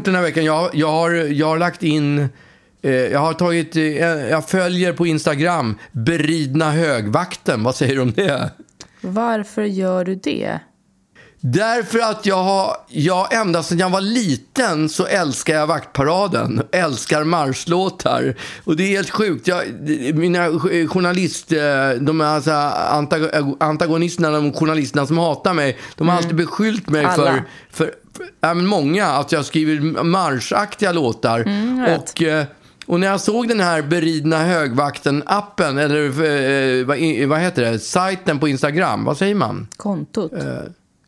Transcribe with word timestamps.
gjort 0.00 0.04
den 0.04 0.14
här 0.14 0.22
veckan? 0.22 0.44
Jag, 0.44 0.70
jag, 0.72 0.90
har, 0.90 1.10
jag 1.10 1.46
har 1.46 1.58
lagt 1.58 1.82
in... 1.82 2.28
Eh, 2.82 2.92
jag 2.92 3.20
har 3.20 3.32
tagit... 3.32 3.76
Eh, 3.76 3.82
jag 4.06 4.48
följer 4.48 4.92
på 4.92 5.06
Instagram 5.06 5.78
Beridna 5.92 6.70
högvakten. 6.70 7.62
Vad 7.62 7.76
säger 7.76 7.94
du 7.94 8.00
om 8.00 8.12
det? 8.12 8.50
Varför 9.00 9.62
gör 9.62 10.04
du 10.04 10.14
det? 10.14 10.60
Därför 11.42 11.98
att 11.98 12.26
jag 12.26 12.42
har, 12.42 12.76
jag 12.88 13.34
ända 13.34 13.62
sedan 13.62 13.78
jag 13.78 13.90
var 13.90 14.00
liten 14.00 14.88
så 14.88 15.06
älskar 15.06 15.54
jag 15.54 15.66
Vaktparaden. 15.66 16.62
Älskar 16.72 17.24
marschlåtar. 17.24 18.34
Och 18.64 18.76
det 18.76 18.82
är 18.82 18.88
helt 18.88 19.10
sjukt. 19.10 19.48
Jag, 19.48 19.64
mina 20.14 20.48
journalist, 20.88 21.52
eh, 21.52 21.90
de 22.00 22.20
alltså 22.20 22.50
antagonisterna, 23.60 24.30
de 24.30 24.52
journalisterna 24.52 25.06
som 25.06 25.18
hatar 25.18 25.54
mig, 25.54 25.78
de 25.96 26.08
har 26.08 26.14
mm. 26.14 26.24
alltid 26.24 26.36
beskyllt 26.36 26.88
mig 26.88 27.04
Alla. 27.04 27.14
för, 27.16 27.42
för, 27.70 27.94
ja, 28.40 28.54
många, 28.54 29.06
att 29.06 29.32
jag 29.32 29.44
skriver 29.44 30.02
marschaktiga 30.02 30.92
låtar. 30.92 31.40
Mm, 31.40 31.94
och... 31.94 32.22
Eh, 32.22 32.44
och 32.86 33.00
när 33.00 33.06
jag 33.06 33.20
såg 33.20 33.48
den 33.48 33.60
här 33.60 33.82
beridna 33.82 34.36
högvakten-appen, 34.36 35.78
eller 35.78 36.04
eh, 36.06 36.86
vad, 36.86 37.28
vad 37.28 37.40
heter 37.40 37.62
det, 37.62 37.78
sajten 37.78 38.38
på 38.38 38.48
Instagram, 38.48 39.04
vad 39.04 39.16
säger 39.16 39.34
man? 39.34 39.68
Kontot. 39.76 40.32
Eh, 40.32 40.42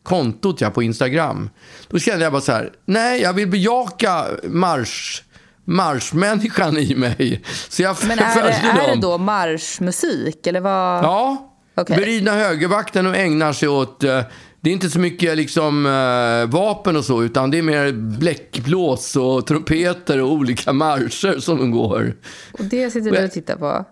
kontot 0.03 0.61
ja, 0.61 0.69
på 0.69 0.83
Instagram. 0.83 1.49
Då 1.87 1.99
kände 1.99 2.23
jag 2.23 2.31
bara 2.31 2.41
så 2.41 2.51
här, 2.51 2.71
nej, 2.85 3.21
jag 3.21 3.33
vill 3.33 3.47
bejaka 3.47 4.25
marsch 4.43 5.23
marschmänniskan 5.65 6.77
i 6.77 6.95
mig. 6.95 7.41
Så 7.69 7.81
jag 7.81 7.95
Men 8.07 8.19
är, 8.19 8.43
det, 8.43 8.49
är 8.49 8.95
det 8.95 9.01
då 9.01 9.17
marschmusik? 9.17 10.47
Eller 10.47 10.61
vad? 10.61 11.03
Ja. 11.03 11.49
Okay. 11.75 11.97
Beridna 11.97 12.31
högervakten 12.31 13.07
och 13.07 13.15
ägnar 13.15 13.53
sig 13.53 13.69
åt... 13.69 14.03
Det 14.63 14.69
är 14.69 14.73
inte 14.73 14.89
så 14.89 14.99
mycket 14.99 15.37
liksom, 15.37 15.85
uh, 15.85 16.45
vapen 16.45 16.95
och 16.95 17.05
så, 17.05 17.23
utan 17.23 17.51
det 17.51 17.57
är 17.57 17.61
mer 17.61 17.91
bläckblås 17.91 19.15
och 19.15 19.47
trumpeter 19.47 20.21
och 20.21 20.31
olika 20.31 20.73
marscher 20.73 21.39
som 21.39 21.57
de 21.57 21.71
går. 21.71 22.15
Och 22.51 22.63
det 22.63 22.91
sitter 22.91 23.11
du 23.11 23.25
och 23.25 23.31
tittar 23.31 23.55
på? 23.55 23.85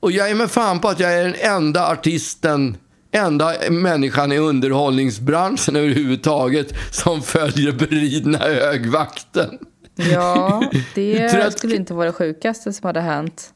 Och 0.00 0.12
jag 0.12 0.30
är 0.30 0.34
med 0.34 0.50
fan 0.50 0.80
på 0.80 0.88
att 0.88 1.00
jag 1.00 1.14
är 1.14 1.24
den 1.24 1.34
enda 1.34 1.86
artisten 1.88 2.76
enda 3.12 3.54
människan 3.70 4.32
i 4.32 4.38
underhållningsbranschen 4.38 5.76
överhuvudtaget 5.76 6.74
som 6.90 7.22
följer 7.22 7.72
beridna 7.72 8.38
högvakten. 8.38 9.58
Ja, 9.94 10.70
det 10.94 11.58
skulle 11.58 11.76
inte 11.76 11.94
vara 11.94 12.06
det 12.06 12.12
sjukaste 12.12 12.72
som 12.72 12.86
hade 12.86 13.00
hänt. 13.00 13.54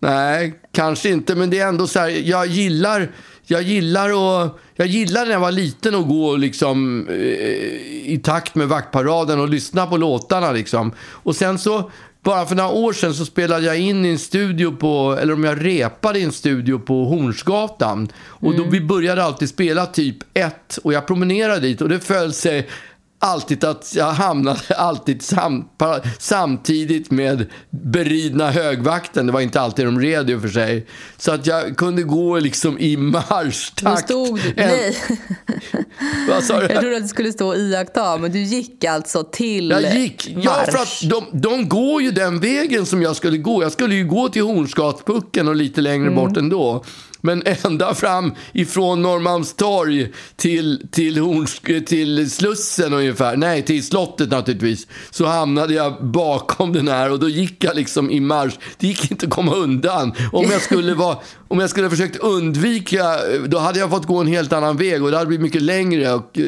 Nej, 0.00 0.60
kanske 0.72 1.08
inte, 1.08 1.34
men 1.34 1.50
det 1.50 1.58
är 1.58 1.68
ändå 1.68 1.86
så 1.86 1.98
här, 1.98 2.08
jag 2.08 2.46
gillar, 2.46 3.10
jag 3.50 3.62
gillar, 3.62 4.12
och, 4.12 4.58
jag 4.74 4.86
gillar 4.86 5.24
när 5.24 5.32
jag 5.32 5.40
var 5.40 5.52
liten 5.52 5.94
att 5.94 6.08
gå 6.08 6.36
liksom, 6.36 7.06
eh, 7.08 7.16
i 8.12 8.20
takt 8.24 8.54
med 8.54 8.68
vaktparaden 8.68 9.40
och 9.40 9.48
lyssna 9.48 9.86
på 9.86 9.96
låtarna. 9.96 10.52
Liksom. 10.52 10.92
Och 10.98 11.36
sen 11.36 11.58
så 11.58 11.90
bara 12.22 12.46
för 12.46 12.54
några 12.54 12.70
år 12.70 12.92
sedan 12.92 13.14
så 13.14 13.24
spelade 13.24 13.66
jag 13.66 13.78
in 13.78 14.04
i 14.04 14.08
en 14.08 14.18
studio 14.18 14.72
på, 14.72 15.18
eller 15.20 15.32
om 15.32 15.44
jag 15.44 15.64
repade 15.64 16.18
i 16.18 16.22
en 16.22 16.32
studio 16.32 16.78
på 16.78 17.04
Hornsgatan. 17.04 18.08
Och 18.18 18.52
då 18.52 18.58
mm. 18.58 18.70
vi 18.70 18.80
började 18.80 19.24
alltid 19.24 19.48
spela 19.48 19.86
typ 19.86 20.16
ett 20.34 20.78
och 20.82 20.92
jag 20.92 21.06
promenerade 21.06 21.60
dit 21.60 21.80
och 21.80 21.88
det 21.88 22.00
föll 22.00 22.32
sig 22.32 22.68
alltid 23.18 23.64
att 23.64 23.92
jag 23.94 24.12
hamnade 24.12 24.60
alltid 24.76 25.22
sam, 25.22 25.68
samtidigt 26.18 27.10
med 27.10 27.46
beridna 27.70 28.50
högvakten. 28.50 29.26
Det 29.26 29.32
var 29.32 29.40
inte 29.40 29.60
alltid 29.60 29.84
de 29.84 30.00
red 30.00 30.30
i 30.30 30.38
för 30.38 30.48
sig. 30.48 30.86
Så 31.16 31.32
att 31.32 31.46
jag 31.46 31.76
kunde 31.76 32.02
gå 32.02 32.38
liksom 32.38 32.78
i 32.78 32.96
marschtakt. 32.96 34.08
Du 34.08 34.14
stod, 34.14 34.38
en... 34.38 34.52
nej. 34.56 34.96
Vad 36.28 36.44
sa 36.44 36.60
du? 36.60 36.66
Jag 36.66 36.80
trodde 36.80 36.96
att 36.96 37.02
du 37.02 37.08
skulle 37.08 37.32
stå 37.32 37.48
och 37.48 37.56
iaktta, 37.56 38.18
men 38.18 38.32
du 38.32 38.38
gick 38.42 38.84
alltså 38.84 39.24
till 39.24 39.70
Jag 39.70 39.94
gick, 39.94 40.34
marsch. 40.34 40.44
ja 40.44 40.64
för 40.72 40.78
att 40.78 41.10
de, 41.10 41.40
de 41.40 41.68
går 41.68 42.02
ju 42.02 42.10
den 42.10 42.40
vägen 42.40 42.86
som 42.86 43.02
jag 43.02 43.16
skulle 43.16 43.38
gå. 43.38 43.62
Jag 43.62 43.72
skulle 43.72 43.94
ju 43.94 44.04
gå 44.04 44.28
till 44.28 44.42
Hornsgatspucken 44.42 45.48
och 45.48 45.56
lite 45.56 45.80
längre 45.80 46.06
mm. 46.06 46.14
bort 46.14 46.36
ändå. 46.36 46.84
Men 47.20 47.42
ända 47.64 47.94
fram 47.94 48.34
ifrån 48.52 49.02
Norrmalmstorg 49.02 50.12
till, 50.36 50.86
till, 50.90 51.18
Horns, 51.18 51.60
till 51.86 52.30
Slussen 52.30 52.92
ungefär, 52.92 53.36
nej 53.36 53.62
till 53.62 53.86
slottet 53.86 54.30
naturligtvis, 54.30 54.86
så 55.10 55.26
hamnade 55.26 55.74
jag 55.74 56.04
bakom 56.04 56.72
den 56.72 56.88
här 56.88 57.12
och 57.12 57.18
då 57.18 57.28
gick 57.28 57.64
jag 57.64 57.76
liksom 57.76 58.10
i 58.10 58.20
marsch. 58.20 58.54
Det 58.78 58.86
gick 58.86 59.10
inte 59.10 59.26
att 59.26 59.32
komma 59.32 59.54
undan. 59.54 60.12
Om 60.32 60.46
jag 60.50 60.62
skulle, 60.62 60.94
vara, 60.94 61.16
om 61.48 61.60
jag 61.60 61.70
skulle 61.70 61.90
försökt 61.90 62.16
undvika, 62.16 63.04
då 63.46 63.58
hade 63.58 63.78
jag 63.78 63.90
fått 63.90 64.06
gå 64.06 64.18
en 64.18 64.26
helt 64.26 64.52
annan 64.52 64.76
väg 64.76 65.02
och 65.04 65.10
det 65.10 65.16
hade 65.16 65.28
blivit 65.28 65.42
mycket 65.42 65.62
längre. 65.62 66.14
Och, 66.14 66.38
eh, 66.38 66.44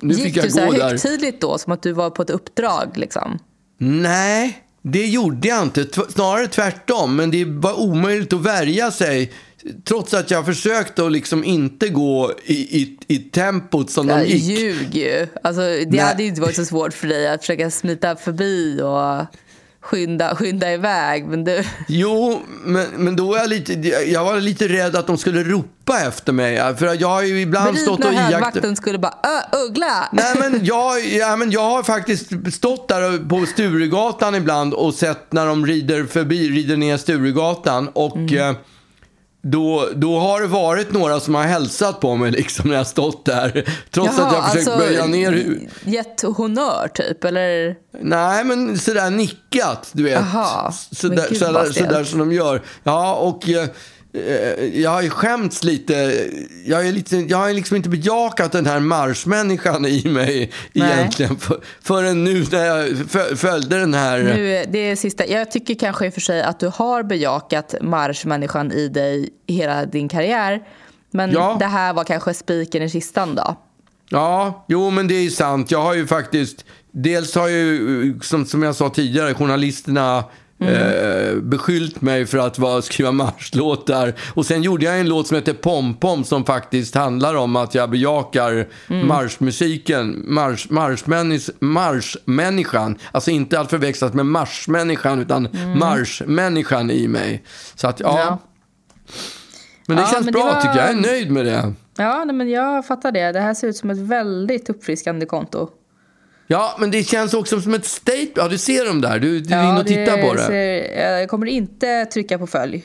nu 0.00 0.14
gick 0.14 0.24
fick 0.24 0.36
jag 0.36 0.44
du 0.44 0.50
så 0.50 0.60
här 0.60 0.90
högtidligt 0.90 1.40
då, 1.40 1.58
som 1.58 1.72
att 1.72 1.82
du 1.82 1.92
var 1.92 2.10
på 2.10 2.22
ett 2.22 2.30
uppdrag 2.30 2.92
liksom? 2.94 3.38
Nej, 3.78 4.58
det 4.82 5.06
gjorde 5.06 5.48
jag 5.48 5.62
inte. 5.62 5.86
Snarare 6.08 6.46
tvärtom, 6.46 7.16
men 7.16 7.30
det 7.30 7.44
var 7.44 7.80
omöjligt 7.80 8.32
att 8.32 8.40
värja 8.40 8.90
sig 8.90 9.32
Trots 9.84 10.14
att 10.14 10.30
jag 10.30 10.46
försökte 10.46 11.06
att 11.06 11.12
liksom 11.12 11.44
inte 11.44 11.88
gå 11.88 12.32
i, 12.44 12.82
i, 12.82 12.98
i 13.06 13.18
tempot 13.18 13.90
som 13.90 14.06
de 14.06 14.24
gick. 14.24 14.42
Ljug 14.42 14.94
ju. 14.94 15.26
Alltså, 15.42 15.60
det 15.60 15.86
Nej. 15.88 16.00
hade 16.00 16.24
inte 16.24 16.40
varit 16.40 16.56
så 16.56 16.64
svårt 16.64 16.94
för 16.94 17.08
dig 17.08 17.28
att 17.28 17.40
försöka 17.40 17.70
smita 17.70 18.16
förbi 18.16 18.80
och 18.82 19.26
skynda, 19.82 20.36
skynda 20.36 20.72
iväg. 20.72 21.26
Men 21.26 21.44
du... 21.44 21.64
Jo, 21.88 22.40
men, 22.64 22.86
men 22.96 23.16
då 23.16 23.26
var 23.26 23.38
jag 23.38 23.48
lite, 23.48 23.72
jag 23.88 24.24
var 24.24 24.40
lite 24.40 24.68
rädd 24.68 24.96
att 24.96 25.06
de 25.06 25.18
skulle 25.18 25.44
ropa 25.44 26.00
efter 26.00 26.32
mig. 26.32 26.76
För 26.76 27.00
jag 27.00 27.08
har 27.08 27.22
ju 27.22 27.40
ibland 27.40 27.66
Berit 27.66 27.82
stått 27.82 27.98
och 27.98 28.12
iakttagit... 28.12 28.34
högvakten 28.34 28.76
skulle 28.76 28.98
bara 28.98 29.18
Ö, 29.22 29.56
uggla! 29.68 30.08
Nej, 30.12 30.34
men 30.38 30.60
jag, 30.64 31.06
ja, 31.06 31.36
men 31.36 31.50
jag 31.50 31.70
har 31.70 31.82
faktiskt 31.82 32.30
stått 32.52 32.88
där 32.88 33.28
på 33.28 33.46
Sturegatan 33.46 34.34
ibland 34.34 34.74
och 34.74 34.94
sett 34.94 35.32
när 35.32 35.46
de 35.46 35.66
rider 35.66 36.04
förbi, 36.04 36.48
rider 36.48 36.76
ner 36.76 36.96
Sturegatan. 36.96 37.88
Och... 37.88 38.16
Mm. 38.16 38.54
Då, 39.44 39.88
då 39.94 40.18
har 40.18 40.40
det 40.40 40.46
varit 40.46 40.92
några 40.92 41.20
som 41.20 41.34
har 41.34 41.42
hälsat 41.42 42.00
på 42.00 42.16
mig 42.16 42.30
liksom 42.30 42.70
när 42.70 42.76
jag 42.76 42.86
stått 42.86 43.24
där. 43.24 43.68
Trots 43.90 44.18
Jaha, 44.18 44.26
att 44.26 44.34
jag 44.34 44.44
försökt 44.44 44.68
alltså, 44.68 44.86
böja 44.86 45.06
ner 45.06 45.32
huvudet. 45.32 45.72
Gett 45.84 46.22
honör 46.22 46.88
typ, 46.94 47.24
eller? 47.24 47.76
Nej, 48.00 48.44
men 48.44 48.78
sådär 48.78 49.10
nickat, 49.10 49.90
du 49.92 50.02
vet. 50.02 50.24
Jaha, 50.32 50.72
sådär, 50.72 51.34
sådär, 51.34 51.72
sådär 51.72 52.04
som 52.04 52.18
de 52.18 52.32
gör. 52.32 52.62
Ja, 52.82 53.14
och 53.14 53.48
Eh, 53.48 53.68
jag 54.72 54.90
har 54.90 55.02
ju 55.02 55.10
skämts 55.10 55.64
lite. 55.64 56.28
Jag, 56.64 56.88
är 56.88 56.92
lite, 56.92 57.16
jag 57.16 57.38
har 57.38 57.52
liksom 57.52 57.76
inte 57.76 57.88
bejakat 57.88 58.52
den 58.52 58.66
här 58.66 58.80
marschmänniskan 58.80 59.86
i 59.86 60.08
mig 60.08 60.52
Nej. 60.72 60.92
egentligen 60.92 61.36
för, 61.36 61.60
förrän 61.82 62.24
nu 62.24 62.44
när 62.52 62.64
jag 62.64 62.88
följde 63.38 63.78
den 63.78 63.94
här. 63.94 64.22
Nu, 64.22 64.64
det 64.68 64.78
är 64.78 64.96
sista. 64.96 65.26
Jag 65.26 65.50
tycker 65.50 65.74
kanske 65.74 66.06
i 66.06 66.08
och 66.08 66.14
för 66.14 66.20
sig 66.20 66.42
att 66.42 66.60
du 66.60 66.70
har 66.74 67.02
bejakat 67.02 67.74
marschmänniskan 67.80 68.72
i 68.72 68.88
dig 68.88 69.28
hela 69.46 69.86
din 69.86 70.08
karriär. 70.08 70.62
Men 71.10 71.30
ja. 71.30 71.56
det 71.58 71.66
här 71.66 71.92
var 71.92 72.04
kanske 72.04 72.34
spiken 72.34 72.82
i 72.82 72.90
kistan 72.90 73.34
då? 73.34 73.56
Ja, 74.08 74.64
jo 74.68 74.90
men 74.90 75.08
det 75.08 75.14
är 75.14 75.30
sant. 75.30 75.70
Jag 75.70 75.82
har 75.82 75.94
ju 75.94 76.06
faktiskt, 76.06 76.64
dels 76.90 77.34
har 77.34 77.48
ju, 77.48 78.18
som, 78.22 78.46
som 78.46 78.62
jag 78.62 78.74
sa 78.74 78.90
tidigare, 78.90 79.34
journalisterna 79.34 80.24
Mm. 80.62 81.28
Eh, 81.28 81.42
beskyllt 81.42 82.00
mig 82.00 82.26
för 82.26 82.38
att 82.38 82.58
vara, 82.58 82.82
skriva 82.82 83.12
marschlåtar. 83.12 84.14
Och 84.34 84.46
sen 84.46 84.62
gjorde 84.62 84.84
jag 84.84 85.00
en 85.00 85.08
låt 85.08 85.26
som 85.26 85.34
heter 85.34 85.54
Pom 85.54 85.94
Pom 85.94 86.24
som 86.24 86.44
faktiskt 86.44 86.94
handlar 86.94 87.34
om 87.34 87.56
att 87.56 87.74
jag 87.74 87.90
bejakar 87.90 88.68
mm. 88.88 89.06
marschmusiken, 89.08 90.24
marsch, 90.26 90.66
marschmännis, 90.70 91.50
marschmänniskan. 91.58 92.98
Alltså 93.12 93.30
inte 93.30 93.60
att 93.60 93.70
förväxlas 93.70 94.12
med 94.12 94.26
marschmänniskan 94.26 95.20
utan 95.20 95.46
mm. 95.46 95.78
marschmänniskan 95.78 96.90
i 96.90 97.08
mig. 97.08 97.42
Så 97.74 97.88
att 97.88 98.00
ja. 98.00 98.18
ja. 98.18 98.38
Men 99.86 99.96
det 99.96 100.02
ja, 100.02 100.08
känns 100.08 100.24
men 100.24 100.32
bra 100.32 100.44
det 100.44 100.54
var... 100.54 100.60
tycker 100.60 100.76
jag. 100.76 100.88
Jag 100.88 100.96
är 100.96 101.00
nöjd 101.00 101.30
med 101.30 101.46
det. 101.46 101.72
Ja, 101.96 102.24
men 102.24 102.50
jag 102.50 102.86
fattar 102.86 103.12
det. 103.12 103.32
Det 103.32 103.40
här 103.40 103.54
ser 103.54 103.68
ut 103.68 103.76
som 103.76 103.90
ett 103.90 103.98
väldigt 103.98 104.70
uppfriskande 104.70 105.26
konto. 105.26 105.70
Ja, 106.52 106.76
men 106.78 106.90
det 106.90 107.04
känns 107.04 107.34
också 107.34 107.60
som 107.60 107.74
ett 107.74 107.84
statement. 107.84 108.32
Ja, 108.36 108.48
du 108.48 108.58
ser 108.58 108.86
dem 108.86 109.00
där. 109.00 109.18
Du, 109.18 109.40
du 109.40 109.54
är 109.54 109.70
inne 109.70 109.80
och 109.80 109.86
tittar 109.86 110.22
på 110.22 110.34
det. 110.34 110.46
Ser, 110.46 111.18
jag 111.18 111.28
kommer 111.28 111.46
inte 111.46 112.04
trycka 112.04 112.38
på 112.38 112.46
följ. 112.46 112.84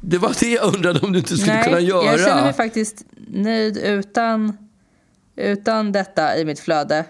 Det 0.00 0.18
var 0.18 0.32
det 0.40 0.50
jag 0.50 0.74
undrade 0.74 1.00
om 1.00 1.12
du 1.12 1.18
inte 1.18 1.36
skulle 1.36 1.54
Nej, 1.54 1.64
kunna 1.64 1.80
göra. 1.80 2.04
Jag 2.04 2.20
känner 2.20 2.42
mig 2.42 2.52
faktiskt 2.52 3.04
nöjd 3.28 3.76
utan, 3.76 4.56
utan 5.36 5.92
detta 5.92 6.36
i 6.36 6.44
mitt 6.44 6.60
flöde. 6.60 7.04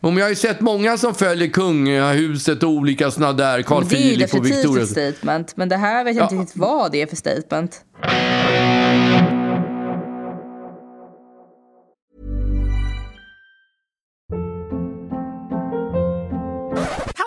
Om 0.00 0.16
jag 0.16 0.24
har 0.24 0.30
ju 0.30 0.36
sett 0.36 0.60
många 0.60 0.98
som 0.98 1.14
följer 1.14 1.48
kungahuset 1.48 2.62
och 2.62 2.70
olika 2.70 3.10
sådana 3.10 3.32
där, 3.32 3.62
Carl 3.62 3.84
Philip 3.84 4.34
och 4.34 4.46
Victoria. 4.46 4.62
Det 4.62 4.68
är 4.68 4.74
definitivt 4.74 4.98
ett 4.98 5.16
statement, 5.16 5.56
men 5.56 5.68
det 5.68 5.76
här 5.76 6.04
vet 6.04 6.16
jag 6.16 6.22
ja. 6.22 6.28
inte 6.30 6.42
riktigt 6.42 6.56
vad 6.56 6.92
det 6.92 7.02
är 7.02 7.06
för 7.06 7.16
statement. 7.16 7.84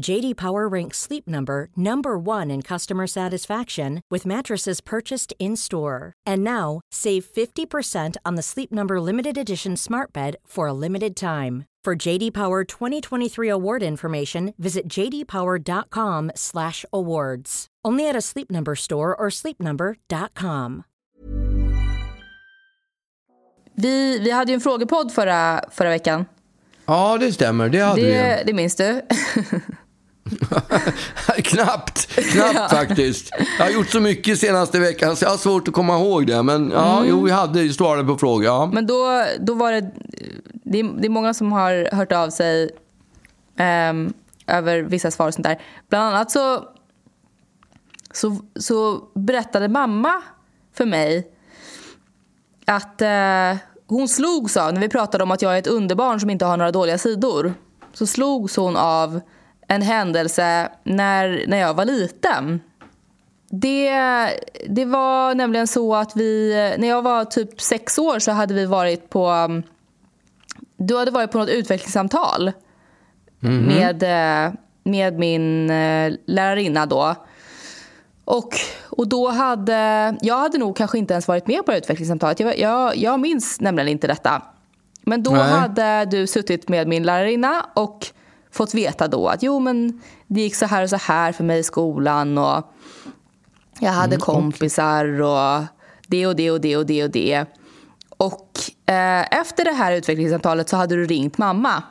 JD 0.00 0.36
Power 0.36 0.66
ranks 0.68 0.96
Sleep 0.98 1.28
Number 1.28 1.68
number 1.76 2.18
1 2.18 2.50
in 2.50 2.62
customer 2.62 3.06
satisfaction 3.06 4.00
with 4.10 4.24
mattresses 4.26 4.80
purchased 4.80 5.34
in-store. 5.38 6.14
And 6.26 6.42
now, 6.42 6.80
save 6.90 7.24
50% 7.26 8.16
on 8.24 8.34
the 8.36 8.42
Sleep 8.42 8.72
Number 8.72 9.00
limited 9.00 9.36
edition 9.38 9.76
Smart 9.76 10.12
Bed 10.12 10.36
for 10.46 10.66
a 10.66 10.72
limited 10.72 11.14
time. 11.16 11.66
For 11.84 11.94
JD 12.08 12.32
Power 12.32 12.64
2023 12.64 13.48
award 13.48 13.82
information, 13.82 14.54
visit 14.56 14.88
jdpower.com/awards. 14.88 17.66
Only 17.84 18.08
at 18.08 18.16
a 18.16 18.20
Sleep 18.20 18.50
Number 18.50 18.74
store 18.76 19.14
or 19.16 19.30
sleepnumber.com. 19.30 20.84
Vi, 23.74 24.18
vi 24.18 24.30
hade 24.30 24.52
ju 24.52 24.54
en 24.54 24.60
frågepodd 24.60 25.12
förra, 25.12 25.60
förra 25.70 25.88
veckan. 25.88 26.24
Ja, 26.86 27.18
det 27.18 27.32
stämmer. 27.32 27.68
Det 27.68 27.80
hade 27.80 28.00
det, 28.00 28.38
vi. 28.38 28.44
Det 28.46 28.52
minns 28.52 28.76
du? 28.76 29.02
knappt, 31.44 32.06
knappt 32.14 32.54
ja. 32.54 32.68
faktiskt. 32.68 33.30
Jag 33.58 33.64
har 33.64 33.72
gjort 33.72 33.90
så 33.90 34.00
mycket 34.00 34.38
senaste 34.38 34.80
veckan 34.80 35.16
så 35.16 35.24
jag 35.24 35.30
har 35.30 35.36
svårt 35.36 35.68
att 35.68 35.74
komma 35.74 35.98
ihåg 35.98 36.26
det. 36.26 36.42
Men 36.42 36.70
ja, 36.70 36.96
mm. 36.96 37.10
jo, 37.10 37.22
vi 37.22 37.30
hade 37.30 37.72
svarat 37.72 38.06
på 38.06 38.18
frågor. 38.18 38.44
Ja. 38.44 38.70
Men 38.72 38.86
då, 38.86 39.24
då 39.40 39.54
var 39.54 39.72
det, 39.72 39.90
det 40.52 40.80
är, 40.80 40.84
det 41.00 41.06
är 41.06 41.10
många 41.10 41.34
som 41.34 41.52
har 41.52 41.94
hört 41.96 42.12
av 42.12 42.30
sig 42.30 42.70
um, 43.90 44.12
över 44.46 44.82
vissa 44.82 45.10
svar 45.10 45.28
och 45.28 45.34
sånt 45.34 45.46
där. 45.46 45.60
Bland 45.88 46.04
annat 46.04 46.30
så, 46.30 46.64
så, 48.12 48.36
så 48.56 49.04
berättade 49.14 49.68
mamma 49.68 50.22
för 50.74 50.86
mig 50.86 51.28
att 52.66 53.02
uh, 53.02 53.60
hon 53.86 54.08
slogs 54.08 54.56
av, 54.56 54.72
när 54.72 54.80
vi 54.80 54.88
pratade 54.88 55.24
om 55.24 55.30
att 55.30 55.42
jag 55.42 55.54
är 55.54 55.58
ett 55.58 55.66
underbarn 55.66 56.20
som 56.20 56.30
inte 56.30 56.44
har 56.44 56.56
några 56.56 56.72
dåliga 56.72 56.98
sidor, 56.98 57.54
så 57.92 58.06
slogs 58.06 58.56
hon 58.56 58.76
av 58.76 59.20
en 59.74 59.82
händelse 59.82 60.68
när, 60.82 61.44
när 61.46 61.58
jag 61.58 61.74
var 61.74 61.84
liten. 61.84 62.60
Det, 63.50 63.90
det 64.68 64.84
var 64.84 65.34
nämligen 65.34 65.66
så 65.66 65.94
att 65.94 66.16
vi, 66.16 66.54
när 66.78 66.88
jag 66.88 67.02
var 67.02 67.24
typ 67.24 67.60
sex 67.60 67.98
år 67.98 68.18
så 68.18 68.32
hade 68.32 68.54
vi 68.54 68.66
varit 68.66 69.10
på, 69.10 69.48
du 70.76 70.96
hade 70.96 71.10
varit 71.10 71.30
på 71.30 71.38
något 71.38 71.48
utvecklingssamtal 71.48 72.52
mm 73.42 73.60
-hmm. 73.60 73.66
med, 73.66 74.56
med 74.84 75.18
min 75.18 75.70
eh, 75.70 76.12
lärarinna 76.26 76.86
då. 76.86 77.14
Och, 78.24 78.54
och 78.88 79.08
då 79.08 79.28
hade, 79.28 80.14
jag 80.20 80.38
hade 80.38 80.58
nog 80.58 80.76
kanske 80.76 80.98
inte 80.98 81.14
ens 81.14 81.28
varit 81.28 81.46
med 81.46 81.66
på 81.66 81.72
det 81.72 81.78
utvecklingssamtalet. 81.78 82.40
Jag, 82.40 82.58
jag, 82.58 82.96
jag 82.96 83.20
minns 83.20 83.60
nämligen 83.60 83.88
inte 83.88 84.06
detta. 84.06 84.42
Men 85.02 85.22
då 85.22 85.30
Nej. 85.30 85.50
hade 85.50 86.04
du 86.04 86.26
suttit 86.26 86.68
med 86.68 86.88
min 86.88 87.02
lärarinna 87.02 87.66
och 87.74 88.06
fått 88.52 88.74
veta 88.74 89.08
då 89.08 89.28
att 89.28 89.42
jo 89.42 89.58
men 89.58 90.00
det 90.26 90.40
gick 90.40 90.54
så 90.54 90.66
här 90.66 90.82
och 90.82 90.90
så 90.90 90.96
här 90.96 91.32
för 91.32 91.44
mig 91.44 91.58
i 91.58 91.62
skolan 91.62 92.38
och 92.38 92.72
jag 93.80 93.92
hade 93.92 94.14
mm, 94.14 94.20
kompisar 94.20 95.20
och 95.20 95.64
det 96.06 96.26
och 96.26 96.36
det 96.36 96.50
och 96.50 96.60
det 96.60 96.76
och 96.76 96.86
det 96.86 97.04
och 97.04 97.10
det. 97.10 97.44
Och 98.08 98.50
eh, 98.86 99.40
efter 99.40 99.64
det 99.64 99.72
här 99.72 99.92
utvecklingssamtalet 99.92 100.68
så 100.68 100.76
hade 100.76 100.94
du 100.94 101.04
ringt 101.04 101.38
mamma. 101.38 101.82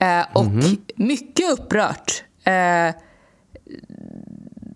Eh, 0.00 0.26
och 0.32 0.44
mm. 0.44 0.76
mycket 0.96 1.52
upprört 1.52 2.24
eh, 2.44 2.94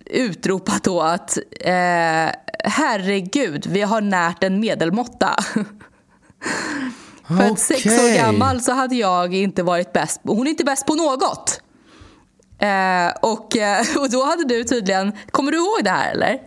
utropat 0.07 0.85
då 0.85 1.01
att 1.01 1.39
eh, 1.61 2.31
herregud, 2.65 3.67
vi 3.67 3.83
har 3.83 4.01
närt 4.01 4.45
en 4.45 4.61
medelmåtta. 4.61 5.37
För 7.31 7.37
okay. 7.37 7.51
att 7.51 7.59
sex 7.59 7.87
år 7.87 8.17
gammal 8.17 8.61
så 8.61 8.73
hade 8.73 8.95
jag 8.95 9.35
inte 9.35 9.63
varit 9.63 9.93
bäst. 9.93 10.21
Hon 10.23 10.47
är 10.47 10.51
inte 10.51 10.65
bäst 10.65 10.87
på 10.87 10.95
något. 10.95 11.61
Eh, 12.59 13.13
och, 13.23 13.57
eh, 13.57 13.87
och 13.97 14.11
då 14.11 14.25
hade 14.25 14.45
du 14.45 14.65
tydligen, 14.65 15.13
kommer 15.31 15.53
du 15.53 15.59
ihåg 15.59 15.85
det 15.85 15.91
här 15.91 16.13
eller? 16.13 16.39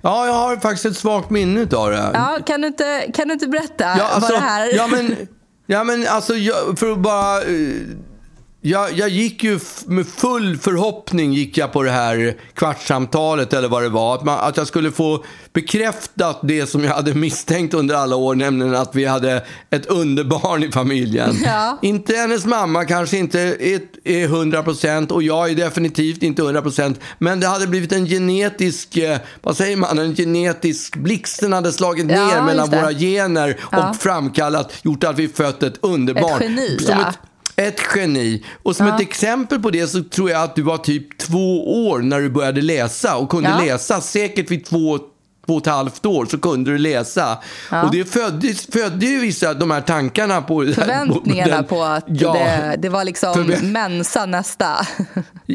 Ja, 0.00 0.26
jag 0.26 0.32
har 0.32 0.56
faktiskt 0.56 0.86
ett 0.86 0.96
svagt 0.96 1.30
minne 1.30 1.60
av 1.60 1.90
det. 1.90 2.10
Ja, 2.14 2.38
kan, 2.46 2.60
du 2.60 2.66
inte, 2.66 3.10
kan 3.14 3.28
du 3.28 3.34
inte 3.34 3.48
berätta 3.48 3.84
ja, 3.84 4.04
alltså, 4.04 4.32
vad 4.32 4.42
det 4.42 4.46
här... 4.46 4.74
Ja, 4.76 4.86
men, 4.86 5.16
ja, 5.66 5.84
men 5.84 6.06
alltså, 6.08 6.34
jag, 6.34 6.78
för 6.78 6.92
att 6.92 6.98
bara... 6.98 7.40
Jag, 8.66 8.92
jag 8.92 9.08
gick 9.08 9.44
ju 9.44 9.60
med 9.86 10.06
full 10.06 10.58
förhoppning 10.58 11.32
gick 11.32 11.58
jag 11.58 11.72
på 11.72 11.82
det 11.82 11.90
här 11.90 12.36
kvartssamtalet 12.54 13.52
eller 13.52 13.68
vad 13.68 13.82
det 13.82 13.88
var. 13.88 14.14
Att, 14.14 14.24
man, 14.24 14.38
att 14.40 14.56
jag 14.56 14.66
skulle 14.66 14.90
få 14.90 15.24
bekräftat 15.52 16.40
det 16.42 16.66
som 16.66 16.84
jag 16.84 16.94
hade 16.94 17.14
misstänkt 17.14 17.74
under 17.74 17.94
alla 17.94 18.16
år, 18.16 18.34
nämligen 18.34 18.74
att 18.74 18.94
vi 18.94 19.04
hade 19.04 19.44
ett 19.70 19.86
underbarn 19.86 20.62
i 20.62 20.72
familjen. 20.72 21.36
Ja. 21.44 21.78
Inte 21.82 22.16
hennes 22.16 22.44
mamma 22.44 22.84
kanske 22.84 23.16
inte 23.16 23.40
är 24.04 24.28
hundra 24.28 24.62
procent 24.62 25.10
och 25.12 25.22
jag 25.22 25.50
är 25.50 25.54
definitivt 25.54 26.22
inte 26.22 26.42
hundra 26.42 26.62
procent. 26.62 27.00
Men 27.18 27.40
det 27.40 27.46
hade 27.46 27.66
blivit 27.66 27.92
en 27.92 28.06
genetisk, 28.06 28.96
eh, 28.96 29.18
vad 29.42 29.56
säger 29.56 29.76
man, 29.76 29.98
en 29.98 30.16
genetisk, 30.16 30.96
blixten 30.96 31.52
hade 31.52 31.72
slagit 31.72 32.10
ja, 32.10 32.26
ner 32.26 32.42
mellan 32.42 32.70
våra 32.70 32.92
gener 32.92 33.60
ja. 33.72 33.90
och 33.90 33.96
framkallat, 33.96 34.72
gjort 34.82 35.04
att 35.04 35.18
vi 35.18 35.28
fött 35.28 35.62
ett 35.62 35.78
underbarn. 35.80 36.42
Ett 36.42 36.42
geni, 36.42 36.78
ja. 36.88 37.08
Ett 37.08 37.18
geni. 37.94 38.44
Och 38.62 38.76
som 38.76 38.86
ja. 38.86 38.94
ett 38.94 39.00
exempel 39.00 39.60
på 39.60 39.70
det 39.70 39.86
så 39.86 40.02
tror 40.02 40.30
jag 40.30 40.42
att 40.42 40.56
du 40.56 40.62
var 40.62 40.78
typ 40.78 41.18
två 41.18 41.86
år 41.88 41.98
när 41.98 42.20
du 42.20 42.30
började 42.30 42.62
läsa 42.62 43.16
och 43.16 43.30
kunde 43.30 43.48
ja. 43.48 43.64
läsa 43.64 44.00
säkert 44.00 44.50
vid 44.50 44.64
två 44.64 44.98
två 45.46 45.54
och 45.54 45.60
ett 45.60 45.72
halvt 45.72 46.06
år 46.06 46.26
så 46.26 46.38
kunde 46.38 46.70
du 46.70 46.78
läsa. 46.78 47.38
Ja. 47.70 47.82
Och 47.82 47.90
det 47.90 48.04
födde, 48.04 48.54
födde 48.72 49.06
ju 49.06 49.20
vissa 49.20 49.54
de 49.54 49.70
här 49.70 49.80
tankarna 49.80 50.42
på... 50.42 50.66
Förväntningarna 50.74 51.62
på, 51.62 51.68
på 51.68 51.82
att 51.82 52.04
ja, 52.08 52.32
det, 52.32 52.76
det, 52.78 52.88
var 52.88 53.04
liksom 53.04 53.34
förvä- 53.34 53.62
Mensa 53.62 54.26
nästa. 54.26 54.86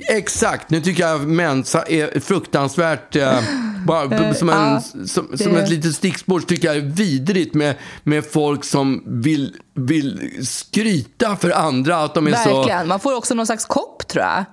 Exakt. 0.09 0.69
Nu 0.69 0.81
tycker 0.81 1.03
jag 1.03 1.27
Mensa 1.27 1.81
är 1.81 2.19
fruktansvärt... 2.19 3.15
Eh, 3.15 3.39
bara, 3.85 4.33
som, 4.33 4.49
en, 4.49 4.55
ja, 4.55 4.81
som, 5.05 5.27
det... 5.31 5.37
som 5.37 5.55
ett 5.57 5.69
litet 5.69 5.95
stickspår 5.95 6.39
tycker 6.39 6.67
jag 6.67 6.77
är 6.77 6.81
vidrigt 6.81 7.53
med, 7.53 7.75
med 8.03 8.25
folk 8.31 8.63
som 8.63 9.03
vill, 9.05 9.55
vill 9.75 10.37
skryta 10.47 11.35
för 11.35 11.51
andra 11.51 11.97
att 11.97 12.13
de 12.13 12.27
är 12.27 12.31
Verkligen. 12.31 12.55
så... 12.55 12.59
Verkligen. 12.59 12.87
Man 12.87 12.99
får 12.99 13.15
också 13.15 13.33
någon 13.33 13.45
slags 13.45 13.65
kopp 13.65 14.07
tror 14.07 14.25
jag 14.25 14.45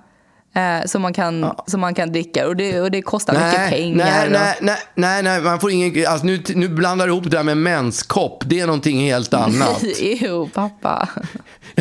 eh, 0.57 0.85
som, 0.85 1.01
man 1.01 1.13
kan, 1.13 1.39
ja. 1.39 1.63
som 1.67 1.81
man 1.81 1.93
kan 1.93 2.11
dricka. 2.11 2.47
Och 2.47 2.55
det, 2.55 2.81
och 2.81 2.91
det 2.91 3.01
kostar 3.01 3.33
nej, 3.33 3.45
mycket 3.45 3.69
pengar. 3.69 4.05
Nej, 4.05 4.29
nej, 4.29 4.57
nej, 4.61 4.77
nej, 4.95 5.23
nej, 5.23 5.41
man 5.41 5.59
får 5.59 5.71
ingen... 5.71 6.07
Alltså 6.07 6.25
nu, 6.25 6.43
nu 6.55 6.69
blandar 6.69 7.07
du 7.07 7.13
ihop 7.13 7.31
det 7.31 7.37
här 7.37 7.43
med 7.43 7.57
menskopp. 7.57 8.43
Det 8.45 8.59
är 8.59 8.65
någonting 8.65 8.99
helt 8.99 9.33
annat. 9.33 9.83
Jo, 9.99 10.49
pappa. 10.53 11.09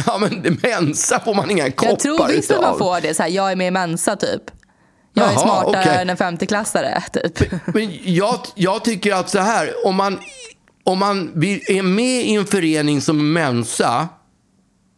Ja, 0.06 0.18
men 0.18 0.58
Mensa 0.62 1.20
får 1.20 1.34
man 1.34 1.50
inga 1.50 1.70
koppar 1.70 1.90
Jag 1.90 1.98
tror 1.98 2.28
visst 2.28 2.50
att 2.50 2.60
man 2.60 2.78
får 2.78 3.00
det. 3.00 3.14
Så 3.14 3.22
här, 3.22 3.30
jag 3.30 3.52
är 3.52 3.56
med 3.56 3.68
i 3.68 3.70
Mensa, 3.70 4.16
typ. 4.16 4.42
Jag 5.12 5.26
är 5.26 5.32
Jaha, 5.32 5.40
smartare 5.40 5.80
okay. 5.82 6.02
än 6.02 6.10
en 6.10 6.16
femteklassare, 6.16 7.02
typ. 7.12 7.50
Men, 7.50 7.60
men 7.66 7.98
jag, 8.02 8.38
jag 8.54 8.84
tycker 8.84 9.14
att 9.14 9.30
så 9.30 9.38
här, 9.38 9.86
om 9.86 9.94
man, 9.94 10.18
om 10.84 10.98
man 10.98 11.32
är 11.68 11.82
med 11.82 12.26
i 12.26 12.34
en 12.34 12.46
förening 12.46 13.00
som 13.00 13.32
Mensa 13.32 14.08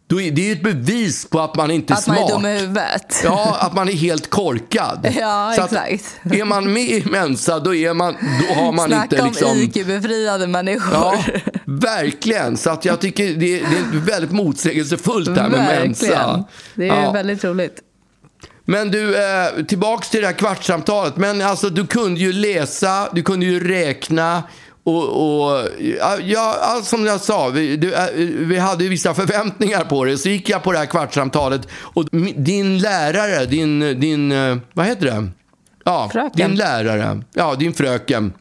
då 0.09 0.21
är 0.21 0.31
det 0.31 0.41
ju 0.41 0.53
ett 0.53 0.63
bevis 0.63 1.27
på 1.27 1.41
att 1.41 1.57
man 1.57 1.71
inte 1.71 1.93
är 1.93 1.97
att 1.97 2.03
smart. 2.03 2.19
Att 2.19 2.31
man 2.31 2.45
är 2.45 2.51
dum 2.51 2.57
i 2.57 2.61
huvudet. 2.61 3.21
Ja, 3.25 3.57
att 3.61 3.75
man 3.75 3.89
är 3.89 3.93
helt 3.93 4.31
korkad. 4.31 5.09
Ja, 5.21 5.55
så 5.57 5.63
exakt. 5.63 6.33
är 6.33 6.45
man 6.45 6.73
med 6.73 6.83
i 6.83 7.05
Mensa, 7.11 7.59
då, 7.59 7.75
är 7.75 7.95
man, 7.95 8.17
då 8.49 8.55
har 8.55 8.73
man 8.73 8.89
Snacka 8.89 9.17
inte 9.17 9.25
liksom... 9.25 9.51
om 9.51 9.57
IQ-befriade 9.57 10.47
människor. 10.47 10.95
Ja, 10.95 11.25
verkligen. 11.67 12.57
Så 12.57 12.71
att 12.71 12.85
jag 12.85 13.01
tycker 13.01 13.25
det 13.25 13.61
är, 13.61 13.67
det 13.93 13.97
är 13.97 14.01
väldigt 14.01 14.33
motsägelsefullt 14.33 15.35
det 15.35 15.41
här 15.41 15.49
med 15.49 15.59
verkligen. 15.59 16.17
Mensa. 16.17 16.45
Det 16.75 16.89
är 16.89 17.03
ja. 17.03 17.13
väldigt 17.13 17.45
roligt. 17.45 17.83
Men 18.65 18.91
du, 18.91 19.17
eh, 19.17 19.65
tillbaks 19.69 20.11
till 20.11 20.21
det 20.21 20.27
här 20.27 20.35
kvartssamtalet. 20.35 21.17
Men 21.17 21.43
alltså, 21.43 21.71
du 21.71 21.87
kunde 21.87 22.21
ju 22.21 22.33
läsa, 22.33 23.09
du 23.13 23.23
kunde 23.23 23.47
ju 23.47 23.69
räkna 23.69 24.43
och, 24.89 25.51
och 25.51 25.67
ja, 26.25 26.81
som 26.83 27.07
jag 27.07 27.21
sa, 27.21 27.49
vi, 27.49 27.77
du, 27.77 27.95
äh, 27.95 28.07
vi 28.47 28.59
hade 28.59 28.85
ju 28.85 28.91
vissa 28.91 29.15
förväntningar 29.15 29.85
på 29.85 30.05
det. 30.05 30.19
Så 30.19 30.29
gick 30.29 30.49
jag 30.49 30.63
på 30.63 30.73
det 30.73 30.79
här 30.79 30.87
kvartssamtalet 30.87 31.69
och 31.73 32.05
din 32.37 32.79
lärare, 32.79 33.47
din, 33.47 34.01
din 34.01 34.33
eh, 34.33 34.57
vad 34.73 34.87
heter 34.87 35.07
det? 35.07 35.29
Ja, 35.85 36.09
Fröken. 36.13 36.31
din 36.35 36.57
lärare, 36.57 37.23
ja, 37.35 37.55
din 37.55 37.75
fröken. 37.75 38.33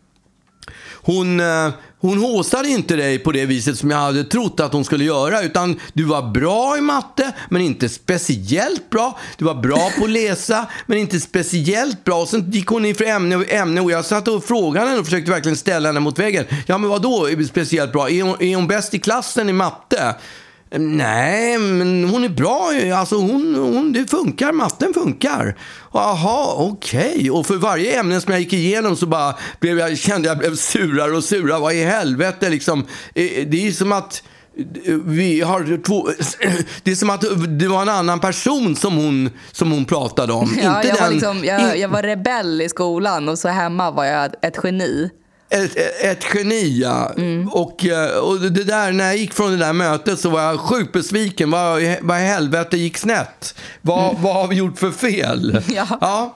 Hon, 0.93 1.39
eh, 1.39 1.69
hon 1.99 2.17
håsade 2.17 2.69
inte 2.69 2.95
dig 2.95 3.19
på 3.19 3.31
det 3.31 3.45
viset 3.45 3.77
som 3.77 3.91
jag 3.91 3.97
hade 3.97 4.23
trott 4.23 4.59
att 4.59 4.73
hon 4.73 4.85
skulle 4.85 5.03
göra. 5.03 5.41
Utan 5.41 5.79
du 5.93 6.03
var 6.03 6.21
bra 6.31 6.77
i 6.77 6.81
matte, 6.81 7.31
men 7.49 7.61
inte 7.61 7.89
speciellt 7.89 8.89
bra. 8.89 9.19
Du 9.37 9.45
var 9.45 9.55
bra 9.55 9.91
på 9.97 10.03
att 10.03 10.09
läsa, 10.09 10.67
men 10.85 10.97
inte 10.97 11.19
speciellt 11.19 12.03
bra. 12.03 12.21
Och 12.21 12.27
sen 12.27 12.51
gick 12.51 12.67
hon 12.67 12.85
in 12.85 12.95
för 12.95 13.05
ämne 13.05 13.35
och 13.35 13.51
ämne 13.51 13.81
och 13.81 13.91
jag 13.91 14.05
satt 14.05 14.27
och 14.27 14.43
frågade 14.43 14.87
henne 14.87 14.99
och 14.99 15.05
försökte 15.05 15.31
verkligen 15.31 15.57
ställa 15.57 15.89
henne 15.89 15.99
mot 15.99 16.19
väggen. 16.19 16.45
Ja, 16.65 16.77
men 16.77 16.89
vad 16.89 17.01
då 17.01 17.29
speciellt 17.47 17.91
bra? 17.91 18.09
Är 18.09 18.23
hon, 18.23 18.41
är 18.41 18.55
hon 18.55 18.67
bäst 18.67 18.93
i 18.93 18.99
klassen 18.99 19.49
i 19.49 19.53
matte? 19.53 20.15
Nej, 20.71 21.57
men 21.57 22.03
hon 22.09 22.23
är 22.23 22.29
bra. 22.29 22.71
Alltså 22.95 23.15
hon, 23.15 23.55
hon, 23.55 23.93
det 23.93 24.09
funkar, 24.09 24.51
matten 24.51 24.93
funkar. 24.93 25.57
Jaha, 25.93 26.53
okej. 26.57 27.31
Och 27.31 27.45
för 27.45 27.55
varje 27.55 27.99
ämne 27.99 28.21
som 28.21 28.31
jag 28.31 28.41
gick 28.41 28.53
igenom 28.53 28.95
så 28.95 29.05
bara 29.05 29.35
blev 29.59 29.79
jag, 29.79 29.97
kände 29.97 30.27
jag 30.27 30.37
blev 30.37 30.55
surare 30.55 31.11
och 31.11 31.23
surare. 31.23 31.59
Vad 31.59 31.73
i 31.73 31.83
helvete 31.83 32.49
liksom. 32.49 32.79
Eh, 33.15 33.47
Det 33.47 33.67
är 33.67 33.71
som 33.71 33.91
att 33.91 34.23
eh, 34.85 34.93
vi 34.93 35.41
har 35.41 35.83
två... 35.83 36.09
Det 36.83 36.91
är 36.91 36.95
som 36.95 37.09
att 37.09 37.23
det 37.59 37.67
var 37.67 37.81
en 37.81 37.89
annan 37.89 38.19
person 38.19 38.75
som 38.75 38.95
hon, 38.95 39.29
som 39.51 39.71
hon 39.71 39.85
pratade 39.85 40.33
om. 40.33 40.57
Ja, 40.63 40.77
Inte 40.77 40.87
jag, 40.87 40.95
var 40.95 41.03
den, 41.03 41.13
liksom, 41.13 41.45
jag, 41.45 41.77
jag 41.77 41.89
var 41.89 42.03
rebell 42.03 42.61
i 42.61 42.69
skolan 42.69 43.29
och 43.29 43.39
så 43.39 43.47
hemma 43.47 43.91
var 43.91 44.05
jag 44.05 44.31
ett 44.41 44.57
geni. 44.63 45.09
Ett, 45.49 45.75
ett 46.01 46.25
geni, 46.35 46.79
ja. 46.81 47.11
Och, 47.51 47.85
eh, 47.85 48.17
och 48.17 48.39
det 48.39 48.63
där, 48.63 48.91
när 48.91 49.05
jag 49.05 49.17
gick 49.17 49.33
från 49.33 49.51
det 49.51 49.57
där 49.57 49.73
mötet 49.73 50.19
så 50.19 50.29
var 50.29 50.41
jag 50.41 50.59
sjukt 50.59 50.93
besviken. 50.93 51.51
Vad, 51.51 51.81
i- 51.81 51.99
helvete 52.11 52.77
gick 52.77 52.97
snett? 52.97 53.55
Vad, 53.81 54.15
vad 54.17 54.33
har 54.35 54.47
vi 54.47 54.55
gjort 54.55 54.79
för 54.79 54.91
fel? 54.91 55.61
Ja. 56.01 56.35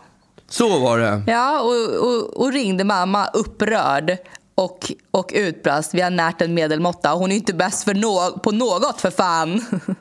så 0.49 0.79
var 0.79 0.99
det. 0.99 1.23
Ja, 1.27 1.61
och, 1.61 2.07
och, 2.07 2.37
och 2.41 2.53
ringde 2.53 2.83
mamma 2.83 3.27
upprörd 3.27 4.17
och, 4.55 4.91
och 5.11 5.31
utbrast. 5.33 5.93
Vi 5.93 6.01
har 6.01 6.09
närt 6.09 6.41
en 6.41 6.53
medelmåtta. 6.53 7.09
Hon 7.09 7.31
är 7.31 7.35
inte 7.35 7.53
bäst 7.53 7.83
för 7.83 7.93
nå- 7.93 8.39
på 8.43 8.51
något 8.51 9.01
för 9.01 9.11
fan. 9.11 9.65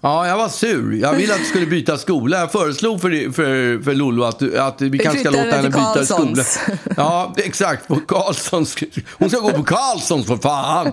Ja, 0.00 0.26
jag 0.28 0.36
var 0.36 0.48
sur. 0.48 0.94
Jag 0.94 1.12
ville 1.14 1.32
att 1.34 1.38
du 1.40 1.44
skulle 1.44 1.66
byta 1.66 1.98
skola. 1.98 2.38
Jag 2.38 2.52
föreslog 2.52 3.00
för, 3.00 3.32
för, 3.32 3.82
för 3.82 3.94
Lollo 3.94 4.24
att, 4.24 4.38
du- 4.38 4.58
att 4.58 4.80
vi 4.82 4.98
kanske 4.98 5.20
ska 5.20 5.30
låta 5.30 5.56
henne 5.56 5.68
byta 5.70 6.04
skola. 6.04 6.44
Ja, 6.96 7.34
exakt. 7.36 7.88
På 7.88 7.96
Karlssons. 7.96 8.76
Hon 9.18 9.30
ska 9.30 9.38
gå 9.40 9.50
på 9.50 9.62
Karlssons 9.64 10.26
för 10.26 10.36
fan. 10.36 10.92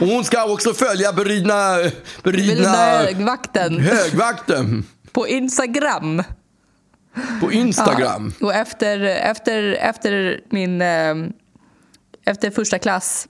Och 0.00 0.06
hon 0.06 0.24
ska 0.24 0.44
också 0.44 0.74
följa 0.74 1.12
beridna, 1.12 1.76
beridna 2.22 2.72
där 2.72 3.24
vakten 3.24 3.78
högvakten 3.80 4.84
på 5.12 5.28
Instagram. 5.28 6.22
på 7.40 7.52
Instagram. 7.52 8.32
Och 8.40 8.54
efter, 8.54 9.00
efter, 9.00 9.72
efter 9.72 10.40
min... 10.50 10.82
Eh, 10.82 11.14
efter 12.26 12.50
första 12.50 12.78
klass 12.78 13.28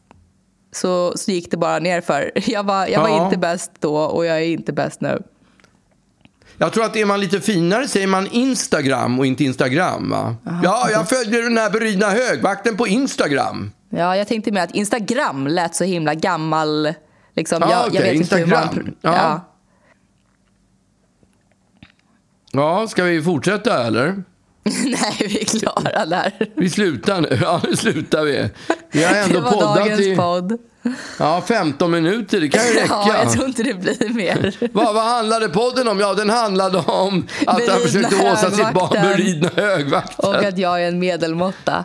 så, 0.73 1.13
så 1.17 1.31
gick 1.31 1.51
det 1.51 1.57
bara 1.57 1.79
nerför. 1.79 2.31
Jag 2.51 2.63
var, 2.65 2.87
jag 2.87 3.01
var 3.01 3.09
Ja. 3.09 3.25
inte 3.25 3.39
bäst 3.39 3.73
då 3.81 3.97
och 3.97 4.27
jag 4.27 4.37
är 4.37 4.43
inte 4.47 4.73
bäst 4.73 5.01
nu. 5.01 5.23
Jag 6.61 6.73
tror 6.73 6.85
att 6.85 6.97
är 6.97 7.05
man 7.05 7.21
lite 7.21 7.41
finare 7.41 7.89
säger 7.89 8.07
man 8.07 8.27
Instagram 8.27 9.19
och 9.19 9.27
inte 9.27 9.45
Instagram. 9.45 10.11
Va? 10.11 10.37
Ja, 10.65 10.89
jag 10.91 11.09
följer 11.09 11.43
den 11.43 11.59
här 11.59 11.71
beridna 11.71 12.11
högvakten 12.11 12.77
på 12.77 12.87
Instagram. 12.87 13.73
Ja, 13.91 14.17
jag 14.17 14.29
tänkte 14.29 14.53
mer 14.53 14.61
att 14.63 14.75
Instagram 14.75 15.47
lät 15.47 15.75
så 15.75 15.85
himla 15.85 16.15
gammal. 16.15 16.95
Liksom, 17.35 17.59
Ja, 17.61 17.71
jag, 17.71 17.87
okej, 17.87 17.95
jag 17.97 18.03
vet 18.03 18.15
inte 18.15 18.37
hur 18.37 18.47
man... 18.47 18.63
Instagram. 18.63 18.95
Ja. 19.01 19.41
Ja, 22.53 22.87
ska 22.89 23.05
vi 23.05 23.23
fortsätta 23.23 23.87
eller? 23.87 24.23
Nej, 24.85 25.17
vi 25.19 25.41
är 25.41 25.45
klara 25.45 26.07
där. 26.07 26.33
Vi 26.57 26.71
slutar 26.71 27.21
nu. 27.21 27.39
Ja, 27.43 27.61
nu 27.69 27.77
slutar 27.77 28.25
vi. 28.25 28.51
Vi 28.91 29.05
har 29.05 29.13
Det 29.15 29.19
ändå 29.19 29.41
var 29.41 29.51
poddat 29.53 29.77
dagens 29.77 30.01
i 30.01 30.17
podd. 30.17 30.59
ja, 31.19 31.43
15 31.49 31.91
minuter. 31.91 32.41
Det 32.41 32.49
kan 32.49 32.67
ju 32.67 32.73
räcka. 32.75 32.87
Ja, 32.89 33.17
jag 33.23 33.33
tror 33.33 33.47
inte 33.47 33.63
det 33.63 33.75
blir 33.75 34.09
mer. 34.15 34.55
vad, 34.73 34.95
vad 34.95 35.05
handlade 35.05 35.49
podden 35.49 35.89
om? 35.89 36.01
Ja, 36.01 36.15
den 36.15 36.31
handlade 36.31 36.79
om 36.79 37.27
att 37.47 37.47
han 37.47 37.57
Beridna 37.57 37.75
försökte 37.79 38.17
håsa 38.17 38.51
sitt 38.51 38.73
barn 38.73 38.91
beridna 38.93 39.51
högvakten. 39.57 40.29
Och 40.29 40.45
att 40.45 40.59
jag 40.59 40.83
är 40.85 40.89
en 40.89 40.99
medelmåtta. 40.99 41.85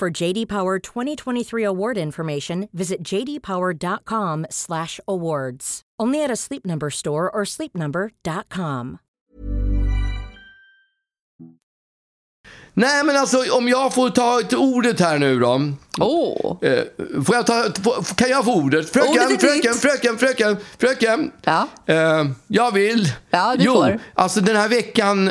For 0.00 0.10
JD 0.22 0.48
Power 0.48 0.78
2023 0.78 1.64
award 1.66 1.98
information, 1.98 2.68
visit 2.72 2.98
jdpower.com/awards. 3.12 5.80
Only 6.02 6.24
at 6.24 6.30
a 6.30 6.36
Sleep 6.36 6.64
Number 6.64 6.90
store 6.90 7.28
or 7.30 7.44
sleepnumber.com. 7.44 8.98
Nej, 12.74 13.04
men 13.04 13.16
alltså 13.16 13.38
om 13.52 13.68
jag 13.68 13.94
får 13.94 14.10
ta 14.10 14.40
ett 14.40 14.54
ordet 14.54 15.00
här 15.00 15.18
nu 15.18 15.38
då. 15.40 15.60
Åh! 16.00 16.56
Eh, 16.62 16.84
får 17.24 17.34
jag 17.34 17.46
ta, 17.46 17.64
får, 17.82 18.14
kan 18.14 18.28
jag 18.28 18.44
få 18.44 18.54
ordet? 18.54 18.90
Fröken, 18.90 19.10
Ordet 19.10 19.30
är 19.30 19.36
fröken, 19.38 19.72
ditt. 19.72 19.80
fröken, 19.80 20.18
fröken, 20.18 20.56
fröken. 20.78 21.30
Ja. 21.42 21.68
Eh, 21.86 22.24
jag 22.46 22.72
vill. 22.74 23.12
Ja, 23.30 23.54
du 23.58 23.64
jo, 23.64 23.74
får. 23.74 23.98
alltså 24.14 24.40
den 24.40 24.56
här 24.56 24.68
veckan, 24.68 25.30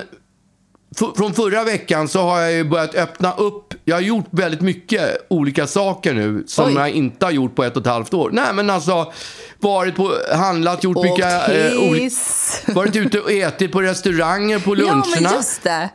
från 1.17 1.33
förra 1.33 1.63
veckan 1.63 2.07
så 2.07 2.21
har 2.21 2.39
jag 2.41 2.51
ju 2.53 2.63
börjat 2.63 2.95
öppna 2.95 3.33
upp. 3.33 3.73
Jag 3.85 3.95
har 3.95 4.01
gjort 4.01 4.25
väldigt 4.31 4.61
mycket 4.61 5.17
olika 5.29 5.67
saker 5.67 6.13
nu 6.13 6.43
som 6.47 6.65
Oj. 6.65 6.73
jag 6.73 6.89
inte 6.89 7.25
har 7.25 7.31
gjort 7.31 7.55
på 7.55 7.63
ett 7.63 7.75
och 7.77 7.81
ett 7.81 7.87
halvt 7.87 8.13
år. 8.13 8.29
Nej, 8.33 8.53
men 8.53 8.69
alltså 8.69 9.13
varit 9.59 9.95
på, 9.95 10.11
handlat, 10.33 10.83
gjort 10.83 10.97
Åkt 10.97 11.09
mycket. 11.09 11.49
eh, 11.49 11.55
oli- 11.55 11.99
hiss. 11.99 12.61
varit 12.67 12.95
ute 12.95 13.19
och 13.19 13.31
ätit 13.31 13.71
på 13.71 13.81
restauranger 13.81 14.59
på 14.59 14.69
Ja, 14.77 14.81
luncherna. 14.81 15.05
men 15.21 15.33
just 15.33 15.63
det. 15.63 15.89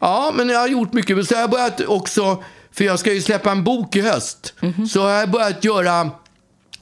Ja, 0.00 0.32
men 0.36 0.48
jag 0.48 0.60
har 0.60 0.68
gjort 0.68 0.92
mycket. 0.92 1.28
Så 1.28 1.34
jag 1.34 1.40
har 1.40 1.48
börjat 1.48 1.80
också, 1.80 2.42
för 2.72 2.84
jag 2.84 2.98
ska 2.98 3.12
ju 3.12 3.22
släppa 3.22 3.50
en 3.50 3.64
bok 3.64 3.96
i 3.96 4.00
höst. 4.00 4.54
Så 4.92 5.02
har 5.02 5.10
jag 5.10 5.30
börjat 5.30 5.64
göra 5.64 6.10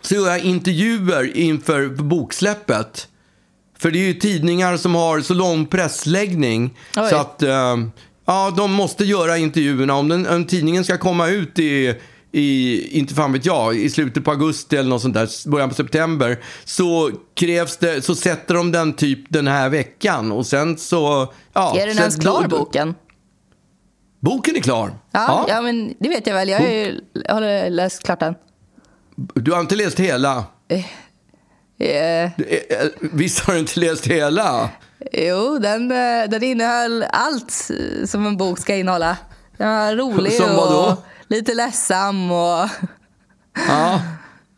så 0.03 0.15
gör 0.15 0.29
jag 0.29 0.41
intervjuer 0.41 1.37
inför 1.37 1.89
boksläppet. 1.89 3.09
För 3.79 3.91
det 3.91 3.99
är 3.99 4.07
ju 4.07 4.15
tidningar 4.15 4.77
som 4.77 4.95
har 4.95 5.21
så 5.21 5.35
lång 5.35 5.67
pressläggning. 5.67 6.79
Oj. 6.97 7.11
Så 7.11 7.17
att 7.17 7.43
eh, 7.43 7.77
ja, 8.27 8.53
de 8.57 8.73
måste 8.73 9.05
göra 9.05 9.39
intervjuerna. 9.39 9.95
Om, 9.95 10.09
den, 10.09 10.27
om 10.27 10.45
tidningen 10.45 10.85
ska 10.85 10.99
komma 10.99 11.29
ut 11.29 11.59
i, 11.59 11.95
i, 12.33 12.99
inte 12.99 13.15
fan 13.15 13.33
vet 13.33 13.47
jag, 13.47 13.77
i 13.77 13.91
slutet 13.91 14.25
på 14.25 14.31
augusti 14.31 14.77
eller 14.77 14.91
något 14.91 15.03
sånt 15.03 15.15
där, 15.15 15.49
början 15.51 15.69
på 15.69 15.75
september. 15.75 16.39
Så 16.65 17.11
krävs 17.35 17.77
det, 17.77 18.05
så 18.05 18.15
sätter 18.15 18.55
de 18.55 18.73
den 18.73 18.93
typ 18.93 19.19
den 19.29 19.47
här 19.47 19.69
veckan. 19.69 20.33
Och 20.33 20.47
sen 20.47 20.79
så, 20.79 21.33
ja. 21.53 21.79
Är 21.79 21.87
den 21.87 21.99
ens 21.99 22.17
klar, 22.17 22.49
boken? 22.49 22.95
Boken 24.21 24.57
är 24.57 24.61
klar. 24.61 24.99
Ja, 25.13 25.45
ja. 25.49 25.63
men 25.63 25.95
det 25.99 26.09
vet 26.09 26.27
jag 26.27 26.35
väl. 26.35 26.49
Jag 26.49 26.59
har 26.59 26.67
ju 26.67 27.01
jag 27.25 27.35
har 27.35 27.71
läst 27.71 28.03
klart 28.03 28.21
den. 28.21 28.35
Du 29.17 29.53
har 29.53 29.61
inte 29.61 29.77
läst 29.77 30.01
hela? 30.01 30.45
Eh, 31.79 31.89
Eh, 31.89 32.31
eh, 32.71 32.87
Visst 33.01 33.41
har 33.41 33.53
du 33.55 33.59
inte 33.61 33.81
läst 33.81 34.07
hela? 34.07 34.69
jo, 35.13 35.59
den, 35.59 35.91
eh, 35.91 36.29
den 36.31 36.43
innehöll 36.43 37.03
allt 37.11 37.71
som 38.07 38.27
en 38.27 38.37
bok 38.37 38.59
ska 38.59 38.75
innehålla. 38.77 39.17
Den 39.59 39.69
var 39.69 39.95
rolig 39.97 40.41
och 40.59 41.05
lite 41.29 41.55
ledsam 41.55 42.31
och... 42.33 42.69
Ja. 43.69 44.01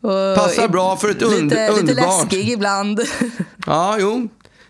och 0.01 0.35
Passar 0.37 0.67
bra 0.67 0.97
för 0.97 1.09
ett 1.09 1.21
und- 1.21 1.29
lite, 1.43 1.43
lite 1.71 1.79
underbart. 1.79 2.23
läskig 2.23 2.49
ibland. 2.49 3.01
Ja, 3.65 3.95
jo. 3.99 4.27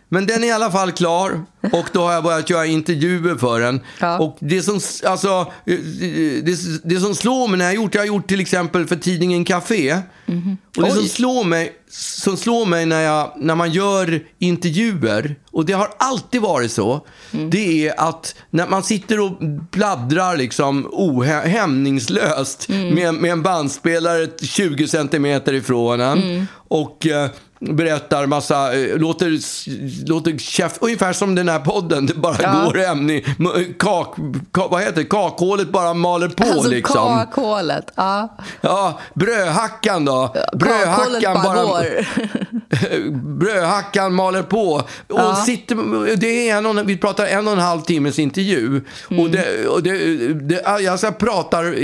Men 0.09 0.25
den 0.25 0.43
är 0.43 0.47
i 0.47 0.51
alla 0.51 0.71
fall 0.71 0.91
klar 0.91 1.45
och 1.61 1.89
då 1.93 2.01
har 2.01 2.13
jag 2.13 2.23
börjat 2.23 2.49
göra 2.49 2.65
intervjuer 2.65 3.35
för 3.35 3.59
den. 3.59 3.81
Ja. 3.99 4.19
Och 4.19 4.37
det 4.39 4.61
som, 4.61 4.79
alltså, 5.05 5.51
det, 5.65 6.83
det 6.83 6.99
som 6.99 7.15
slår 7.15 7.47
mig 7.47 7.57
när 7.57 7.65
jag 7.65 7.71
har 7.71 7.75
gjort, 7.75 7.95
jag 7.95 8.01
har 8.01 8.07
gjort 8.07 8.27
till 8.27 8.39
exempel 8.39 8.87
för 8.87 8.95
tidningen 8.95 9.45
Café. 9.45 10.01
Och 10.77 10.83
det 10.83 10.91
som 10.91 11.07
slår 11.07 11.43
mig, 11.43 11.73
som 11.89 12.37
slår 12.37 12.65
mig 12.65 12.85
när, 12.85 13.01
jag, 13.01 13.33
när 13.37 13.55
man 13.55 13.71
gör 13.71 14.23
intervjuer, 14.39 15.35
och 15.51 15.65
det 15.65 15.73
har 15.73 15.89
alltid 15.99 16.41
varit 16.41 16.71
så, 16.71 17.05
det 17.31 17.87
är 17.87 17.99
att 17.99 18.35
när 18.49 18.67
man 18.67 18.83
sitter 18.83 19.19
och 19.19 19.31
bladdrar 19.71 20.37
liksom 20.37 20.89
ohämningslöst 20.91 22.69
med, 22.69 23.13
med 23.13 23.31
en 23.31 23.41
bandspelare 23.41 24.27
20 24.41 24.87
centimeter 24.87 25.53
ifrån 25.53 26.01
en 26.01 26.47
och 26.67 27.07
eh, 27.07 27.29
berättar 27.59 28.25
massa, 28.25 28.77
eh, 28.77 28.97
låter, 28.97 29.39
låter 30.07 30.37
chef, 30.37 30.77
ungefär 30.81 31.13
som 31.13 31.35
den 31.35 31.48
här 31.49 31.59
podden, 31.59 32.05
det 32.05 32.13
bara 32.13 32.35
Ja. 32.41 32.63
går 32.65 32.73
hem 32.79 33.09
i 33.09 33.21
kak, 33.79 34.15
kak, 34.51 34.71
vad 34.71 34.81
heter 34.81 34.95
det, 34.95 35.03
kakhålet 35.03 35.69
bara 35.69 35.93
maler 35.93 36.27
på 36.27 36.43
alltså 36.43 36.69
liksom. 36.69 37.17
kakhålet. 37.17 37.91
Ja. 37.95 38.37
Ja, 38.61 38.99
brödhackan 39.13 40.05
då. 40.05 40.35
Brödhackan 40.53 41.33
bara, 41.33 41.43
bara, 41.43 41.63
går. 41.65 42.07
brödhackan 43.39 44.13
maler 44.13 44.43
på. 44.43 44.73
Och 44.73 44.83
Ja. 45.07 45.35
sitter, 45.45 46.15
det 46.15 46.49
är 46.49 46.57
en 46.57 46.65
och, 46.65 46.89
vi 46.89 46.97
pratar 46.97 47.25
en 47.25 47.47
och 47.47 47.53
en 47.53 47.59
halv 47.59 47.81
timmes 47.81 48.19
intervju. 48.19 48.67
Mm. 48.67 49.23
Och 49.23 49.29
det, 49.29 49.67
och 49.67 49.83
det, 49.83 50.17
det, 50.33 50.63
jag 50.81 50.99
så 50.99 51.11
pratar 51.11 51.75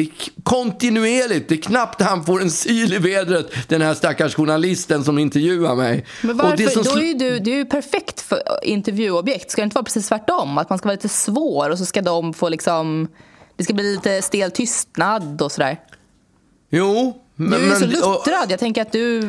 kontinuerligt. 0.44 1.50
Det 1.50 1.56
är 1.56 1.62
knappt 1.62 2.02
han 2.02 2.26
får 2.26 2.42
en 2.42 2.52
syl 2.52 2.94
i 2.94 2.98
vädret, 2.98 3.48
den 3.68 3.82
här 3.82 3.94
stackars 3.94 4.36
journalisten 4.36 5.04
som 5.04 5.20
intervjuar 5.20 5.76
mig. 5.76 6.06
Men 6.22 6.38
varför? 6.38 6.58
det 6.58 6.70
som 6.70 6.84
Då 6.84 7.00
är 7.00 7.14
du, 7.14 7.40
du 7.40 7.52
är 7.52 7.56
ju 7.56 7.66
perfekt 7.66 8.22
för 8.22 8.40
intervjuobjekt. 8.64 9.52
Ska 9.56 9.62
det 9.62 9.64
inte 9.64 9.76
vara 9.76 9.84
precis 9.84 10.08
tvärtom? 10.08 10.58
Att 10.58 10.70
man 10.70 10.78
ska 10.80 10.88
vara 10.88 10.96
lite 10.96 11.10
svår 11.10 11.70
och 11.70 11.78
så 11.78 11.86
ska 11.86 12.02
de 12.02 12.34
få 12.34 12.50
liksom... 12.50 13.08
Det 13.56 13.64
ska 13.64 13.74
bli 13.74 13.94
lite 13.96 14.22
stel 14.22 14.52
tystnad 14.52 15.42
och 15.42 15.52
sådär. 15.52 15.80
Jo. 16.70 17.22
Du 17.36 17.46
är 17.46 17.50
men- 17.50 17.80
så 17.80 17.86
och- 17.86 17.92
luttrad. 17.92 18.52
Jag 18.52 18.60
tänker 18.60 18.82
att 18.82 18.92
du... 18.92 19.22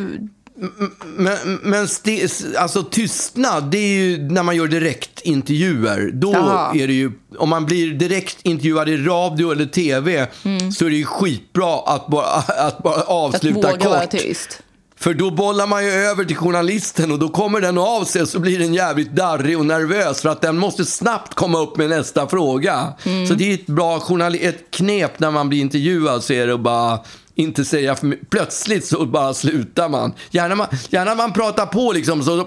Men, 1.05 1.59
men 1.63 1.89
ste, 1.89 2.29
alltså 2.59 2.83
tystnad, 2.83 3.71
det 3.71 3.79
är 3.79 3.89
ju 4.01 4.19
när 4.31 4.43
man 4.43 4.57
gör 4.57 4.67
direktintervjuer. 4.69 6.11
Då 6.13 6.33
Jaha. 6.33 6.73
är 6.75 6.87
det 6.87 6.93
ju, 6.95 7.13
om 7.39 7.49
man 7.49 7.67
blir 7.67 7.95
direktintervjuad 7.95 8.89
i 8.89 8.97
radio 8.97 9.53
eller 9.53 9.67
tv 9.67 10.27
så 10.77 10.87
är 10.87 10.91
det 10.91 10.97
ju 10.97 11.05
skitbra 11.05 11.79
att 11.79 12.07
bara, 12.07 12.27
att 12.67 12.79
bara 12.83 12.95
Mm. 12.95 13.03
Att 13.03 13.09
avsluta 13.09 13.71
våga 13.71 13.89
vara 13.89 14.01
kort. 14.01 14.11
tyst. 14.11 14.63
För 15.07 15.15
då 15.15 15.31
bollar 15.31 15.67
man 15.67 15.85
ju 15.85 15.91
över 15.91 16.25
till 16.25 16.37
journalisten 16.37 17.13
och 17.13 17.19
då 17.19 17.29
kommer 17.29 17.61
den 17.61 17.79
av 17.79 18.05
sig 18.05 18.23
och 18.23 18.29
så 18.29 18.39
blir 18.39 18.59
den 18.59 18.75
jävligt 18.75 19.11
darrig 19.11 19.59
och 19.59 19.67
nervös 19.67 20.23
för 20.23 20.29
att 20.29 20.41
den 20.41 20.59
måste 20.59 20.85
snabbt 20.85 21.35
komma 21.35 21.59
upp 21.59 21.77
med 21.77 21.91
nästa 21.91 22.29
fråga. 22.29 22.93
Mm. 23.05 23.27
Så 23.27 23.35
det 23.35 23.51
är 23.51 23.55
ett 23.55 23.67
bra 23.67 24.03
ett 24.41 24.71
knep 24.71 25.21
när 25.21 25.31
man 25.31 25.49
blir 25.49 25.61
intervjuad 25.61 26.25
så 26.25 26.33
är 26.33 26.47
det 26.47 26.55
att 26.55 26.61
bara 26.61 27.01
inte 27.35 27.65
säga 27.65 27.95
för 27.95 28.07
mycket. 28.07 28.31
Plötsligt 28.31 28.87
så 28.87 29.07
bara 29.07 29.35
slutar 29.35 29.89
man. 29.89 30.15
Gärna 30.31 30.55
man, 30.55 30.67
gärna 30.89 31.15
man 31.15 31.33
pratar 31.33 31.67
på 31.67 31.93
liksom 31.93 32.23
så 32.23 32.47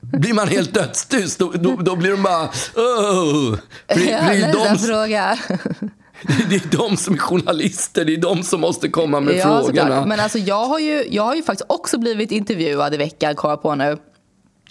blir 0.00 0.34
man 0.34 0.48
helt 0.48 0.74
dödstyst. 0.74 1.38
Då, 1.38 1.52
då, 1.54 1.76
då 1.76 1.96
blir 1.96 2.10
de 2.10 2.22
bara... 2.22 2.44
Oh. 2.44 3.56
För 3.88 4.00
det, 4.00 4.10
Ja, 4.10 4.52
de, 4.52 4.78
fråga. 4.78 5.38
Det 6.48 6.54
är 6.56 6.76
de 6.78 6.96
som 6.96 7.14
är 7.14 7.18
journalister, 7.18 8.04
det 8.04 8.12
är 8.14 8.20
de 8.20 8.42
som 8.42 8.60
måste 8.60 8.88
komma 8.88 9.20
med 9.20 9.34
Ja, 9.36 9.42
frågorna. 9.42 9.66
såklart. 9.66 10.06
Men 10.08 10.20
alltså, 10.20 10.38
jag, 10.38 10.64
har 10.64 10.78
ju, 10.78 11.04
jag 11.10 11.22
har 11.22 11.34
ju 11.34 11.42
faktiskt 11.42 11.70
också 11.70 11.98
blivit 11.98 12.30
intervjuad 12.32 12.94
i 12.94 12.96
veckan, 12.96 13.34
kom 13.34 13.50
jag 13.50 13.62
på 13.62 13.74
nu. 13.74 13.98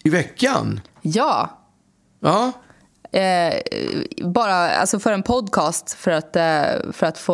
I 0.04 0.10
veckan? 0.10 0.82
Ja. 1.02 1.50
Ja. 2.20 2.52
Eh, 3.20 3.54
bara 4.26 4.56
alltså 4.56 5.00
för 5.00 5.12
en 5.12 5.24
podcast 5.24 5.94
för 5.94 6.12
att, 6.12 6.36
eh, 6.36 6.92
för 6.92 7.06
att 7.06 7.18
få... 7.18 7.34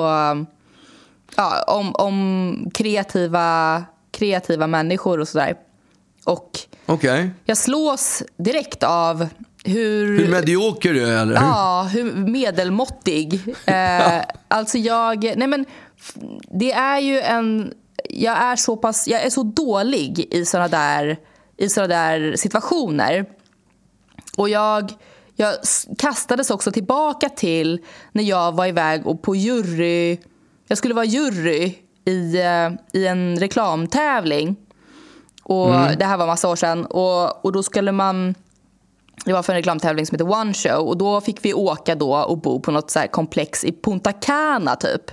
Ja, 1.35 1.63
om, 1.67 1.95
om 1.95 2.69
kreativa, 2.73 3.83
kreativa 4.11 4.67
människor 4.67 5.19
och 5.19 5.27
sådär. 5.27 5.55
Och 6.23 6.59
Okej. 6.85 7.31
jag 7.45 7.57
slås 7.57 8.23
direkt 8.37 8.83
av 8.83 9.27
hur... 9.63 10.19
Hur 10.19 10.31
medioker 10.31 10.93
du 10.93 11.05
är, 11.05 11.21
eller? 11.21 11.35
Ja, 11.35 11.89
hur 11.93 12.13
medelmåttig. 12.13 13.55
Eh, 13.65 14.21
alltså 14.47 14.77
jag... 14.77 15.23
Nej 15.23 15.47
men, 15.47 15.65
det 16.59 16.71
är 16.71 16.99
ju 16.99 17.19
en... 17.19 17.73
Jag 18.09 18.37
är 18.37 18.55
så 18.55 18.77
pass... 18.77 19.07
Jag 19.07 19.21
är 19.21 19.29
så 19.29 19.43
dålig 19.43 20.27
i 20.31 20.45
såna 20.45 20.67
där, 20.67 21.17
i 21.57 21.69
såna 21.69 21.87
där 21.87 22.35
situationer. 22.35 23.25
Och 24.37 24.49
jag, 24.49 24.91
jag 25.35 25.53
kastades 25.97 26.49
också 26.51 26.71
tillbaka 26.71 27.29
till 27.29 27.79
när 28.11 28.23
jag 28.23 28.51
var 28.51 28.65
iväg 28.65 29.07
och 29.07 29.21
på 29.21 29.35
jury... 29.35 30.17
Jag 30.67 30.77
skulle 30.77 30.93
vara 30.93 31.05
jury 31.05 31.75
i, 32.05 32.37
eh, 32.37 32.69
i 32.93 33.07
en 33.07 33.39
reklamtävling. 33.39 34.55
Och 35.43 35.71
Det 35.97 36.05
här 36.05 36.17
var 36.17 36.27
massa 36.27 36.49
år 36.49 36.55
sedan. 36.55 36.85
Och, 36.85 37.45
och 37.45 37.51
då 37.51 37.63
skulle 37.63 37.91
man... 37.91 38.35
Det 39.25 39.33
var 39.33 39.43
för 39.43 39.53
en 39.53 39.57
reklamtävling 39.57 40.05
som 40.05 40.15
heter 40.15 40.31
One 40.31 40.53
Show. 40.53 40.87
Och 40.87 40.97
då 40.97 41.21
fick 41.21 41.45
vi 41.45 41.53
åka 41.53 41.95
då 41.95 42.15
och 42.15 42.37
bo 42.37 42.59
på 42.59 42.71
något 42.71 42.91
så 42.91 42.99
komplex 43.11 43.63
i 43.63 43.71
Punta 43.83 44.11
Cana 44.11 44.75
typ. 44.75 45.11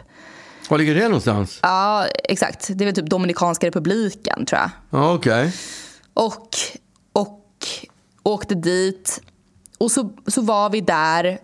Var 0.69 0.79
ligger 0.79 0.95
det 0.95 1.05
någonstans? 1.05 1.59
Ja, 1.63 2.07
exakt. 2.25 2.69
Det 2.75 2.85
är 2.85 2.87
väl 2.87 2.95
typ 2.95 3.11
Dominikanska 3.11 3.67
republiken 3.67 4.47
tror 4.47 4.61
jag. 4.61 4.71
Ja, 4.91 5.15
okej. 5.15 5.53
Och, 6.15 6.49
och 7.13 7.67
åkte 8.23 8.55
dit. 8.55 9.21
Och 9.79 9.91
så, 9.91 10.11
så 10.27 10.43
var 10.43 10.71
vi 10.71 10.81
där. 10.81 11.39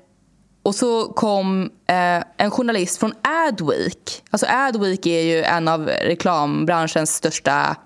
Och 0.63 0.75
så 0.75 1.05
kom 1.05 1.71
eh, 1.87 2.25
en 2.37 2.51
journalist 2.51 3.01
från 3.01 3.13
Adweek. 3.23 4.23
Alltså 4.31 4.47
Adweek 4.47 5.07
är 5.07 5.21
ju 5.21 5.43
en 5.43 5.69
av 5.69 5.87
reklambranschens 5.87 7.15
största 7.15 7.77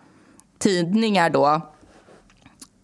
tidningar 0.58 1.30
då. 1.30 1.60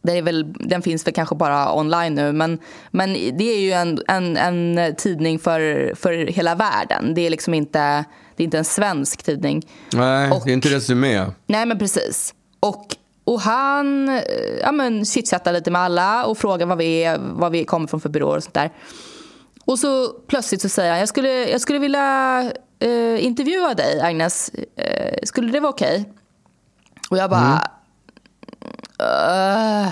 Det 0.05 0.13
är 0.19 0.23
väl, 0.23 0.53
den 0.53 0.83
finns 0.83 1.07
väl 1.07 1.15
kanske 1.15 1.35
bara 1.35 1.75
online 1.79 2.15
nu, 2.15 2.33
men, 2.33 2.59
men 2.91 3.13
det 3.13 3.45
är 3.45 3.59
ju 3.61 3.73
en, 3.73 4.01
en, 4.09 4.37
en 4.37 4.95
tidning 4.97 5.39
för, 5.39 5.93
för 5.95 6.13
hela 6.13 6.55
världen. 6.55 7.15
Det 7.15 7.27
är 7.27 7.31
liksom 7.31 7.55
inte, 7.55 8.05
det 8.37 8.43
är 8.43 8.45
inte 8.45 8.59
en 8.59 8.65
svensk 8.65 9.23
tidning. 9.23 9.63
Nej, 9.93 10.31
Och- 10.31 10.43
det 10.45 10.51
är 10.51 10.55
inte 10.55 10.69
Resumé. 10.69 11.27
Nej, 11.47 11.67
men 11.67 11.79
precis. 11.79 12.35
Och, 12.61 12.87
och 13.25 13.41
han 13.41 14.09
eh, 14.09 14.23
ja, 14.61 14.73
men, 14.73 15.05
chitchattar 15.05 15.53
lite 15.53 15.71
med 15.71 15.81
alla 15.83 16.25
och 16.25 16.39
frågar 16.39 16.67
vad 16.67 16.79
vi, 16.79 17.05
är, 17.05 17.19
vad 17.21 17.53
vi 17.53 17.65
kommer 17.65 17.87
från 17.87 18.01
för 18.01 18.09
byråer 18.09 18.37
och 18.37 18.43
sånt 18.43 18.55
där. 18.55 18.71
Och 19.65 19.79
så 19.79 20.09
plötsligt 20.09 20.63
så 20.63 20.69
säger 20.69 20.91
han, 20.91 20.99
jag 21.01 21.09
skulle, 21.09 21.51
jag 21.51 21.61
skulle 21.61 21.79
vilja 21.79 22.41
eh, 22.79 23.25
intervjua 23.25 23.75
dig 23.75 24.01
Agnes. 24.01 24.51
Eh, 24.77 25.19
skulle 25.23 25.53
det 25.53 25.61
vara 25.61 25.71
okej? 25.73 26.13
Och 27.11 27.17
jag 27.19 27.31
bara... 27.31 27.71
"Eh, 28.99 29.87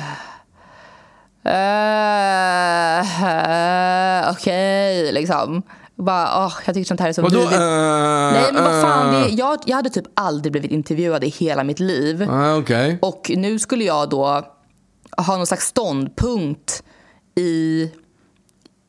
eh, 4.22 4.30
okej, 4.30 5.12
liksom. 5.12 5.62
Bara, 5.94 6.46
åh, 6.46 6.52
jag 6.66 6.74
tycker 6.74 6.88
sånt 6.88 7.00
här 7.00 7.08
är 7.08 7.12
så 7.12 7.22
Vadå? 7.22 7.38
vidrigt. 7.38 7.60
Uh, 7.60 8.32
Nej 8.32 8.52
men 8.52 8.64
vad 8.64 8.82
fan, 8.82 9.14
det, 9.14 9.28
jag, 9.28 9.58
jag 9.66 9.76
hade 9.76 9.90
typ 9.90 10.04
aldrig 10.14 10.52
blivit 10.52 10.70
intervjuad 10.70 11.24
i 11.24 11.28
hela 11.28 11.64
mitt 11.64 11.80
liv. 11.80 12.28
Ah, 12.30 12.56
okej. 12.56 12.98
Och 13.02 13.30
nu 13.36 13.58
skulle 13.58 13.84
jag 13.84 14.08
då 14.08 14.42
ha 15.16 15.36
någon 15.36 15.46
slags 15.46 15.66
ståndpunkt 15.66 16.82
i, 17.34 17.90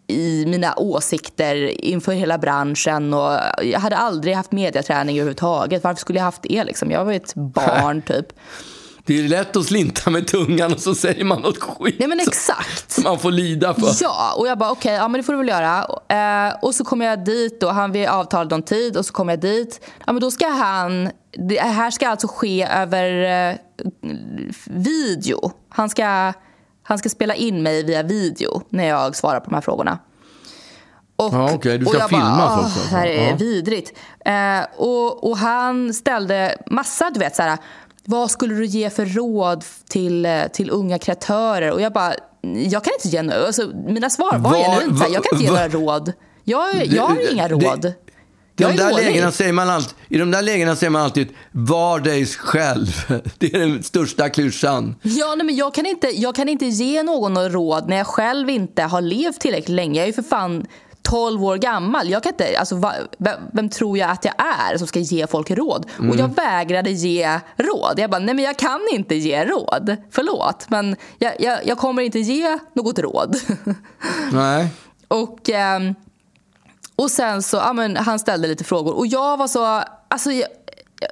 i 0.08 0.46
mina 0.48 0.74
åsikter 0.78 1.86
inför 1.86 2.12
hela 2.12 2.38
branschen. 2.38 3.14
Och 3.14 3.40
jag 3.62 3.80
hade 3.80 3.98
aldrig 3.98 4.36
haft 4.36 4.52
mediaträning 4.52 5.16
överhuvudtaget. 5.16 5.84
Varför 5.84 6.00
skulle 6.00 6.20
jag 6.20 6.24
haft 6.26 6.44
det? 6.44 6.64
Liksom? 6.64 6.92
Jag 6.92 7.06
var 7.06 7.14
ett 7.14 7.36
barn 7.36 8.02
typ. 8.08 8.28
Det 9.06 9.20
är 9.20 9.24
lätt 9.28 9.56
att 9.56 9.66
slinta 9.66 10.10
med 10.10 10.28
tungan 10.28 10.74
och 10.74 10.80
så 10.80 10.96
säger 10.96 11.24
man 11.24 11.42
något 11.42 11.58
skit 11.60 11.96
Nej 12.00 12.08
men 12.08 12.20
exakt. 12.20 12.92
som 12.92 13.04
man 13.10 13.20
får 13.20 13.32
lida 13.32 13.74
för. 13.74 13.88
Ja, 14.02 14.34
och 14.38 14.48
jag 14.48 14.58
bara 14.58 14.72
okej, 14.72 14.94
ja 14.94 15.08
men 15.08 15.20
det 15.20 15.24
får 15.24 15.34
du 15.34 15.38
väl 15.40 15.48
göra. 15.48 15.78
Eh, 16.50 16.56
och 16.62 16.76
så 16.76 16.84
kommer 16.86 17.06
jag 17.06 17.26
dit 17.26 17.64
och 17.64 17.74
han 17.74 17.92
vi 17.92 18.08
avtalade 18.08 18.56
om 18.56 18.62
tid 18.64 18.98
och 18.98 19.06
så 19.06 19.14
kommer 19.14 19.34
jag 19.34 19.40
dit. 19.40 19.82
Ja 20.06 20.14
men 20.14 20.22
då 20.22 20.32
ska 20.32 20.48
han, 20.48 21.10
det 21.50 21.60
här 21.60 21.92
ska 21.92 22.10
alltså 22.10 22.28
ske 22.28 22.68
över 22.72 23.24
eh, 23.50 23.56
video. 24.66 25.52
Han 25.70 25.90
ska, 25.90 26.34
han 26.84 26.98
ska 26.98 27.10
spela 27.10 27.36
in 27.36 27.64
mig 27.64 27.84
via 27.84 28.04
video 28.04 28.62
när 28.70 28.88
jag 28.88 29.16
svarar 29.16 29.40
på 29.40 29.46
de 29.50 29.54
här 29.56 29.62
frågorna. 29.62 30.00
Och, 31.16 31.34
Ja, 31.34 31.52
okej, 31.54 31.78
du 31.78 31.86
och 31.86 31.92
ska 31.92 32.00
jag 32.02 32.10
filmas 32.10 32.38
bara, 32.38 32.60
också, 32.60 32.80
"Åh, 32.80 32.90
Det 32.92 32.96
här 32.98 33.08
är 33.08 33.30
ja." 33.30 33.36
vidrigt. 33.36 33.94
Eh, 34.26 34.62
och, 34.78 35.30
och 35.30 35.38
han 35.38 35.94
ställde 35.94 36.58
massa, 36.72 37.10
du 37.14 37.20
vet 37.20 37.36
så 37.36 37.42
här, 37.42 37.58
vad 38.06 38.32
skulle 38.32 38.56
du 38.56 38.66
ge 38.66 38.90
för 38.90 39.06
råd 39.06 39.64
till, 39.90 40.26
eh, 40.26 40.48
till 40.54 40.70
unga 40.70 41.00
kreatörer? 41.00 41.72
Och 41.72 41.82
jag 41.82 41.94
bara, 41.94 42.14
jag 42.42 42.84
kan 42.84 42.94
inte 42.94 43.08
ge 43.08 43.22
några, 43.22 43.46
alltså, 43.46 43.72
mina 43.88 44.10
svar 44.10 44.32
var 44.38 44.52
Vad- 44.52 44.54
genuint 44.66 45.00
här, 45.02 45.10
jag 45.10 45.24
kan 45.24 45.38
inte 45.38 45.44
ge 45.46 45.50
några 45.52 45.68
råd. 45.70 46.14
Jag, 46.44 46.86
jag 46.86 47.04
har 47.08 47.32
inga 47.34 47.48
det- 47.48 47.54
råd. 47.54 47.86
I 47.86 48.64
Jag 48.64 48.76
de, 48.76 48.82
är 48.84 48.88
där 48.88 48.94
lägena 49.04 49.32
säger 49.32 49.54
man 49.54 49.70
alltid, 49.70 49.94
I 50.10 50.18
de 50.18 50.32
där 50.32 50.42
lägena 50.42 50.76
säger 50.76 50.92
man 50.92 51.02
alltid 51.02 51.28
var 51.52 52.00
dig 52.00 52.26
själv. 52.26 52.88
Det 53.38 53.54
är 53.54 53.60
den 53.60 53.84
största 53.84 54.30
klyschan. 54.30 54.96
Ja, 55.02 55.36
nej, 55.38 55.46
men 55.46 55.56
jag, 55.56 55.74
kan 55.74 55.86
inte, 55.86 56.08
jag 56.08 56.36
kan 56.36 56.50
inte 56.50 56.66
ge 56.66 57.04
någon 57.04 57.50
råd 57.50 57.90
när 57.90 57.98
jag 57.98 58.08
själv 58.08 58.50
inte 58.50 58.84
har 58.84 59.02
levt 59.02 59.40
tillräckligt 59.40 59.76
länge. 59.76 60.00
Jag 60.00 60.04
är 60.04 60.08
ju 60.08 60.14
för 60.14 60.22
fan 60.24 60.66
12 61.04 61.44
år 61.44 61.58
gammal. 61.58 62.10
Jag 62.10 62.24
kan 62.24 62.32
inte, 62.32 62.60
alltså, 62.60 62.76
va, 62.76 62.94
vem, 63.18 63.40
vem 63.54 63.70
tror 63.70 63.98
jag 63.98 64.10
att 64.10 64.26
jag 64.26 64.34
är 64.38 64.78
som 64.78 64.88
ska 64.88 65.00
ge 65.00 65.28
folk 65.28 65.52
råd? 65.52 65.86
Och 66.10 66.16
jag 66.16 66.36
vägrade 66.36 66.92
ge 66.92 67.40
råd. 67.58 67.94
Jag 68.00 68.10
bara, 68.10 68.20
nej 68.20 68.36
men 68.36 68.46
jag 68.46 68.58
kan 68.58 68.80
inte 68.92 69.16
ge 69.16 69.46
råd. 69.46 69.98
Förlåt, 70.12 70.66
men 70.70 70.96
jag, 71.18 71.34
jag, 71.40 71.66
jag 71.66 71.78
kommer 71.78 72.02
inte 72.02 72.20
ge 72.20 72.58
något 72.74 73.00
råd. 73.00 73.36
Nej. 74.32 74.68
Och, 75.08 75.50
ehm, 75.50 75.96
och 76.96 77.12
sen 77.12 77.44
så, 77.44 77.58
ja, 77.58 77.74
men 77.74 77.98
han 77.98 78.20
ställde 78.20 78.48
lite 78.48 78.64
frågor 78.64 78.94
och 78.94 79.08
jag 79.08 79.38
var 79.38 79.48
så, 79.48 79.84
alltså 80.08 80.32
jag, 80.32 80.48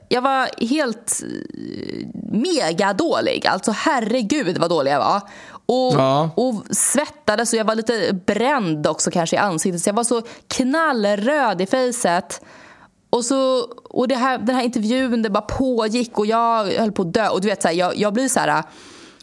jag 0.10 0.22
var 0.22 0.66
helt 0.70 1.22
eh, 1.24 2.08
mega 2.32 2.94
dålig. 2.94 3.48
Alltså 3.48 3.72
herregud 3.72 4.58
vad 4.58 4.70
dålig 4.70 4.92
jag 4.92 5.00
var. 5.00 5.22
Och, 5.74 5.94
Ja. 5.94 6.30
och 6.36 6.64
svettades 6.72 7.54
och 7.54 7.60
jag 7.60 7.66
var 7.66 7.76
lite 7.76 8.14
bränd 8.26 8.88
också 8.88 9.12
kanske 9.12 9.36
i 9.36 9.40
ansiktet. 9.40 9.82
Så 9.82 9.90
jag 9.90 9.94
var 9.94 10.04
så 10.04 10.22
knallröd 10.48 11.62
i 11.62 11.66
fejset. 11.66 12.42
Och, 13.10 13.26
så, 13.26 13.60
och 13.84 14.08
det 14.08 14.16
här, 14.16 14.38
den 14.38 14.56
här 14.56 14.64
intervjun 14.64 15.22
det 15.22 15.30
bara 15.30 15.42
pågick 15.42 16.20
och 16.20 16.26
jag 16.26 16.66
höll 16.66 16.92
på 16.92 17.02
att 17.02 17.14
dö. 17.14 17.28
Och 17.28 17.42
du 17.42 17.48
vet, 17.48 17.62
så 17.62 17.68
här, 17.68 17.76
jag, 17.76 17.98
jag 17.98 18.14
blir 18.14 18.28
så 18.28 18.40
här 18.40 18.64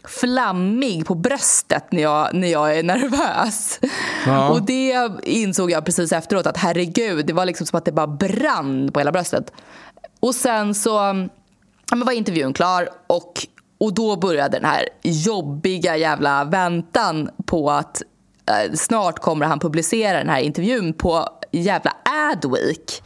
flammig 0.03 1.05
på 1.05 1.15
bröstet 1.15 1.91
när 1.91 2.01
jag, 2.01 2.33
när 2.33 2.47
jag 2.47 2.77
är 2.77 2.83
nervös. 2.83 3.79
Ja. 4.25 4.49
Och 4.53 4.61
det 4.61 5.09
insåg 5.23 5.71
jag 5.71 5.85
precis 5.85 6.11
efteråt 6.11 6.47
att 6.47 6.57
herregud, 6.57 7.25
det 7.25 7.33
var 7.33 7.45
liksom 7.45 7.67
som 7.67 7.77
att 7.77 7.85
det 7.85 7.91
bara 7.91 8.07
brann 8.07 8.91
på 8.91 8.99
hela 8.99 9.11
bröstet. 9.11 9.51
Och 10.19 10.35
sen 10.35 10.75
så 10.75 10.89
ja, 11.89 11.95
men 11.95 12.05
var 12.05 12.13
intervjun 12.13 12.53
klar 12.53 12.89
och, 13.07 13.33
och 13.79 13.93
då 13.93 14.15
började 14.15 14.57
den 14.57 14.65
här 14.69 14.85
jobbiga 15.03 15.97
jävla 15.97 16.43
väntan 16.43 17.29
på 17.45 17.71
att 17.71 18.01
eh, 18.45 18.73
snart 18.73 19.19
kommer 19.19 19.45
han 19.45 19.59
publicera 19.59 20.17
den 20.17 20.29
här 20.29 20.39
intervjun 20.39 20.93
på 20.93 21.27
jävla 21.51 21.95
Adweek. 22.31 23.01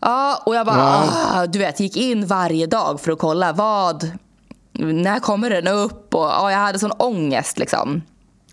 Ja, 0.00 0.42
och 0.46 0.54
jag 0.54 0.66
bara, 0.66 1.04
ah, 1.32 1.46
du 1.46 1.58
vet, 1.58 1.80
gick 1.80 1.96
in 1.96 2.26
varje 2.26 2.66
dag 2.66 3.00
för 3.00 3.12
att 3.12 3.18
kolla 3.18 3.52
vad, 3.52 4.10
när 4.72 5.20
kommer 5.20 5.50
den 5.50 5.68
upp? 5.68 6.14
Och 6.14 6.24
ja, 6.24 6.50
jag 6.50 6.58
hade 6.58 6.78
sån 6.78 6.92
ångest 6.92 7.58
liksom. 7.58 8.02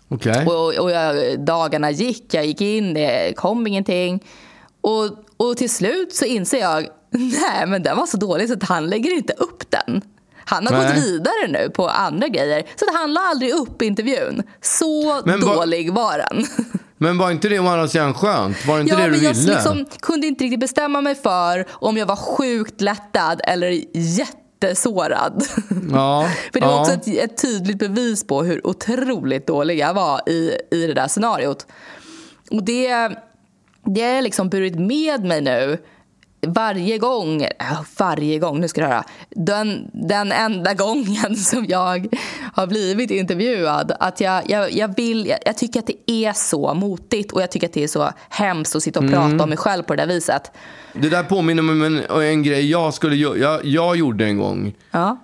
Okej. 0.08 0.46
Och, 0.46 0.74
och 0.74 0.90
jag, 0.90 1.40
dagarna 1.40 1.90
gick, 1.90 2.34
jag 2.34 2.46
gick 2.46 2.60
in, 2.60 2.94
det 2.94 3.36
kom 3.36 3.66
ingenting. 3.66 4.24
Och, 4.80 5.04
och 5.36 5.56
till 5.56 5.70
slut 5.70 6.14
så 6.14 6.24
inser 6.24 6.60
jag, 6.60 6.86
nej 7.10 7.66
men 7.66 7.82
den 7.82 7.96
var 7.96 8.06
så 8.06 8.16
dålig 8.16 8.48
så 8.48 8.54
att 8.54 8.62
han 8.62 8.86
lägger 8.86 9.16
inte 9.16 9.32
upp 9.32 9.70
den. 9.70 10.02
Han 10.50 10.66
har 10.66 10.72
Nej. 10.74 10.86
gått 10.94 11.04
vidare 11.04 11.48
nu 11.48 11.70
på 11.70 11.88
andra 11.88 12.28
grejer. 12.28 12.62
Så 12.76 12.84
att 12.84 12.94
han 12.94 13.12
la 13.12 13.20
aldrig 13.20 13.52
upp 13.54 13.82
intervjun. 13.82 14.42
Så 14.60 15.20
Men 15.24 15.40
dålig 15.40 15.92
var 15.92 16.18
den. 16.18 16.46
Men 16.98 17.18
var 17.18 17.30
inte 17.30 17.48
det 17.48 17.58
å 17.58 17.66
andra 17.66 17.88
sidan 17.88 18.14
skönt? 18.14 18.66
Var 18.66 18.74
det 18.74 18.80
inte 18.80 18.94
Ja, 18.94 18.98
det 18.98 19.04
du 19.04 19.10
men 19.10 19.22
jag 19.22 19.34
ville? 19.34 19.54
liksom 19.54 19.86
kunde 20.00 20.26
inte 20.26 20.44
riktigt 20.44 20.60
bestämma 20.60 21.00
mig 21.00 21.14
för 21.14 21.66
om 21.70 21.96
jag 21.96 22.06
var 22.06 22.16
sjukt 22.16 22.80
lättad 22.80 23.40
eller 23.44 23.80
jättesårad. 23.94 25.44
Ja, 25.92 26.28
för 26.52 26.60
det 26.60 26.66
var 26.66 26.72
ja. 26.72 26.80
också 26.80 26.92
ett, 26.92 27.08
ett 27.08 27.42
tydligt 27.42 27.78
bevis 27.78 28.26
på 28.26 28.42
hur 28.42 28.66
otroligt 28.66 29.46
dålig 29.46 29.78
jag 29.78 29.94
var 29.94 30.28
i, 30.28 30.52
i 30.70 30.86
det 30.86 30.94
där 30.94 31.08
scenariot. 31.08 31.66
Och 32.50 32.64
det, 32.64 32.88
det 33.84 34.02
har 34.02 34.14
jag 34.14 34.24
liksom 34.24 34.48
burit 34.48 34.78
med 34.78 35.24
mig 35.24 35.40
nu 35.40 35.78
varje 36.46 36.98
gång, 36.98 37.42
äh, 37.42 37.80
varje 37.98 38.38
gång, 38.38 38.60
nu 38.60 38.68
ska 38.68 38.80
du 38.80 38.86
höra, 38.86 39.04
den, 39.30 39.90
den 39.92 40.32
enda 40.32 40.74
gången 40.74 41.36
som 41.36 41.66
jag 41.68 42.08
har 42.54 42.66
blivit 42.66 43.10
intervjuad, 43.10 43.92
att 44.00 44.20
jag, 44.20 44.50
jag, 44.50 44.72
jag 44.72 44.96
vill, 44.96 45.26
jag, 45.26 45.38
jag 45.46 45.58
tycker 45.58 45.80
att 45.80 45.86
det 45.86 46.10
är 46.12 46.32
så 46.32 46.74
motigt 46.74 47.32
och 47.32 47.42
jag 47.42 47.50
tycker 47.50 47.66
att 47.66 47.72
det 47.72 47.82
är 47.84 47.88
så 47.88 48.12
hemskt 48.28 48.76
att 48.76 48.82
sitta 48.82 49.00
och 49.00 49.10
prata 49.10 49.42
om 49.42 49.48
mig 49.48 49.58
själv 49.58 49.82
på 49.82 49.94
det 49.96 50.02
där 50.06 50.14
viset. 50.14 50.50
Det 50.92 51.08
där 51.08 51.22
påminner 51.22 51.62
mig 51.62 51.72
om 51.72 51.82
en, 51.82 52.22
en 52.22 52.42
grej 52.42 52.70
jag, 52.70 52.94
skulle, 52.94 53.16
jag, 53.16 53.64
jag 53.64 53.96
gjorde 53.96 54.24
en 54.24 54.38
gång. 54.38 54.74
Ja. 54.90 55.16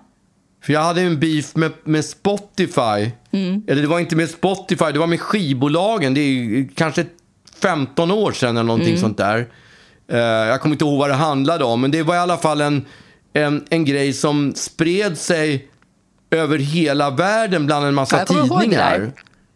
För 0.63 0.73
jag 0.73 0.81
hade 0.81 1.01
en 1.01 1.19
beef 1.19 1.55
med, 1.55 1.71
med 1.83 2.05
Spotify. 2.05 3.11
Mm. 3.31 3.63
Eller 3.67 3.81
det 3.81 3.87
var 3.87 3.99
inte 3.99 4.15
med 4.15 4.29
Spotify, 4.29 4.85
det 4.93 4.99
var 4.99 5.07
med 5.07 5.21
skivbolagen. 5.21 6.13
Det 6.13 6.19
är 6.21 6.69
kanske 6.75 7.05
15 7.61 8.11
år 8.11 8.31
sedan 8.31 8.57
eller 8.57 8.67
någonting 8.67 8.89
Mm. 8.89 9.01
sånt 9.01 9.17
där. 9.17 9.47
Eh, 10.11 10.17
jag 10.19 10.61
kommer 10.61 10.75
inte 10.75 10.85
ihåg 10.85 10.99
vad 10.99 11.09
det 11.09 11.13
handlade 11.15 11.63
om. 11.65 11.81
Men 11.81 11.91
det 11.91 12.03
var 12.03 12.15
i 12.15 12.17
alla 12.17 12.37
fall 12.37 12.61
en, 12.61 12.85
en, 13.33 13.65
en 13.69 13.85
grej 13.85 14.13
som 14.13 14.53
spred 14.55 15.17
sig 15.17 15.67
över 16.31 16.57
hela 16.57 17.09
världen 17.09 17.65
bland 17.65 17.85
en 17.85 17.93
massa 17.93 18.15
Ja, 18.17 18.25
jag 18.29 18.49
det 18.49 18.59
tidningar. 18.61 18.99
där. 18.99 19.11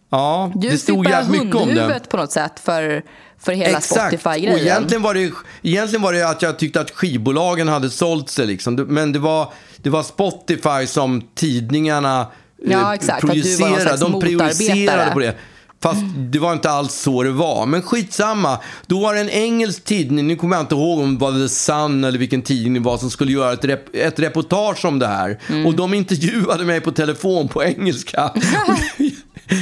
Ja, 0.09 0.51
Du 0.55 0.69
det 0.69 0.77
stod 0.77 1.07
jävligt 1.09 1.41
mycket 1.43 1.61
om 1.61 1.75
det. 1.75 2.09
på 2.09 2.17
något 2.17 2.31
sätt 2.31 2.59
för, 2.59 3.01
för 3.39 3.53
hela 3.53 3.77
Exakt. 3.77 4.13
Och 4.13 4.19
Spotify-grejen. 4.19 4.59
egentligen 4.59 5.01
var, 5.03 5.13
det, 5.13 5.31
egentligen 5.61 6.01
var 6.01 6.13
det 6.13 6.29
att 6.29 6.41
jag 6.41 6.59
tyckte 6.59 6.81
att 6.81 6.91
skivbolagen 6.91 7.67
hade 7.67 7.89
sålt 7.89 8.29
sig. 8.29 8.45
Liksom. 8.47 8.75
Men 8.75 9.11
det 9.11 9.19
var, 9.19 9.53
det 9.77 9.89
var 9.89 10.03
Spotify 10.03 10.87
som 10.87 11.21
tidningarna 11.35 12.19
eh, 12.65 12.71
Ja, 12.71 12.95
exakt. 12.95 13.21
Du 13.21 13.27
var 13.27 13.35
någon 13.35 13.41
projicerade. 13.41 13.97
De 13.97 14.19
prioriterade 14.21 14.53
motarbetare. 14.69 15.11
på 15.13 15.19
det. 15.19 15.35
Fast 15.81 16.01
det 16.15 16.39
var 16.39 16.53
inte 16.53 16.69
alls 16.69 16.93
så 16.93 17.23
det 17.23 17.31
var. 17.31 17.65
Men 17.65 17.81
skitsamma. 17.81 18.59
Då 18.85 18.99
var 18.99 19.13
det 19.13 19.19
en 19.19 19.29
engelsk 19.29 19.83
tidning, 19.83 20.27
nu 20.27 20.35
kommer 20.35 20.55
jag 20.55 20.63
inte 20.63 20.75
ihåg 20.75 20.99
om 20.99 21.13
det 21.13 21.21
var 21.21 21.31
The 21.31 21.49
Sun 21.49 22.03
eller 22.03 22.19
vilken 22.19 22.41
tidning 22.41 22.73
det 22.73 22.79
var, 22.79 22.97
som 22.97 23.09
skulle 23.09 23.31
göra 23.31 23.53
ett, 23.53 23.65
rep 23.65 23.95
ett 23.95 24.19
reportage 24.19 24.85
om 24.85 24.99
det 24.99 25.07
här. 25.07 25.39
Mm. 25.49 25.65
Och 25.65 25.75
de 25.75 25.93
intervjuade 25.93 26.65
mig 26.65 26.81
på 26.81 26.91
telefon 26.91 27.47
på 27.47 27.63
engelska. 27.63 28.31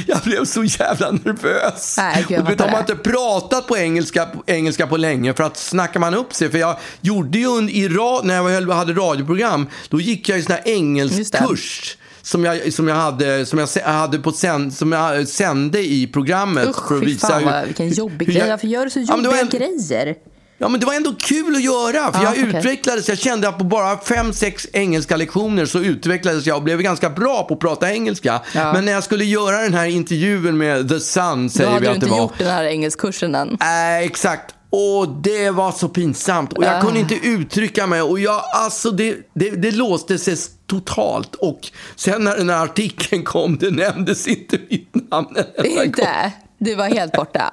Jag 0.06 0.18
blev 0.24 0.44
så 0.44 0.64
jävla 0.64 1.10
nervös. 1.10 1.94
Nej, 1.98 2.24
gud, 2.28 2.40
och 2.40 2.56
de 2.56 2.70
har 2.70 2.78
inte 2.78 2.96
pratat 2.96 3.66
på 3.66 3.78
engelska, 3.78 4.28
engelska 4.46 4.86
på 4.86 4.96
länge 4.96 5.34
för 5.34 5.44
att 5.44 5.56
snackar 5.56 6.00
man 6.00 6.14
upp 6.14 6.34
sig. 6.34 6.50
För 6.50 6.58
jag 6.58 6.76
gjorde 7.00 7.38
ju 7.38 7.58
en, 7.58 7.68
i 7.68 7.88
ra, 7.88 8.20
när 8.24 8.34
jag 8.34 8.74
hade 8.74 8.92
radioprogram, 8.92 9.66
då 9.88 10.00
gick 10.00 10.28
jag 10.28 10.38
i 10.38 10.42
sån 10.42 10.52
här 10.52 10.58
Just 10.58 10.68
engelsk 10.68 11.32
det. 11.32 11.38
kurs. 11.38 11.96
Som 12.22 12.44
jag, 12.44 12.72
som 12.72 12.88
jag, 12.88 12.94
hade, 12.96 13.46
som 13.46 13.58
jag 13.58 13.68
hade 13.84 14.18
på 14.18 14.32
sänd, 14.32 14.72
som 14.74 14.92
jag 14.92 15.28
sände 15.28 15.80
i 15.80 16.06
programmet. 16.06 16.68
Usch, 16.68 17.00
fy 17.00 17.18
fan 17.18 17.44
vad, 17.44 17.64
vilken 17.64 17.88
jobbig 17.88 18.26
hur 18.26 18.32
grej. 18.32 18.48
Varför 18.50 18.66
gör 18.66 18.84
du 18.84 18.90
så 18.90 18.98
Ja, 19.00 19.16
jobbiga 19.16 19.30
var 19.30 19.38
en- 19.38 19.48
grejer? 19.48 20.14
Ja, 20.62 20.68
men 20.68 20.80
det 20.80 20.86
var 20.86 20.94
ändå 20.94 21.14
kul 21.18 21.56
att 21.56 21.62
göra. 21.62 22.12
För 22.12 22.18
Ja, 22.24 22.34
jag 22.36 22.46
okej. 22.48 22.58
utvecklades. 22.58 23.08
Jag 23.08 23.18
kände 23.18 23.48
att 23.48 23.58
på 23.58 23.64
bara 23.64 23.98
fem, 23.98 24.32
sex 24.32 24.66
engelska 24.72 25.16
lektioner 25.16 25.66
så 25.66 25.78
utvecklades 25.78 26.46
jag 26.46 26.56
och 26.56 26.62
blev 26.62 26.80
ganska 26.82 27.10
bra 27.10 27.42
på 27.48 27.54
att 27.54 27.60
prata 27.60 27.92
engelska. 27.92 28.40
Ja. 28.54 28.72
Men 28.72 28.84
när 28.84 28.92
jag 28.92 29.04
skulle 29.04 29.24
göra 29.24 29.62
den 29.62 29.74
här 29.74 29.86
intervjun 29.86 30.58
med 30.58 30.88
The 30.88 31.00
Sun, 31.00 31.42
Då 31.46 31.48
säger 31.52 31.70
hade 31.70 31.80
vi 31.80 31.86
du 31.86 31.92
att 31.92 32.00
det 32.00 32.06
inte 32.06 32.16
var. 32.16 32.18
gjort 32.22 32.38
den 32.38 32.48
här 32.48 32.64
engelskkursen 32.64 33.34
än. 33.34 33.56
Nej, 33.60 34.04
exakt. 34.06 34.54
Och 34.72 35.08
det 35.08 35.50
var 35.50 35.72
så 35.72 35.88
pinsamt. 35.88 36.52
Och 36.52 36.64
jag 36.64 36.76
Ah. 36.76 36.80
kunde 36.80 37.00
inte 37.00 37.14
uttrycka 37.14 37.86
mig. 37.86 38.02
Och 38.02 38.18
jag, 38.20 38.42
alltså 38.54 38.90
det, 38.90 39.16
det, 39.34 39.50
det 39.50 39.70
låste 39.70 40.18
sig 40.18 40.36
totalt. 40.70 41.34
Och 41.34 41.60
sen 41.96 42.24
när 42.24 42.36
den 42.36 42.50
här 42.50 42.64
artikeln 42.64 43.24
kom, 43.24 43.58
det 43.58 43.70
nämndes 43.70 44.26
inte 44.28 44.58
mitt 44.70 45.10
namn. 45.10 45.34
gång. 45.58 45.84
Inte? 45.84 46.32
Du 46.62 46.74
var 46.74 46.84
helt 46.88 47.12
borta. 47.12 47.50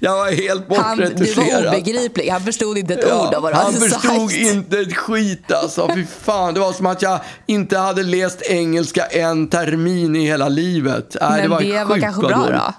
Jag 0.00 0.16
var 0.16 0.30
helt 0.30 0.64
Han, 0.76 0.96
du 0.96 1.02
var 1.04 1.10
bortretuscherad. 1.10 1.66
obegriplig. 1.66 2.28
Han 2.28 2.40
förstod 2.40 2.78
inte 2.78 2.94
ett 2.94 3.04
ord 3.04 3.34
av 3.34 3.42
vad 3.42 3.52
du 3.52 3.56
han 3.56 3.74
hade 3.74 3.88
förstod 3.88 4.30
sagt. 4.30 4.34
inte 4.42 4.78
ett 4.78 4.96
skit 4.96 5.52
alltså. 5.52 5.90
Fy 5.94 6.04
fan, 6.06 6.54
det 6.54 6.60
var 6.60 6.72
som 6.72 6.86
att 6.86 7.02
jag 7.02 7.20
inte 7.46 7.78
hade 7.78 8.02
läst 8.02 8.42
engelska 8.42 9.06
en 9.06 9.48
termin 9.48 10.16
i 10.16 10.26
hela 10.26 10.48
livet. 10.48 11.16
Nej, 11.20 11.30
Men 11.30 11.42
det 11.42 11.48
var, 11.48 11.60
det 11.60 11.84
var 11.84 11.98
kanske 11.98 12.20
bra 12.22 12.46
då? 12.50 12.72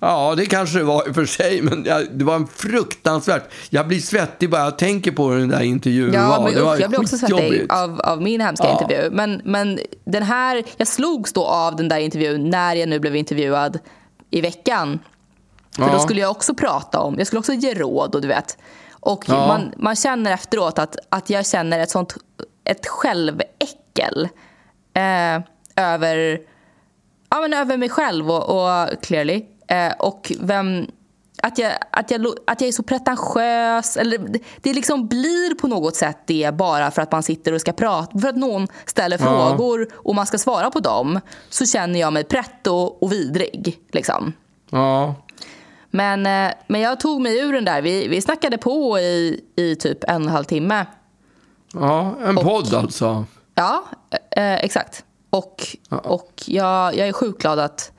Ja, 0.00 0.34
det 0.36 0.46
kanske 0.46 0.78
det 0.78 0.84
var 0.84 1.08
i 1.08 1.10
och 1.10 1.14
för 1.14 1.24
sig, 1.26 1.62
men 1.62 1.84
jag, 1.84 2.06
det 2.12 2.24
var 2.24 2.34
en 2.36 2.46
fruktansvärt. 2.46 3.42
Jag 3.70 3.88
blir 3.88 3.98
svettig 4.00 4.50
bara 4.50 4.62
jag 4.64 4.78
tänker 4.78 5.12
på 5.12 5.28
hur 5.30 5.38
den 5.38 5.48
där 5.48 5.60
intervjun 5.60 6.12
Ja, 6.14 6.28
var. 6.28 6.44
men 6.44 6.54
det 6.54 6.62
var 6.62 6.76
jag 6.78 6.90
blev 6.90 7.00
också 7.00 7.18
svettig 7.18 7.66
av, 7.72 8.00
av 8.00 8.22
min 8.22 8.40
hemska 8.40 8.66
Ja. 8.66 8.72
intervju. 8.82 9.10
Men, 9.10 9.40
men 9.44 9.78
den 10.04 10.22
här, 10.22 10.62
jag 10.76 10.88
slogs 10.88 11.32
då 11.32 11.44
av 11.44 11.76
den 11.76 11.88
där 11.88 11.98
intervjun 11.98 12.50
när 12.50 12.74
jag 12.76 12.88
nu 12.88 12.98
blev 13.00 13.16
intervjuad 13.16 13.78
i 14.30 14.40
veckan. 14.40 14.98
För 15.76 15.82
Ja. 15.82 15.92
då 15.92 15.98
skulle 15.98 16.20
jag 16.20 16.30
också 16.30 16.54
prata 16.54 17.00
om, 17.00 17.14
jag 17.18 17.26
skulle 17.26 17.40
också 17.40 17.52
ge 17.52 17.74
råd 17.74 18.14
och 18.14 18.20
du 18.20 18.28
vet. 18.28 18.58
Och 19.00 19.24
Ja. 19.26 19.46
man, 19.46 19.72
man 19.76 19.96
känner 19.96 20.32
efteråt 20.32 20.78
att, 20.78 20.96
att 21.08 21.30
jag 21.30 21.46
känner 21.46 21.78
ett 21.78 21.90
sånt 21.90 22.14
ett 22.64 22.86
själväckel 22.86 24.28
eh, 24.94 25.42
över, 25.84 26.38
ja, 27.30 27.40
men 27.40 27.54
över 27.54 27.76
mig 27.76 27.88
själv 27.88 28.30
och, 28.30 28.42
och 28.82 28.88
clearly. 29.02 29.44
Eh, 29.68 29.92
och 29.98 30.32
vem, 30.40 30.86
att 31.42 31.58
jag, 31.58 31.72
att, 31.90 32.10
jag, 32.10 32.26
att 32.46 32.60
jag 32.60 32.68
är 32.68 32.72
så 32.72 32.82
pretentiös. 32.82 33.96
Eller, 33.96 34.18
det- 34.18 34.38
det 34.60 34.72
liksom 34.74 35.06
blir 35.08 35.54
på 35.54 35.66
något 35.68 35.96
sätt 35.96 36.18
det 36.26 36.54
bara 36.54 36.90
för 36.90 37.02
att 37.02 37.12
man 37.12 37.22
sitter 37.22 37.52
och 37.52 37.60
ska 37.60 37.72
prata. 37.72 38.18
För 38.18 38.28
att 38.28 38.36
någon 38.36 38.68
ställer 38.86 39.18
frågor 39.18 39.88
och 39.94 40.14
man 40.14 40.26
ska 40.26 40.38
svara 40.38 40.70
på 40.70 40.80
dem. 40.80 41.20
Så 41.48 41.66
känner 41.66 42.00
jag 42.00 42.12
mig 42.12 42.24
pretto 42.24 42.72
och 42.74 43.12
vidrig. 43.12 43.78
Liksom. 43.92 44.32
Ja. 44.70 45.14
Men, 45.90 46.26
eh, 46.26 46.52
men 46.66 46.80
jag 46.80 47.00
tog 47.00 47.20
mig 47.20 47.38
ur 47.38 47.52
den 47.52 47.64
där. 47.64 47.82
Vi, 47.82 48.08
vi 48.08 48.20
snackade 48.22 48.58
på 48.58 48.98
i, 48.98 49.40
i 49.56 49.76
typ 49.76 50.04
en 50.04 50.16
och 50.16 50.22
en 50.22 50.28
halv 50.28 50.44
timme. 50.44 50.86
Ja, 51.74 52.14
en 52.24 52.36
podd 52.36 52.74
alltså. 52.74 53.24
Ja, 53.54 53.84
eh, 54.36 54.54
exakt. 54.54 55.04
Och, 55.30 55.66
och 55.90 56.32
jag, 56.46 56.96
jag 56.96 57.08
är 57.08 57.12
sjukt 57.12 57.42
glad 57.42 57.58
att, 57.58 57.92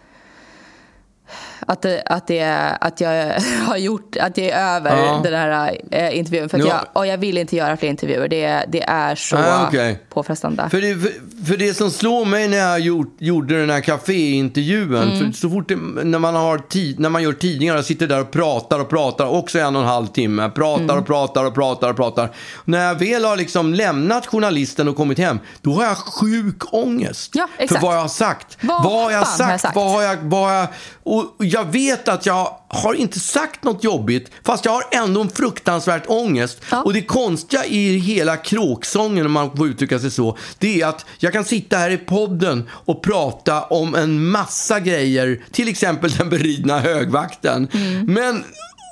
att, 1.72 1.82
det, 1.82 2.02
att, 2.06 2.28
det, 2.28 2.44
att 2.82 3.02
jag 3.02 3.34
har 3.68 3.78
gjort, 3.78 4.16
att 4.22 4.36
det 4.36 4.52
är 4.52 4.76
över 4.76 4.98
Ja. 4.98 5.20
den 5.24 5.34
här 5.34 5.78
eh, 5.92 6.18
intervjun. 6.18 6.50
För 6.50 6.60
att 6.60 6.66
jag, 6.66 6.80
och 6.94 7.08
jag 7.08 7.18
vill 7.18 7.38
inte 7.38 7.56
göra 7.56 7.78
fler 7.78 7.90
intervjuer. 7.90 8.28
Det, 8.28 8.66
det 8.68 8.84
är 8.84 9.16
så 9.16 9.38
Ah, 9.38 9.68
okej. 9.68 10.04
påfrestande. 10.10 10.68
För 10.72 10.82
det, 10.82 10.96
för, 10.98 11.46
för 11.46 11.58
det 11.58 11.74
som 11.74 11.92
slår 11.92 12.26
mig 12.26 12.48
när 12.48 12.58
jag 12.58 12.80
gjort, 12.80 13.16
gjorde 13.20 13.60
den 13.60 13.70
här 13.70 13.82
kaféintervjun, 13.82 14.96
Mm. 15.20 15.34
så 15.34 15.50
fort 15.50 15.68
det, 15.70 15.76
när, 16.04 16.20
man 16.20 16.36
har 16.36 16.58
tid, 16.58 17.00
när 17.00 17.10
man 17.10 17.24
gör 17.24 17.34
tidningar 17.34 17.78
och 17.78 17.86
sitter 17.86 18.08
där 18.08 18.22
och 18.22 18.32
pratar 18.32 18.80
och 18.80 18.90
pratar, 18.90 19.26
också 19.28 19.60
en 19.60 19.76
och 19.76 19.82
en 19.82 19.88
halv 19.88 20.08
timme, 20.08 20.50
pratar 20.50 20.84
Mm. 20.84 20.98
och 20.98 21.06
pratar 21.08 21.46
och 21.46 21.54
pratar 21.56 21.90
och 21.90 21.96
pratar. 21.96 22.30
När 22.66 22.88
jag 22.88 22.96
väl 22.96 23.26
har 23.26 23.38
liksom 23.38 23.74
lämnat 23.74 24.28
journalisten 24.28 24.88
och 24.88 24.96
kommit 24.96 25.18
hem, 25.20 25.40
då 25.62 25.72
har 25.72 25.84
jag 25.84 25.98
sjuk 25.98 26.74
ångest. 26.74 27.32
Ja. 27.36 27.48
För 27.70 27.82
vad 27.82 27.96
jag 27.96 28.02
har 28.02 28.08
sagt. 28.08 28.58
Vad 28.62 28.82
har 28.82 29.12
jag 29.12 29.28
sagt? 29.28 29.42
har 29.44 29.52
jag 29.52 29.60
sagt? 29.62 29.76
Vad 29.76 29.92
har 29.92 30.02
jag, 30.02 30.18
vad 30.22 30.50
har 30.50 30.54
jag, 30.56 30.68
och 31.10 31.46
jag 31.46 31.72
vet 31.72 32.08
att 32.08 32.26
jag 32.26 32.56
har 32.68 32.94
inte 32.94 33.20
sagt 33.20 33.64
något 33.64 33.84
jobbigt, 33.84 34.32
fast 34.44 34.66
jag 34.66 34.72
har 34.72 34.84
ändå 34.92 35.22
en 35.22 35.30
fruktansvärt 35.30 36.04
ångest. 36.08 36.62
Ja. 36.72 36.84
Och 36.84 36.94
det 36.94 37.02
konstiga 37.02 37.66
i 37.66 37.98
hela 37.98 38.38
kråksången, 38.38 39.26
om 39.26 39.32
man 39.32 39.58
får 39.58 39.68
uttrycka 39.68 40.00
sig 40.00 40.12
så, 40.12 40.38
det 40.60 40.82
är 40.82 40.88
att 40.88 41.06
jag 41.18 41.34
kan 41.34 41.46
sitta 41.46 41.78
här 41.78 41.90
i 41.90 41.98
podden 41.98 42.70
och 42.72 43.04
prata 43.04 43.64
om 43.64 43.96
en 43.96 44.30
massa 44.30 44.80
grejer, 44.80 45.44
till 45.52 45.68
exempel 45.68 46.12
den 46.12 46.30
beridna 46.30 46.80
högvakten. 46.80 47.68
Men, 48.08 48.44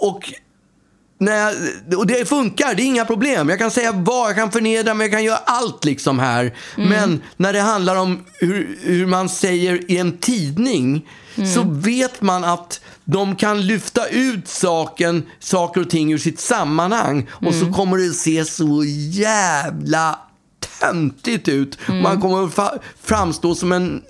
och 0.03 0.33
jag, 1.17 1.53
och 1.97 2.07
det 2.07 2.29
funkar, 2.29 2.75
det 2.75 2.81
är 2.83 2.85
inga 2.85 3.05
problem. 3.05 3.49
Jag 3.49 3.59
kan 3.59 3.71
säga 3.71 3.91
vad, 3.91 4.29
jag 4.29 4.35
kan 4.35 4.51
förnedra 4.51 4.93
mig, 4.93 5.05
jag 5.05 5.11
kan 5.11 5.23
göra 5.23 5.37
allt 5.45 5.85
liksom 5.85 6.19
här. 6.19 6.53
Men 6.75 7.21
när 7.37 7.53
det 7.53 7.61
handlar 7.61 7.95
om 7.95 8.23
hur, 8.33 8.77
hur 8.81 9.05
man 9.05 9.29
säger 9.29 9.91
i 9.91 9.97
en 9.97 10.17
tidning 10.17 11.07
så 11.53 11.63
vet 11.63 12.21
man 12.21 12.43
att 12.43 12.81
de 13.05 13.35
kan 13.35 13.67
lyfta 13.67 14.07
ut 14.07 14.47
saken, 14.47 15.23
saker 15.39 15.81
och 15.81 15.89
ting 15.89 16.13
ur 16.13 16.17
sitt 16.17 16.39
sammanhang 16.39 17.29
och 17.31 17.53
så 17.53 17.73
kommer 17.73 17.97
det 17.97 18.13
se 18.13 18.45
så 18.45 18.83
jävla 19.11 20.19
töntigt 20.79 21.47
ut. 21.47 21.77
Man 21.87 22.21
kommer 22.21 22.49
framstå 23.07 23.55
som 23.55 23.71
en, 23.71 24.01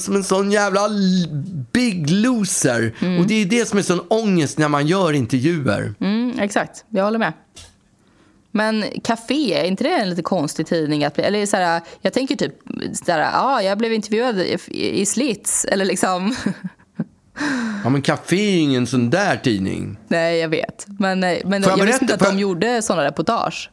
som 0.00 0.16
en 0.16 0.24
sån 0.24 0.52
jävla 0.52 0.80
big 1.72 2.10
loser. 2.10 2.92
Och 3.20 3.26
det 3.26 3.34
är 3.34 3.46
det 3.46 3.68
som 3.68 3.78
är 3.78 3.82
sån 3.82 4.00
ångest 4.00 4.58
när 4.58 4.68
man 4.68 4.86
gör 4.86 5.12
intervjuer. 5.12 5.94
Mm, 6.00 6.38
exakt, 6.38 6.84
jag 6.88 7.04
håller 7.04 7.18
med. 7.18 7.32
Men 8.50 8.84
Café, 9.04 9.54
är 9.54 9.64
inte 9.64 9.84
det 9.84 9.94
en 9.94 10.10
lite 10.10 10.22
konstig 10.22 10.66
tidning? 10.66 11.04
Att 11.04 11.14
bli, 11.14 11.24
eller 11.24 11.46
så 11.46 11.56
här, 11.56 11.80
jag 12.00 12.12
tänker 12.12 12.36
typ 12.36 12.54
så 13.04 13.12
här, 13.12 13.30
ah, 13.34 13.62
jag 13.62 13.78
blev 13.78 13.92
intervjuad 13.92 14.40
i, 14.40 14.58
i 15.00 15.06
Slits. 15.06 15.64
Eller 15.64 15.84
liksom, 15.84 16.34
Ja, 17.84 17.90
men 17.90 18.02
Café 18.02 18.36
är 18.36 18.50
ju 18.50 18.58
ingen 18.58 18.86
sån 18.86 19.10
där 19.10 19.36
tidning. 19.36 19.98
nej 20.08 20.38
jag 20.38 20.48
vet. 20.48 20.86
Men, 20.98 21.24
eh, 21.24 21.38
men 21.44 21.62
jag, 21.62 21.78
jag 21.78 21.86
visste 21.86 22.04
inte 22.04 22.14
att 22.14 22.20
de 22.20 22.38
gjorde 22.38 22.82
sådana 22.82 23.04
reportage. 23.04 23.70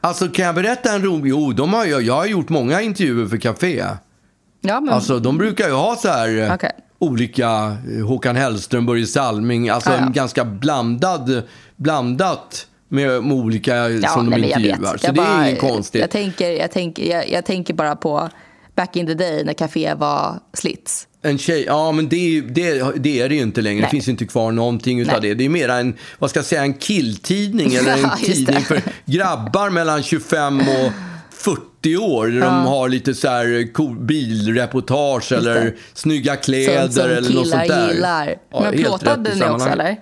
Alltså 0.00 0.28
kan 0.28 0.44
jag 0.46 0.54
berätta 0.54 0.92
en 0.94 1.02
rolig... 1.04 1.30
Jo, 1.30 1.52
de 1.52 1.72
har, 1.74 1.84
jag 1.84 2.14
har 2.14 2.26
gjort 2.26 2.48
många 2.48 2.82
intervjuer 2.82 3.26
för 3.26 3.36
Café. 3.36 3.84
Ja, 4.60 4.80
men, 4.80 4.94
Alltså 4.94 5.18
de 5.18 5.38
brukar 5.38 5.66
ju 5.68 5.74
ha 5.74 5.96
så 5.96 6.08
här 6.08 6.38
eh, 6.38 6.54
Okej. 6.54 6.70
olika 6.98 7.76
eh, 7.98 8.06
Håkan 8.06 8.36
Hellström, 8.36 8.86
Börje 8.86 9.06
Salming. 9.06 9.68
Alltså 9.68 9.90
Ja, 9.90 9.96
ja. 9.96 10.06
en 10.06 10.12
ganska 10.12 10.44
blandad, 10.44 11.42
blandat 11.76 12.66
med, 12.88 13.24
med 13.24 13.36
olika 13.36 13.72
som 13.84 13.90
de 13.90 14.30
nej, 14.30 14.40
men 14.40 14.48
jag 14.48 14.60
intervjuar. 14.60 14.96
Så 14.96 15.06
Jag 15.06 15.14
det 15.14 15.18
bara- 15.20 15.26
är 15.44 15.48
inget 15.48 15.60
konstigt. 15.60 16.00
Jag 16.00 16.10
tänker, 16.10 16.50
jag, 16.50 16.70
tänker, 16.70 17.10
jag, 17.10 17.30
jag 17.30 17.44
tänker 17.44 17.74
bara 17.74 17.96
på 17.96 18.28
back 18.76 18.96
in 18.96 19.06
the 19.06 19.14
day 19.14 19.44
när 19.44 19.52
Café 19.52 19.94
var 19.94 20.40
Slits. 20.52 21.07
En 21.22 21.38
tjej, 21.38 21.64
ja 21.66 21.92
men 21.92 22.08
det, 22.08 22.40
det, 22.40 22.82
det 22.96 23.20
är 23.20 23.28
det 23.28 23.34
ju 23.34 23.40
inte 23.42 23.60
längre. 23.62 23.80
Nej. 23.80 23.86
Det 23.86 23.90
finns 23.90 24.08
inte 24.08 24.26
kvar 24.26 24.52
någonting 24.52 25.00
utav 25.00 25.20
Nej. 25.20 25.28
det. 25.28 25.34
Det 25.34 25.44
är 25.44 25.48
mera 25.48 25.74
en, 25.76 25.94
vad 26.18 26.30
ska 26.30 26.38
jag 26.38 26.44
säga, 26.46 26.62
en 26.62 26.74
killtidning 26.74 27.74
eller 27.74 27.92
en 27.92 27.98
Ja, 28.02 28.16
tidning 28.24 28.54
det. 28.54 28.60
för 28.60 28.80
grabbar 29.04 29.70
mellan 29.70 30.02
25 30.02 30.60
och 30.60 30.92
40 31.30 31.96
år. 31.96 32.26
Där 32.26 32.40
de 32.40 32.64
har 32.66 32.88
lite 32.88 33.14
så 33.14 33.28
här 33.28 34.00
bilreportage 34.04 35.32
eller 35.32 35.54
det. 35.54 35.74
snygga 35.94 36.36
kläder 36.36 36.82
Som, 36.82 36.92
som 36.92 37.02
eller 37.10 37.34
något 37.34 37.48
sånt 37.48 37.68
där. 37.68 37.92
gillar. 37.92 38.34
Ja, 38.52 38.60
men 38.60 38.82
plåtade 38.82 39.34
ni 39.34 39.44
också 39.44 39.68
eller? 39.68 39.96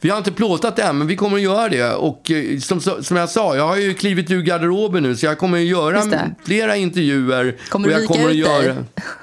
Vi 0.00 0.10
har 0.10 0.18
inte 0.18 0.32
plåtat 0.32 0.78
än, 0.78 0.98
men 0.98 1.06
vi 1.06 1.16
kommer 1.16 1.36
att 1.36 1.42
göra 1.42 1.68
det. 1.68 1.92
Och 1.92 2.30
eh, 2.30 2.58
som, 2.58 2.80
som 2.80 3.16
jag 3.16 3.28
sa, 3.28 3.56
jag 3.56 3.68
har 3.68 3.76
ju 3.76 3.94
klivit 3.94 4.30
ur 4.30 4.42
garderoben 4.42 5.02
nu, 5.02 5.16
så 5.16 5.26
jag 5.26 5.38
kommer 5.38 5.58
att 5.58 5.64
göra 5.64 6.04
det. 6.04 6.34
flera 6.46 6.76
intervjuer. 6.76 7.56
Kommer 7.68 7.88
och 7.88 7.94
du 7.94 8.00
vika 8.00 8.14
kommer 8.14 8.30
ut 8.30 8.44
dig? 8.44 8.74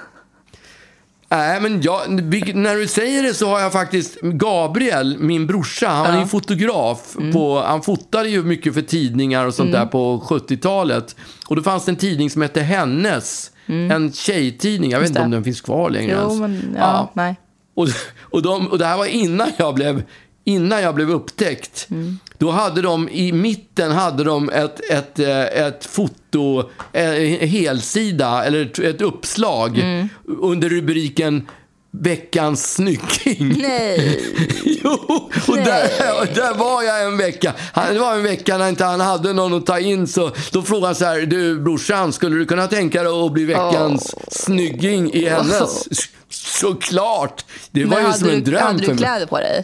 Nej, 1.30 1.62
men 1.62 1.82
jag, 1.82 2.10
när 2.56 2.76
du 2.76 2.88
säger 2.88 3.24
det 3.24 3.34
så 3.34 3.50
har 3.50 3.60
jag 3.60 3.72
faktiskt 3.72 4.22
Gabriel, 4.22 5.18
min 5.20 5.48
brorsa, 5.48 5.88
han 5.88 6.16
är 6.16 6.20
ju 6.20 6.28
fotograf. 6.28 7.16
Mm. 7.18 7.34
På, 7.34 7.62
han 7.62 7.82
fotade 7.82 8.30
ju 8.30 8.44
mycket 8.44 8.74
för 8.74 8.82
tidningar 8.82 9.46
och 9.46 9.54
sånt 9.54 9.72
där 9.72 9.86
på 9.86 10.20
70-talet. 10.30 11.16
Och 11.48 11.56
då 11.56 11.62
fanns 11.62 11.86
det 11.86 11.92
en 11.92 11.96
tidning 11.96 12.30
som 12.30 12.42
hette 12.42 12.62
Hennes. 12.62 13.52
En 13.66 14.12
tjejtidning. 14.14 14.92
Jag 14.92 15.00
vet 15.00 15.10
inte 15.10 15.20
Mm. 15.20 15.32
det. 15.32 15.38
om 15.38 15.42
den 15.42 15.44
finns 15.44 15.62
kvar 15.62 15.90
längre 15.90 16.12
Jo, 16.12 16.20
ens. 16.20 16.40
men 16.40 16.76
ja, 16.80 17.12
nej. 17.14 17.36
Och, 17.76 17.88
och, 18.22 18.42
de, 18.42 18.68
och 18.68 18.78
det 18.78 18.86
här 18.86 18.98
var 18.98 19.06
innan 19.06 19.48
jag 19.58 19.76
blev, 19.76 20.04
innan 20.48 20.82
jag 20.82 20.96
blev 20.96 21.10
upptäckt. 21.12 21.88
Mm. 21.92 22.20
Då 22.38 22.52
hade 22.52 22.82
de 22.82 23.10
i 23.10 23.32
mitten 23.32 23.92
hade 23.92 24.24
de 24.24 24.50
ett, 24.50 24.80
ett, 24.92 25.20
eh, 25.20 25.42
ett 25.42 25.86
foto, 25.86 26.70
en 26.94 27.48
helsida, 27.50 28.44
eller 28.46 28.62
ett, 28.66 28.80
ett 28.80 29.02
uppslag 29.02 29.78
Mm. 29.80 30.10
under 30.42 30.70
rubriken 30.70 31.48
Veckans 31.92 32.74
snygging. 32.74 33.56
Nej. 33.62 34.20
Jo, 34.84 35.30
och 35.48 35.56
där, 35.58 35.84
och 36.22 36.28
där 36.36 36.54
var 36.58 36.84
jag 36.84 37.04
en 37.04 37.18
vecka. 37.18 37.54
Han- 37.74 37.94
Det 37.94 38.00
var 38.00 38.16
en 38.16 38.24
vecka 38.24 38.58
när 38.58 38.70
inte 38.70 38.86
han 38.86 39.00
hade 39.00 39.34
någon 39.34 39.54
att 39.54 39.66
ta 39.66 39.80
in. 39.80 40.08
Så 40.08 40.32
då 40.52 40.62
frågade 40.62 40.86
han 40.88 40.96
så 40.96 41.06
här, 41.06 41.22
du 41.22 41.60
brorsan, 41.60 42.14
skulle 42.14 42.36
du 42.36 42.46
kunna 42.46 42.68
tänka 42.68 43.04
dig 43.04 43.12
att 43.26 43.32
bli 43.32 43.46
veckans 43.46 44.16
snygging 44.32 45.14
i 45.14 45.30
hennes? 45.30 45.88
Såklart! 46.30 47.46
Det 47.72 47.86
var 47.86 47.90
Men 47.90 48.00
ju 48.00 48.06
hade 48.06 48.18
som 48.20 48.30
en 48.30 48.36
du, 48.44 48.52
dröm 48.52 48.62
hade 48.64 48.78
för 48.80 48.86
du 48.86 48.88
mig. 48.94 48.98
kläder 48.98 49.26
på 49.26 49.38
dig? 49.38 49.64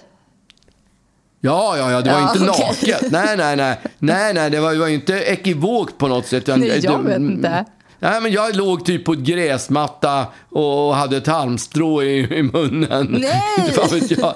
Ja, 1.46 1.78
ja, 1.78 1.92
ja, 1.92 2.02
det 2.02 2.12
var 2.12 2.20
Ja, 2.20 2.34
inte 2.36 2.50
okej. 2.52 2.66
naket. 2.92 3.12
Nej, 3.12 3.38
nej, 3.38 3.56
nej. 3.56 3.80
Nej, 4.00 4.34
nej, 4.34 4.50
det 4.50 4.60
var, 4.60 4.74
det 4.74 4.80
var 4.80 4.88
ju 4.88 4.94
inte 4.96 5.14
ekivokt 5.14 5.98
på 5.98 6.08
något 6.08 6.26
sätt. 6.28 6.48
Nej, 6.48 6.80
jag 6.84 7.04
vet 7.04 7.18
inte. 7.18 7.66
Nej, 8.00 8.22
men 8.22 8.32
jag 8.32 8.56
låg 8.56 8.86
typ 8.86 9.06
på 9.06 9.14
ett 9.14 9.20
gräsmatta 9.20 10.26
och 10.50 10.96
hade 10.96 11.18
ett 11.18 11.28
halmstrå 11.28 12.04
i, 12.04 12.38
i 12.38 12.44
munnen. 12.44 13.08
Nej! 13.22 13.42
Inte 13.58 13.72
fan 13.82 14.00
vet 14.00 14.12
jag. 14.12 14.34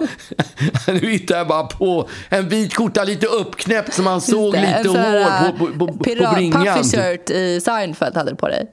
Nu 1.02 1.10
hittar 1.12 1.38
jag 1.38 1.48
bara 1.48 1.64
på 1.64 2.10
en 2.30 2.50
vit 2.50 2.74
skjorta, 2.76 3.04
lite 3.04 3.26
uppknäppt 3.28 3.94
så 3.94 4.02
man 4.02 4.22
såg 4.22 4.54
Det, 4.54 4.78
lite 4.78 4.90
hår 4.90 5.52
på, 5.52 5.58
på, 5.58 5.66
på, 5.88 5.94
på 5.98 6.04
pirat- 6.04 6.34
bringan. 6.36 6.84
Shirt 6.84 7.30
i 7.30 7.62
Seinfeld 7.62 8.16
hade 8.18 8.32
du 8.32 8.36
på 8.36 8.48
dig. 8.48 8.66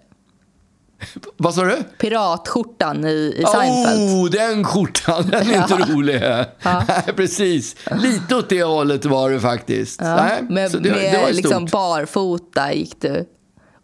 Vad 1.36 1.54
sa 1.54 1.62
du? 1.64 1.76
Piratskjortan 1.98 3.04
i, 3.04 3.34
i 3.38 3.44
Seinfeld. 3.52 4.00
Oh, 4.00 4.30
den 4.30 4.64
skjortan, 4.64 5.30
den 5.30 5.50
är 5.50 5.56
inte 5.56 5.92
rolig. 5.92 6.20
Nej, 6.62 7.14
precis. 7.16 7.76
Lite 7.90 8.36
åt 8.36 8.48
det 8.48 8.62
hållet 8.62 9.04
var 9.04 9.30
det 9.30 9.40
faktiskt. 9.40 10.00
Nej, 10.00 10.42
med 10.48 10.70
det, 10.72 10.80
med 10.90 11.12
det 11.14 11.32
liksom 11.32 11.66
barfota 11.72 12.72
gick 12.72 13.00
du. 13.00 13.28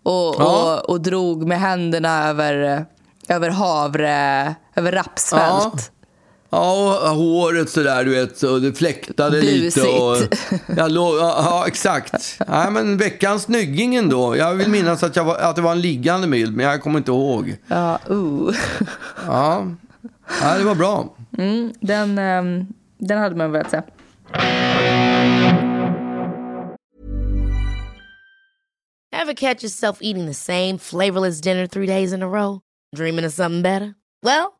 Och, 0.03 0.35
Ja. 0.39 0.75
och, 0.85 0.91
och 0.91 1.01
drog 1.01 1.47
med 1.47 1.61
händerna 1.61 2.29
över, 2.29 2.87
över 3.29 3.51
havre, 3.51 4.55
över 4.77 4.93
rapsfält. 4.93 5.91
Ja, 6.51 7.11
och 7.11 7.17
håret 7.17 7.71
sådär, 7.71 8.05
du 8.05 8.11
vet, 8.11 8.43
och 8.43 8.61
det 8.61 8.73
fläktade 8.73 9.41
lite. 9.41 9.83
Och, 9.83 10.17
jag 10.77 10.93
låg, 10.93 11.15
ja, 11.15 11.35
ja, 11.45 11.65
exakt. 11.67 12.41
Nej, 12.49 12.71
men 12.71 12.97
veckans 12.97 13.43
snygging 13.43 13.95
ändå. 13.95 14.37
Jag 14.37 14.55
vill 14.55 14.71
minnas 14.71 15.03
att, 15.03 15.17
jag 15.17 15.25
var, 15.25 15.37
att 15.37 15.57
det 15.57 15.63
var 15.63 15.73
en 15.73 15.81
liggande 15.81 16.29
bild, 16.29 16.57
men 16.57 16.67
jag 16.67 16.83
kommer 16.83 16.99
inte 16.99 17.11
ihåg. 17.11 17.57
Ja, 17.67 17.99
uh. 18.11 18.55
Ja, 19.27 19.67
ja 20.43 20.59
det 20.59 20.65
var 20.65 20.75
bra. 20.75 21.15
den, 21.81 22.19
ehm, 22.19 22.67
den 22.99 23.19
hade 23.19 23.37
man 23.37 23.53
velat 23.53 23.71
se. 23.71 23.83
Ever 29.13 29.35
catch 29.35 29.63
yourself 29.63 29.99
eating 30.01 30.27
the 30.27 30.35
same 30.35 30.79
flavorless 30.79 31.41
dinner 31.41 31.67
three 31.67 31.87
days 31.87 32.13
in 32.13 32.23
a 32.23 32.29
row? 32.29 32.61
Dreaming 32.97 33.27
of 33.27 33.33
something 33.33 33.63
better? 33.63 33.95
Well, 34.23 34.60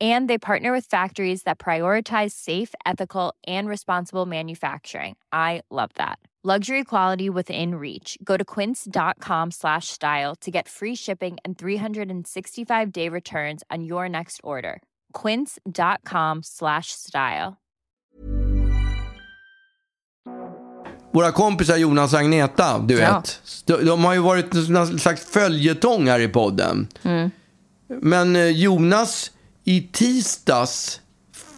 And 0.00 0.28
they 0.30 0.38
partner 0.38 0.70
with 0.72 0.84
factories 0.90 1.42
that 1.42 1.58
prioritize 1.58 2.30
safe, 2.30 2.72
ethical, 2.86 3.34
and 3.48 3.68
responsible 3.68 4.26
manufacturing. 4.26 5.16
I 5.32 5.62
love 5.70 5.90
that. 5.94 6.18
Luxury 6.44 6.84
quality 6.84 7.28
within 7.30 7.74
reach. 7.74 8.16
Go 8.22 8.36
to 8.36 8.44
quince.com 8.44 9.50
slash 9.50 9.88
style 9.88 10.36
to 10.40 10.50
get 10.52 10.68
free 10.68 10.94
shipping 10.94 11.36
and 11.44 11.58
365 11.58 12.92
day 12.92 13.08
returns 13.08 13.62
on 13.74 13.82
your 13.84 14.08
next 14.08 14.40
order. 14.44 14.80
Quince.com 15.22 16.42
slash 16.44 16.92
style. 16.92 17.56
Våra 21.12 21.32
kompisar 21.32 21.76
Jonas 21.76 22.12
och 22.12 22.18
Agneta, 22.20 22.78
du 22.78 22.98
Ja. 22.98 23.14
vet. 23.16 23.40
De, 23.64 23.84
de 23.84 24.04
har 24.04 24.14
ju 24.14 24.20
varit 24.20 24.68
någon 24.68 24.98
slags 24.98 25.24
följetong 25.26 26.08
här 26.08 26.20
i 26.20 26.28
podden. 26.28 26.88
Men 28.02 28.36
eh, 28.36 28.46
Jonas, 28.48 29.30
i 29.68 29.88
tisdags, 29.92 31.00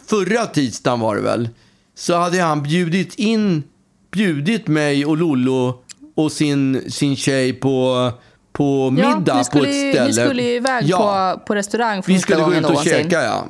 förra 0.07 0.45
tisdagen 0.45 0.99
var 0.99 1.15
det 1.15 1.21
väl, 1.21 1.49
så 1.95 2.15
hade 2.17 2.41
han 2.41 2.63
bjudit 2.63 3.15
in, 3.15 3.63
bjudit 4.11 4.67
mig 4.67 5.05
och 5.05 5.17
Lollo 5.17 5.83
och 6.15 6.31
sin, 6.31 6.91
sin 6.91 7.15
tjej 7.15 7.53
på, 7.53 8.11
på 8.53 8.95
Ja, 8.99 9.15
middag 9.17 9.37
ni 9.37 9.43
skulle, 9.43 9.63
på 9.63 9.69
ett 9.69 9.75
ställe. 9.93 10.07
ni 10.07 10.13
skulle 10.13 10.43
ju 10.43 10.55
iväg 10.55 10.83
Ja. 10.87 11.35
på, 11.37 11.45
på 11.45 11.55
restaurang 11.55 12.03
för 12.03 12.11
Vi 12.11 12.19
skulle 12.19 12.41
gå 12.43 12.51
ut 12.51 12.55
och 12.57 12.61
någonsin. 12.61 12.91
käka, 12.93 13.23
ja. 13.23 13.45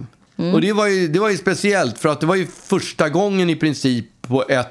Och 0.54 0.62
det 0.62 0.74
var, 0.74 0.88
ju, 0.88 1.08
det 1.08 1.20
var 1.20 1.30
ju 1.30 1.38
speciellt, 1.38 1.98
för 2.00 2.10
att 2.10 2.20
det 2.20 2.26
var 2.26 2.36
ju 2.36 2.48
första 2.48 3.10
gången 3.10 3.50
i 3.50 3.56
princip 3.56 4.06
på 4.22 4.44
ett... 4.50 4.68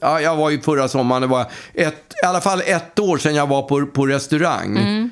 Ja, 0.00 0.20
jag 0.20 0.36
var 0.36 0.50
ju 0.50 0.60
förra 0.60 0.88
sommaren, 0.88 1.22
det 1.22 1.28
var 1.28 1.46
ett, 1.74 2.12
i 2.22 2.26
alla 2.26 2.40
fall 2.40 2.62
ett 2.66 2.98
år 2.98 3.18
sedan 3.18 3.34
jag 3.34 3.46
var 3.46 3.62
på, 3.62 3.86
på 3.86 4.06
restaurang. 4.06 4.76
Och 4.76 5.11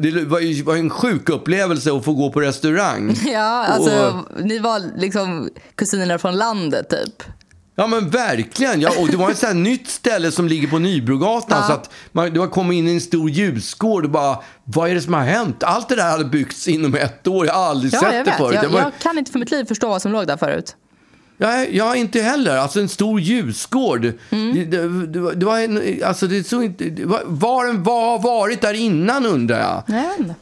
det 0.00 0.24
var 0.24 0.40
ju 0.40 0.62
var 0.62 0.76
en 0.76 0.90
sjuk 0.90 1.28
upplevelse 1.28 1.92
att 1.92 2.04
få 2.04 2.12
gå 2.14 2.32
på 2.32 2.40
restaurang. 2.40 3.16
Ja, 3.26 3.64
alltså 3.66 4.24
Och- 4.30 4.44
ni 4.44 4.58
var 4.58 4.82
liksom 5.00 5.48
kusiner 5.74 6.18
från 6.18 6.36
landet 6.36 6.88
typ. 6.90 7.22
Ja 7.76 7.86
men 7.86 8.10
verkligen. 8.10 8.80
Ja, 8.80 8.90
och 8.98 9.08
det 9.08 9.16
var 9.16 9.30
ett 9.30 9.38
sånt 9.38 9.52
här 9.52 9.58
nytt 9.60 9.88
ställe 9.88 10.30
som 10.32 10.48
ligger 10.48 10.68
på 10.68 10.78
Nybrogatan. 10.78 11.58
Ja. 11.60 11.66
Så 11.66 11.72
att 11.72 11.90
man, 12.12 12.32
det 12.32 12.38
var 12.38 12.46
kommit 12.46 12.76
in 12.76 12.88
i 12.88 12.92
en 12.94 13.00
stor 13.00 13.30
ljusgård 13.30 14.04
och 14.04 14.10
bara, 14.10 14.38
vad 14.64 14.90
är 14.90 14.94
det 14.94 15.00
som 15.00 15.14
har 15.14 15.20
hänt? 15.24 15.62
Allt 15.62 15.88
det 15.88 15.96
där 15.96 16.10
hade 16.10 16.24
byggts 16.24 16.68
inom 16.68 16.94
ett 16.94 17.26
år. 17.26 17.46
Jag 17.46 17.54
har 17.54 17.62
aldrig 17.70 17.94
Ja, 17.94 18.00
sett 18.00 18.10
det 18.10 18.22
vet. 18.22 18.36
förut. 18.36 18.54
Jag, 18.54 18.64
Jag 18.64 18.70
var- 18.70 18.80
jag 18.80 18.92
kan 19.02 19.18
inte 19.18 19.32
för 19.32 19.38
mitt 19.38 19.50
liv 19.50 19.64
förstå 19.64 19.88
vad 19.88 20.02
som 20.02 20.12
låg 20.12 20.26
där 20.26 20.36
förut. 20.36 20.76
Jag, 21.42 21.74
jag 21.74 21.96
inte 21.96 22.20
heller. 22.20 22.56
Alltså 22.56 22.80
en 22.80 22.88
stor 22.88 23.20
ljusgård. 23.20 24.12
Mm. 24.30 24.54
Det, 24.54 24.64
det, 24.64 25.06
det, 25.06 25.20
var, 25.20 25.32
det 25.32 25.46
var 25.46 25.58
en, 25.58 26.00
alltså 26.04 26.26
det 26.26 26.44
såg 26.44 26.64
inte, 26.64 27.04
var, 27.04 27.22
var 27.26 27.66
den 27.66 27.82
var 27.82 28.18
varit 28.18 28.60
där 28.60 28.74
innan 28.74 29.26
undrar 29.26 29.60
jag. 29.60 30.02
Inte. 30.18 30.34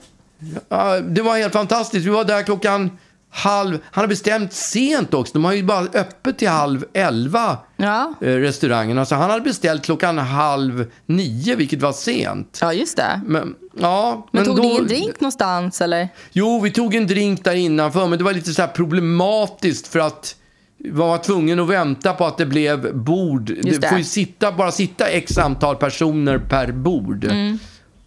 Ja, 0.68 1.00
det 1.00 1.22
var 1.22 1.38
helt 1.38 1.52
fantastiskt. 1.52 2.06
Vi 2.06 2.10
var 2.10 2.24
där 2.24 2.42
klockan 2.42 2.90
halv, 3.32 3.78
han 3.90 4.02
har 4.02 4.08
bestämt 4.08 4.52
sent 4.52 5.14
också. 5.14 5.32
De 5.32 5.44
har 5.44 5.52
ju 5.52 5.62
bara 5.62 5.80
öppet 5.94 6.38
till 6.38 6.48
halv 6.48 6.84
elva, 6.92 7.58
Ja. 7.76 8.14
eh, 8.20 8.26
restaurangen. 8.26 8.98
Alltså 8.98 9.14
han 9.14 9.30
hade 9.30 9.42
beställt 9.42 9.82
klockan 9.84 10.18
halv 10.18 10.86
nio, 11.06 11.54
vilket 11.56 11.82
var 11.82 11.92
sent. 11.92 12.58
ja, 12.62 12.72
just 12.72 12.96
det. 12.96 13.20
Men, 13.26 13.54
ja, 13.80 14.28
Men, 14.32 14.44
tog 14.44 14.56
då, 14.56 14.62
ni 14.62 14.68
ingen 14.70 14.86
drink 14.86 15.20
någonstans 15.20 15.80
eller? 15.80 16.08
Jo, 16.32 16.60
vi 16.60 16.70
tog 16.70 16.94
en 16.94 17.06
drink 17.06 17.44
där 17.44 17.54
innanför, 17.54 18.06
men 18.06 18.18
det 18.18 18.24
var 18.24 18.32
lite 18.32 18.52
så 18.54 18.62
här 18.62 18.68
problematiskt 18.68 19.86
för 19.88 19.98
att 19.98 20.36
var 20.84 21.18
tvungen 21.18 21.60
att 21.60 21.68
vänta 21.68 22.12
på 22.12 22.26
att 22.26 22.38
det 22.38 22.46
blev 22.46 22.94
bord. 22.96 23.50
Just 23.50 23.80
det 23.80 23.88
får 23.88 23.98
ju 23.98 24.04
sitta, 24.04 24.52
bara 24.52 24.72
sitta 24.72 25.06
x 25.06 25.38
antal 25.38 25.76
personer 25.76 26.38
per 26.38 26.72
bord. 26.72 27.24
Mm. 27.24 27.58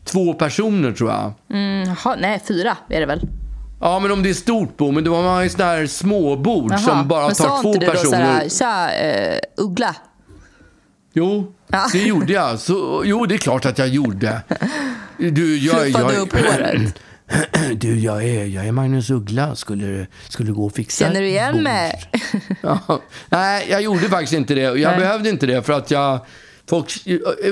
Två 0.04 0.34
personer 0.34 0.92
tror 0.92 1.10
jag. 1.12 1.34
Mm, 1.50 1.90
jaha, 2.04 2.16
nej, 2.22 2.42
fyra 2.48 2.78
är 2.90 3.00
det 3.00 3.06
väl? 3.06 3.22
Ja, 3.82 4.00
men 4.00 4.12
om 4.12 4.24
det 4.24 4.30
är 4.30 4.34
stort 4.34 4.78
bord, 4.78 4.94
men 4.94 5.04
det 5.04 5.10
var 5.10 5.24
man 5.24 5.44
ju 5.44 5.50
sådana 5.50 5.72
här 5.72 5.88
småbord 5.88 6.80
som 6.80 7.08
bara 7.08 7.26
Men 7.26 7.36
tar 7.36 7.44
sa 7.46 7.62
två 7.62 7.74
inte 7.74 7.80
du 7.80 7.86
då 7.86 7.92
personer. 7.92 8.50
såhär, 8.50 8.90
tja, 8.90 8.94
eh, 8.94 9.40
Uggla? 9.58 9.96
Jo, 11.14 11.54
Ja. 11.68 11.86
det 11.92 12.04
gjorde 12.04 12.34
jag. 12.34 12.60
Så, 12.60 13.02
jo, 13.06 13.26
det 13.26 13.36
är 13.36 13.38
klart 13.40 13.66
att 13.66 13.78
jag 13.78 13.88
gjorde. 13.88 14.42
Du, 15.18 15.58
jag, 15.58 15.82
Fluffade 15.84 16.14
jag, 16.14 16.22
upp 16.22 16.34
håret. 16.34 17.00
Du, 17.76 18.00
jag 18.00 18.24
är, 18.24 18.46
jag 18.46 18.68
är 18.68 18.72
Magnus 18.72 19.10
Uggla. 19.10 19.56
Skulle, 19.56 20.08
skulle 20.30 20.52
gå 20.52 20.66
och 20.66 20.74
fixa 20.74 21.06
Känner 21.06 21.22
du 21.22 21.28
igen 21.28 21.64
mig? 21.64 22.04
Ja, 22.62 23.02
nej, 23.30 23.68
jag 23.70 23.82
gjorde 23.82 24.10
faktiskt 24.10 24.34
inte 24.34 24.56
det. 24.56 24.62
Jag 24.62 24.76
Nej. 24.76 25.00
behövde 25.00 25.30
inte 25.30 25.46
det 25.46 25.64
för 25.64 25.74
att 25.74 25.92
jag... 25.92 26.20
Folk, 26.70 26.94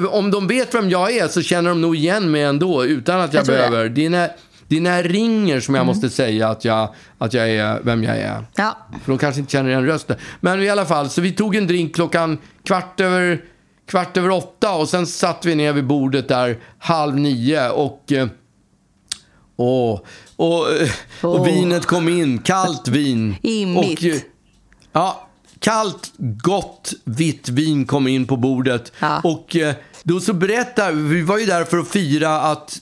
om 0.10 0.32
de 0.32 0.48
vet 0.48 0.76
vem 0.76 0.90
jag 0.90 1.12
är 1.16 1.28
så 1.28 1.42
känner 1.42 1.70
de 1.70 1.82
nog 1.82 1.96
igen 1.96 2.32
mig 2.32 2.44
ändå 2.44 2.86
utan 2.86 3.20
att 3.22 3.34
jag, 3.34 3.42
Jag 3.42 3.48
behöver. 3.48 3.90
Det 3.90 4.10
när, 4.10 4.32
det 4.68 4.78
är 4.78 4.82
när 4.82 4.96
jag 4.96 5.14
ringer 5.14 5.60
som 5.60 5.76
jag 5.76 5.86
måste 5.86 6.10
säga 6.10 6.50
att 6.50 6.66
jag, 6.66 6.94
att 7.18 7.34
jag 7.34 7.50
är 7.50 7.80
vem 7.84 8.04
jag 8.04 8.18
är. 8.18 8.46
Ja. 8.56 8.78
För 9.04 9.12
de 9.12 9.18
kanske 9.18 9.40
inte 9.40 9.52
känner 9.52 9.70
igen 9.70 9.86
rösten. 9.86 10.18
Men 10.40 10.64
i 10.64 10.70
alla 10.70 10.86
fall, 10.86 11.10
så 11.10 11.22
vi 11.22 11.32
tog 11.32 11.56
en 11.56 11.68
drink 11.68 11.96
klockan 11.96 12.38
kvart 12.64 13.00
över, 13.00 13.42
kvart 13.88 14.18
över 14.18 14.30
åtta 14.30 14.74
och 14.74 14.90
sen 14.90 15.08
satt 15.08 15.46
vi 15.46 15.56
ner 15.56 15.74
vid 15.74 15.86
bordet 15.86 16.28
där 16.28 16.58
halv 16.80 17.16
nio 17.16 17.70
och... 17.70 18.12
eh, 18.12 18.28
Åh, 19.62 20.00
och, 20.36 20.72
eh, 20.72 20.90
och 21.22 21.40
Åh. 21.40 21.46
vinet 21.46 21.86
kom 21.86 22.10
in, 22.10 22.40
kallt 22.40 22.88
vin. 22.88 23.36
Immigt. 23.42 24.00
Och, 24.00 24.06
eh, 24.06 24.16
ja, 24.92 25.28
kallt, 25.60 26.12
gott 26.44 26.94
vitt 27.04 27.50
vin 27.50 27.86
kom 27.86 28.08
in 28.08 28.28
på 28.28 28.38
bordet. 28.38 28.92
Ja. 29.00 29.22
Och 29.24 29.56
eh, 29.56 29.74
då 30.04 30.20
så 30.20 30.34
berättar, 30.34 30.92
vi 30.92 31.22
var 31.22 31.38
ju 31.38 31.46
där 31.46 31.64
för 31.64 31.78
att 31.78 31.88
fira 31.88 32.42
att 32.42 32.80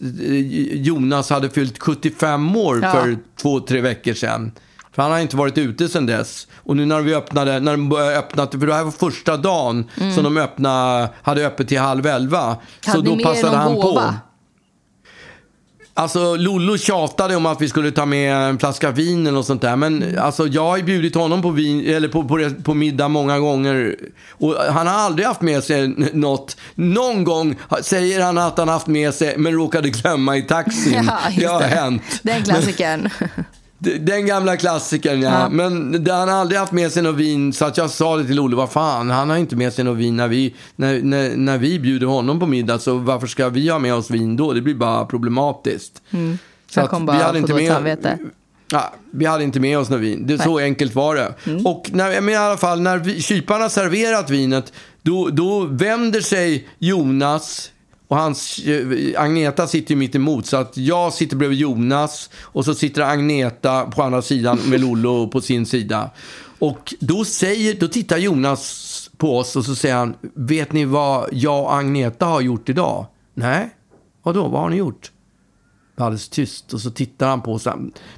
Jonas 0.73 1.29
hade 1.29 1.49
fyllt 1.49 1.79
75 1.79 2.55
år 2.55 2.79
Ja. 2.83 2.91
för 2.91 3.17
två, 3.41 3.59
tre 3.59 3.81
veckor 3.81 4.13
sedan. 4.13 4.51
För 4.95 5.01
han 5.03 5.11
har 5.11 5.19
inte 5.19 5.37
varit 5.37 5.57
ute 5.57 5.89
sedan 5.89 6.05
dess. 6.05 6.47
Och 6.55 6.77
nu 6.77 6.85
när 6.85 7.01
vi 7.01 7.15
öppnade, 7.15 7.59
när 7.59 7.71
de 7.71 7.89
började 7.89 8.17
öppna, 8.17 8.47
för 8.47 8.57
det 8.67 8.73
här 8.73 8.83
var 8.83 8.91
första 8.91 9.37
dagen 9.37 9.85
som 10.15 10.23
de 10.23 10.37
öppnade, 10.37 11.09
hade 11.21 11.45
öppet 11.47 11.67
till 11.67 11.79
halv 11.79 12.05
elva. 12.07 12.57
så 12.85 12.91
Hade 12.91 13.03
då 13.03 13.11
med 13.15 13.19
er 13.19 13.23
passade 13.25 13.57
han 13.57 13.75
gåva? 13.75 14.01
på. 14.01 14.13
Alltså 15.99 16.35
Lollo 16.35 16.77
tjatade 16.77 17.35
om 17.35 17.45
att 17.45 17.61
vi 17.61 17.69
skulle 17.69 17.91
ta 17.91 18.05
med 18.05 18.33
en 18.35 18.59
flaska 18.59 18.91
vin 18.91 19.21
eller 19.27 19.31
något 19.37 19.45
sånt 19.45 19.61
där. 19.61 19.75
Men 19.75 20.17
alltså, 20.19 20.47
jag 20.47 20.63
har 20.65 20.77
ju 20.77 20.83
bjudit 20.83 21.15
honom 21.15 21.41
på, 21.41 21.49
vin, 21.49 21.85
eller 21.95 22.07
på, 22.07 22.23
på, 22.23 22.49
på 22.63 22.73
middag 22.73 23.07
många 23.07 23.39
gånger. 23.39 23.95
Och 24.31 24.55
han 24.55 24.87
har 24.87 24.93
aldrig 24.95 25.27
haft 25.27 25.41
med 25.41 25.63
sig 25.63 25.87
något. 26.13 26.57
Någon 26.75 27.23
gång 27.23 27.55
säger 27.81 28.21
han 28.21 28.37
att 28.37 28.57
han 28.57 28.67
haft 28.69 28.87
med 28.87 29.13
sig 29.13 29.37
men 29.37 29.53
råkade 29.53 29.89
glömma 29.89 30.37
i 30.37 30.41
taxin. 30.41 30.93
Ja, 31.09 31.19
just 31.29 31.39
det 31.39 31.45
har 31.47 31.59
det. 31.59 31.65
hänt. 31.67 32.01
Den 32.23 32.43
klassikern. 32.43 33.09
D- 33.19 33.43
Den 33.79 34.25
gamla 34.25 34.57
klassikern, 34.57 35.21
ja. 35.21 35.39
Ja. 35.39 35.49
Men 35.49 35.93
han 36.09 36.29
har 36.29 36.35
aldrig 36.35 36.59
haft 36.59 36.71
med 36.71 36.91
sig 36.91 37.03
något 37.03 37.15
vin. 37.15 37.53
Så 37.53 37.65
att 37.65 37.77
jag 37.77 37.89
sa 37.89 38.17
det 38.17 38.25
till 38.25 38.39
Olle, 38.39 38.55
vad 38.55 38.71
fan, 38.71 39.09
han 39.09 39.29
har 39.29 39.37
inte 39.37 39.55
med 39.55 39.73
sig 39.73 39.83
något 39.83 39.97
vin 39.97 40.17
när 40.17 40.27
vi, 40.27 40.55
när, 40.75 41.01
när, 41.01 41.35
när 41.35 41.57
vi 41.57 41.79
bjuder 41.79 42.07
honom 42.07 42.39
på 42.39 42.45
middag. 42.45 42.79
Så 42.79 42.97
varför 42.97 43.27
ska 43.27 43.49
vi 43.49 43.69
ha 43.69 43.79
med 43.79 43.93
oss 43.93 44.11
vin 44.11 44.35
då? 44.35 44.53
Det 44.53 44.61
blir 44.61 44.75
bara 44.75 45.05
problematiskt. 45.05 46.01
Så 46.11 46.17
Mm. 46.17 46.37
Han 46.75 46.83
att 46.83 46.89
kommer 46.89 47.05
bara 47.05 47.33
få 47.33 47.47
dåligt 47.47 47.67
samvete. 47.67 48.17
Ja, 48.71 48.93
vi 49.11 49.25
hade 49.25 49.43
inte 49.43 49.59
med 49.59 49.79
oss 49.79 49.89
något 49.89 49.99
vin. 49.99 50.27
Det, 50.27 50.37
så 50.37 50.59
enkelt 50.59 50.95
var 50.95 51.15
det. 51.15 51.33
Mm. 51.45 51.65
Och 51.65 51.89
när, 51.93 52.21
men 52.21 52.33
i 52.33 52.37
alla 52.37 52.57
fall, 52.57 52.81
när 52.81 52.97
vi, 52.97 53.21
kyparna 53.21 53.61
har 53.61 53.69
serverat 53.69 54.29
vinet, 54.29 54.73
då, 55.01 55.29
då 55.29 55.65
vänder 55.65 56.21
sig 56.21 56.67
Jonas 56.79 57.71
och 58.09 58.17
hans, 58.17 58.59
eh, 58.59 59.21
Agneta 59.21 59.67
sitter 59.67 59.91
ju 59.91 59.99
mitt 59.99 60.15
emot. 60.15 60.45
Så 60.45 60.57
att 60.57 60.77
jag 60.77 61.13
sitter 61.13 61.35
bredvid 61.35 61.59
Jonas 61.59 62.29
och 62.35 62.65
så 62.65 62.73
sitter 62.73 63.01
Agneta 63.01 63.85
på 63.85 64.03
andra 64.03 64.21
sidan 64.21 64.59
med 64.65 64.81
Lollo 64.81 65.27
på 65.27 65.41
sin 65.41 65.65
sida. 65.65 66.09
Och 66.59 66.93
då, 66.99 67.25
säger, 67.25 67.73
då 67.79 67.87
tittar 67.87 68.17
Jonas 68.17 69.09
på 69.17 69.37
oss 69.37 69.55
och 69.55 69.65
så 69.65 69.75
säger 69.75 69.95
han, 69.95 70.15
vet 70.21 70.73
ni 70.73 70.85
vad 70.85 71.29
jag 71.31 71.63
och 71.63 71.75
Agneta 71.75 72.25
har 72.25 72.41
gjort 72.41 72.69
idag? 72.69 73.05
Nej, 73.33 73.69
vadå, 74.23 74.47
vad 74.47 74.61
har 74.61 74.69
ni 74.69 74.75
gjort? 74.75 75.11
alldeles 75.97 76.29
tyst 76.29 76.73
och 76.73 76.81
så 76.81 76.91
tittar 76.91 77.29
han 77.29 77.41
på 77.41 77.53
oss. 77.53 77.67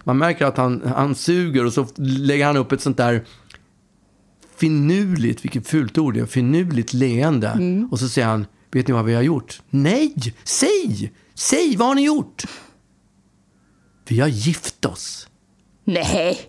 Man 0.03 0.17
märker 0.17 0.45
att 0.45 0.57
han, 0.57 0.81
han 0.95 1.15
suger 1.15 1.65
och 1.65 1.73
så 1.73 1.87
lägger 1.97 2.45
han 2.45 2.57
upp 2.57 2.71
ett 2.71 2.81
sånt 2.81 2.97
där 2.97 3.25
finurligt, 4.55 5.43
vilket 5.45 5.67
fult 5.67 5.97
ord 5.97 6.13
det 6.13 6.19
är, 6.19 6.25
finurligt 6.25 6.93
leende. 6.93 7.47
Mm. 7.47 7.87
Och 7.91 7.99
så 7.99 8.09
säger 8.09 8.27
han, 8.27 8.45
vet 8.71 8.87
ni 8.87 8.93
vad 8.93 9.05
vi 9.05 9.13
har 9.13 9.21
gjort? 9.21 9.61
Nej, 9.69 10.13
säg! 10.43 11.11
Säg, 11.35 11.75
vad 11.77 11.87
har 11.87 11.95
ni 11.95 12.01
gjort? 12.05 12.43
Vi 14.07 14.19
har 14.19 14.27
gift 14.27 14.85
oss. 14.85 15.27
Nej, 15.85 16.39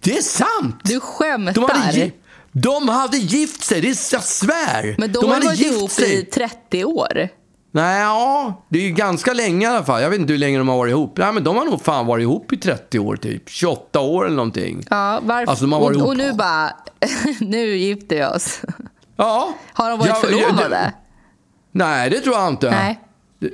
Det 0.00 0.16
är 0.18 0.22
sant! 0.22 0.76
du 0.84 1.00
skämtar. 1.00 1.52
De 1.52 1.70
hade, 1.70 2.10
de 2.52 2.88
hade 2.88 3.16
gift 3.16 3.64
sig, 3.64 3.80
det 3.80 3.88
är, 3.88 3.96
jag 4.12 4.22
svär! 4.24 4.94
Men 4.98 5.12
de, 5.12 5.18
de 5.20 5.26
har 5.26 5.34
hade 5.34 5.46
varit 5.46 5.58
gift 5.58 5.72
ihop 5.78 5.90
sig. 5.90 6.18
i 6.20 6.24
30 6.24 6.84
år. 6.84 7.28
Nej, 7.74 8.00
ja, 8.00 8.64
det 8.68 8.78
är 8.78 8.82
ju 8.82 8.90
ganska 8.90 9.32
länge 9.32 9.66
i 9.66 9.68
alla 9.68 9.84
fall. 9.84 10.02
Jag 10.02 10.10
vet 10.10 10.20
inte 10.20 10.32
hur 10.32 10.38
länge 10.38 10.58
de 10.58 10.68
har 10.68 10.76
varit 10.76 10.90
ihop. 10.90 11.18
Nej, 11.18 11.32
men 11.32 11.44
de 11.44 11.56
har 11.56 11.64
nog 11.64 11.82
fan 11.82 12.06
varit 12.06 12.22
ihop 12.22 12.52
i 12.52 12.56
30 12.56 12.98
år, 12.98 13.16
typ. 13.16 13.48
28 13.48 14.00
år 14.00 14.26
eller 14.26 14.36
någonting. 14.36 14.82
Ja, 14.90 15.20
varför? 15.22 15.50
Alltså, 15.50 15.64
de 15.64 15.72
har 15.72 15.80
varit 15.80 15.96
och, 15.96 16.00
ihop. 16.00 16.08
och 16.08 16.16
nu 16.16 16.32
bara, 16.32 16.72
nu 17.40 17.76
gifter 17.76 18.16
vi 18.16 18.24
oss. 18.24 18.60
Ja. 19.16 19.54
Har 19.72 19.90
de 19.90 19.98
varit 19.98 20.08
Ja, 20.08 20.20
ja, 20.22 20.28
förlovade? 20.28 20.92
Nej, 21.72 22.10
det 22.10 22.20
tror 22.20 22.36
jag 22.36 22.48
inte. 22.48 22.70
Nej. 22.70 23.00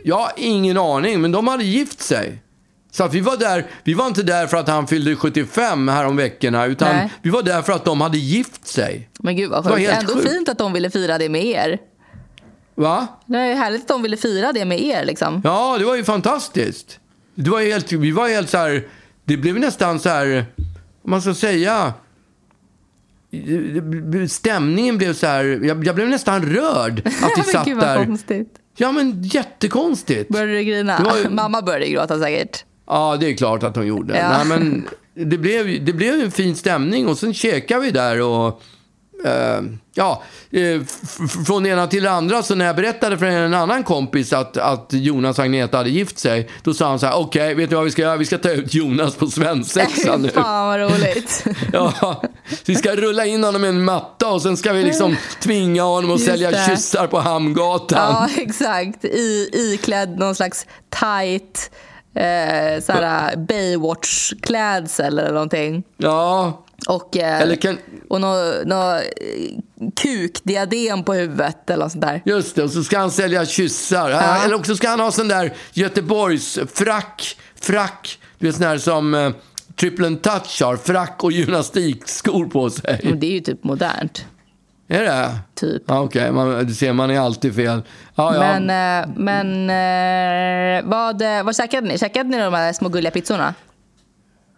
Jag 0.05 0.17
har 0.19 0.33
ingen 0.37 0.79
aning, 0.79 1.21
men 1.21 1.33
de 1.33 1.49
hade 1.49 1.65
gift 1.65 2.01
sig. 2.01 2.43
Så 2.91 3.09
vi 3.09 3.21
var 3.21 3.37
där, 3.37 3.67
vi 3.85 3.95
var 3.95 4.07
inte 4.07 4.23
där 4.23 4.47
för 4.47 4.57
att 4.57 4.69
han 4.69 4.87
fyllde 4.87 5.17
75 5.17 5.89
här 5.89 6.05
om 6.05 6.17
veckorna, 6.17 6.67
utan 6.67 6.97
Nej. 6.97 7.11
vi 7.23 7.31
var 7.31 7.43
där 7.43 7.63
för 7.63 7.73
att 7.73 7.85
de 7.85 8.01
hade 8.01 8.19
gift 8.19 8.67
sig. 8.67 9.09
Men 9.19 9.37
gud 9.37 9.51
vad 9.51 9.65
Det 9.65 9.71
var 9.71 9.77
sjukt. 9.77 9.91
Ändå 9.91 10.15
sjukt. 10.15 10.29
fint 10.31 10.49
att 10.49 10.59
de 10.59 10.73
ville 10.73 10.91
fira 10.91 11.19
det 11.19 11.29
med 11.29 11.45
er. 11.45 11.79
Va? 12.75 13.07
Det 13.27 13.39
är 13.39 13.55
härligt 13.55 13.83
att 13.83 13.89
de 13.89 14.03
ville 14.03 14.17
fira 14.17 14.53
det 14.53 14.65
med 14.65 14.81
er 14.81 15.05
liksom. 15.05 15.41
Ja, 15.45 15.77
det 15.79 15.85
var 15.85 15.97
ju 15.97 16.05
fantastiskt. 16.05 16.99
Det 17.35 17.51
var 17.51 17.61
helt, 17.61 17.93
vi 17.93 18.11
var 18.11 18.29
helt 18.29 18.51
så 18.51 18.59
här, 18.59 18.89
det 19.25 19.37
blev 19.37 19.59
nästan 19.61 20.01
så 20.01 20.09
här, 20.09 20.47
om 21.05 21.11
man 21.11 21.23
ska 21.23 21.35
säga, 21.35 21.93
stämningen 24.29 24.99
blev 24.99 25.13
så 25.15 25.27
här, 25.27 25.45
jag, 25.65 25.85
jag 25.87 25.95
blev 25.95 26.09
nästan 26.09 26.43
rörd 26.47 27.03
att 27.07 27.39
vi 27.39 27.43
satt 27.53 27.67
gud 27.67 27.79
där. 27.79 28.05
konstigt. 28.05 28.49
Ja, 28.77 28.93
men 28.93 29.23
jättekonstigt. 29.23 30.29
Började 30.29 30.53
du 30.53 30.65
grina? 30.65 31.01
Var 31.05 31.17
ju- 31.19 31.29
Mamma 31.31 31.63
började 31.63 31.87
gråta 31.89 32.19
säkert. 32.21 32.65
Ja, 32.87 33.17
det 33.21 33.27
är 33.33 33.37
klart 33.37 33.63
att 33.63 33.75
de 33.75 33.87
gjorde. 33.87 34.19
Ja. 34.19 34.29
Nej, 34.39 34.47
men 34.47 34.89
det, 35.31 35.39
blev, 35.39 35.85
det 35.85 35.93
blev 35.93 36.15
en 36.21 36.31
fin 36.31 36.57
stämning 36.57 37.09
och 37.09 37.19
sen 37.19 37.35
käkade 37.35 37.81
vi 37.81 37.91
där 37.91 38.21
och 38.23 38.63
eh, 39.25 39.61
ja, 39.95 40.23
f- 40.51 41.19
från 41.47 41.63
det 41.63 41.69
ena 41.69 41.87
till 41.87 42.03
det 42.03 42.11
andra. 42.11 42.43
Så 42.43 42.55
när 42.55 42.65
jag 42.67 42.77
berättade 42.77 43.19
för 43.19 43.27
en 43.27 43.55
annan 43.55 43.85
kompis 43.85 44.33
att, 44.33 44.57
att 44.57 44.87
Jonas 44.91 45.39
och 45.39 45.45
Agneta 45.45 45.77
hade 45.77 45.91
gift 45.91 46.19
sig, 46.19 46.49
då 46.63 46.75
sa 46.75 46.89
han 46.89 46.99
så 46.99 47.07
här, 47.07 47.17
okej, 47.19 47.55
vet 47.55 47.71
du 47.71 47.77
vad 47.77 47.85
vi 47.85 47.91
ska 47.91 48.03
göra? 48.03 48.17
Vi 48.17 48.25
ska 48.25 48.39
ta 48.39 48.51
ut 48.51 48.75
Jonas 48.75 49.15
på 49.15 49.27
svensexa 49.27 50.17
nu. 50.19 50.29
Fan 50.29 50.67
vad 50.67 50.81
roligt. 50.81 51.45
Ja, 51.73 52.23
vi 52.67 52.75
ska 52.75 52.97
rulla 52.97 53.27
in 53.27 53.45
honom 53.45 53.65
i 53.65 53.69
en 53.69 53.85
matta 53.85 54.29
och 54.29 54.43
sen 54.43 54.57
ska 54.57 54.73
vi 54.73 54.83
liksom 54.85 55.17
tvinga 55.43 55.83
honom 55.83 56.11
att 56.11 56.21
sälja 56.21 56.51
det. 56.51 56.67
kyssar 56.69 57.07
på 57.07 57.19
Hamngatan. 57.21 57.99
ja, 58.13 58.29
exakt. 58.43 59.05
I, 59.05 59.51
iklädd 59.53 60.19
någon 60.19 60.35
slags 60.35 60.67
tight 60.91 61.71
eh, 62.15 63.39
Baywatch-klädsel 63.39 65.19
eller 65.19 65.33
någonting. 65.33 65.83
Ja, 65.97 66.65
Och, 66.87 67.17
eh, 67.17 67.41
eller 67.41 67.57
kan... 67.57 67.79
och 68.09 68.21
något 68.21 68.67
nå, 68.67 68.95
eh, 68.95 69.03
kukdiadem 69.97 71.05
på 71.05 71.15
huvudet 71.15 71.71
eller 71.71 71.85
något 71.85 71.93
sånt 71.93 72.05
där. 72.05 72.23
Just 72.25 72.57
det, 72.57 72.63
och 72.63 72.71
så 72.71 72.85
ska 72.85 72.99
han 72.99 73.11
sälja 73.11 73.47
kyssar. 73.47 74.11
Ja. 74.11 74.45
Eller 74.45 74.55
också 74.55 74.77
ska 74.77 74.89
han 74.89 75.01
ha 75.01 75.13
sån 75.13 75.29
där 75.29 75.53
Göteborgs 75.73 76.59
frack, 76.75 77.37
frack, 77.61 78.19
du 78.39 78.47
vet 78.47 78.57
sån 78.57 78.67
här 78.67 78.79
som 78.79 79.15
eh, 79.15 79.31
Triple 79.81 80.17
Touch 80.17 80.63
har, 80.63 80.77
frack 80.77 81.25
och 81.25 81.33
gymnastikskor 81.33 82.47
på 82.47 82.71
sig. 82.71 83.01
Men 83.05 83.21
det 83.21 83.27
är 83.27 83.33
ju 83.33 83.41
typ 83.41 83.65
modernt. 83.65 84.25
Är 84.89 85.03
det? 85.03 85.39
Typ. 85.55 85.83
Ja, 85.87 86.01
Okej, 86.01 86.33
man, 86.33 86.67
du 86.67 86.75
ser, 86.75 86.93
man 86.93 87.11
är 87.11 87.21
alltid 87.21 87.55
fel. 87.55 87.83
Ja, 88.15 88.35
ja. 88.35 88.41
Men, 88.59 89.03
eh, 89.03 89.09
men 89.17 89.71
eh, 89.71 90.91
vad, 90.91 91.23
vad 91.45 91.57
käkade 91.57 91.89
ni? 91.89 91.99
Käkade 91.99 92.29
ni 92.29 92.39
de 92.39 92.55
här 92.55 92.73
små 92.73 92.89
gulliga 92.89 93.11
pizzorna? 93.11 93.55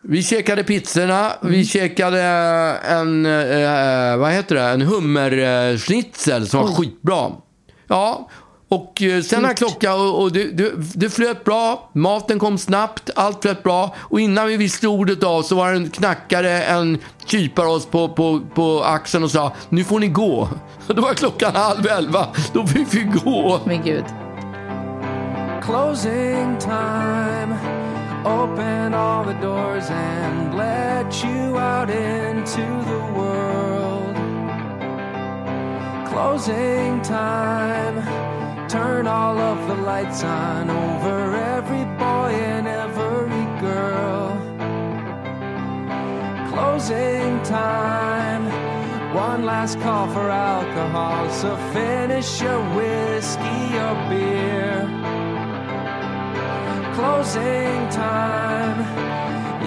Vi 0.03 0.23
käkade 0.23 0.65
pizzorna, 0.65 1.33
vi 1.43 1.65
käkade 1.65 2.23
en, 2.89 3.27
eh, 3.27 4.17
vad 4.17 4.33
heter 4.33 4.55
det, 4.55 4.63
en 4.63 4.81
hummerschnitzel 4.81 6.49
som 6.49 6.61
var 6.61 6.75
skitbra. 6.75 7.33
Ja, 7.89 8.29
och 8.69 9.03
eh, 9.03 9.23
sen 9.23 9.45
har 9.45 9.55
klockan 9.55 10.01
och, 10.01 10.23
och 10.23 10.33
det, 10.33 10.45
det, 10.45 10.73
det 10.95 11.11
flöt 11.11 11.45
bra, 11.45 11.91
maten 11.93 12.39
kom 12.39 12.59
snabbt, 12.59 13.11
allt 13.17 13.43
flöt 13.43 13.63
bra. 13.63 13.95
Och 13.99 14.21
innan 14.21 14.47
vi 14.47 14.57
visste 14.57 14.89
ordet 14.89 15.23
av 15.23 15.43
så 15.43 15.55
var 15.55 15.71
det 15.71 15.77
en 15.77 15.91
knackare, 15.91 16.63
en 16.63 16.99
kypare 17.27 17.67
oss 17.67 17.87
på, 17.87 18.09
på, 18.09 18.41
på 18.55 18.83
axeln 18.85 19.25
och 19.25 19.31
sa 19.31 19.53
nu 19.69 19.85
får 19.85 19.99
ni 19.99 20.09
gå. 20.09 20.49
Då 20.87 21.03
var 21.03 21.15
klockan 21.15 21.57
halv 21.57 21.87
elva, 21.87 22.27
då 22.53 22.67
fick 22.67 22.95
vi 22.95 23.03
gå. 23.03 23.61
Men 23.65 23.83
gud. 23.83 24.05
Closing 25.63 26.57
time. 26.61 27.90
Open 28.25 28.93
all 28.93 29.25
the 29.25 29.33
doors 29.33 29.89
and 29.89 30.55
let 30.55 31.25
you 31.25 31.57
out 31.57 31.89
into 31.89 32.61
the 32.61 33.01
world. 33.17 34.15
Closing 36.07 37.01
time. 37.01 37.97
Turn 38.69 39.07
all 39.07 39.39
of 39.39 39.67
the 39.67 39.75
lights 39.75 40.23
on 40.23 40.69
over 40.69 41.35
every 41.35 41.85
boy 41.97 42.31
and 42.53 42.69
every 42.69 43.45
girl. 43.59 44.37
Closing 46.53 47.43
time. 47.43 48.45
One 49.15 49.47
last 49.47 49.81
call 49.81 50.09
for 50.09 50.29
alcohol, 50.29 51.31
so 51.31 51.57
finish 51.73 52.43
your 52.43 52.61
whiskey 52.77 53.79
or 53.79 53.95
beer 54.11 55.20
closing 56.95 57.89
time. 57.91 58.79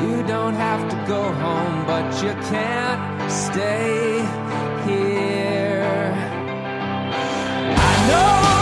You 0.01 0.23
don't 0.23 0.55
have 0.55 0.89
to 0.89 0.95
go 1.07 1.21
home, 1.43 1.85
but 1.85 2.05
you 2.23 2.33
can't 2.51 3.31
stay 3.31 4.19
here. 4.87 6.13
I 7.75 7.93
know 8.09 8.52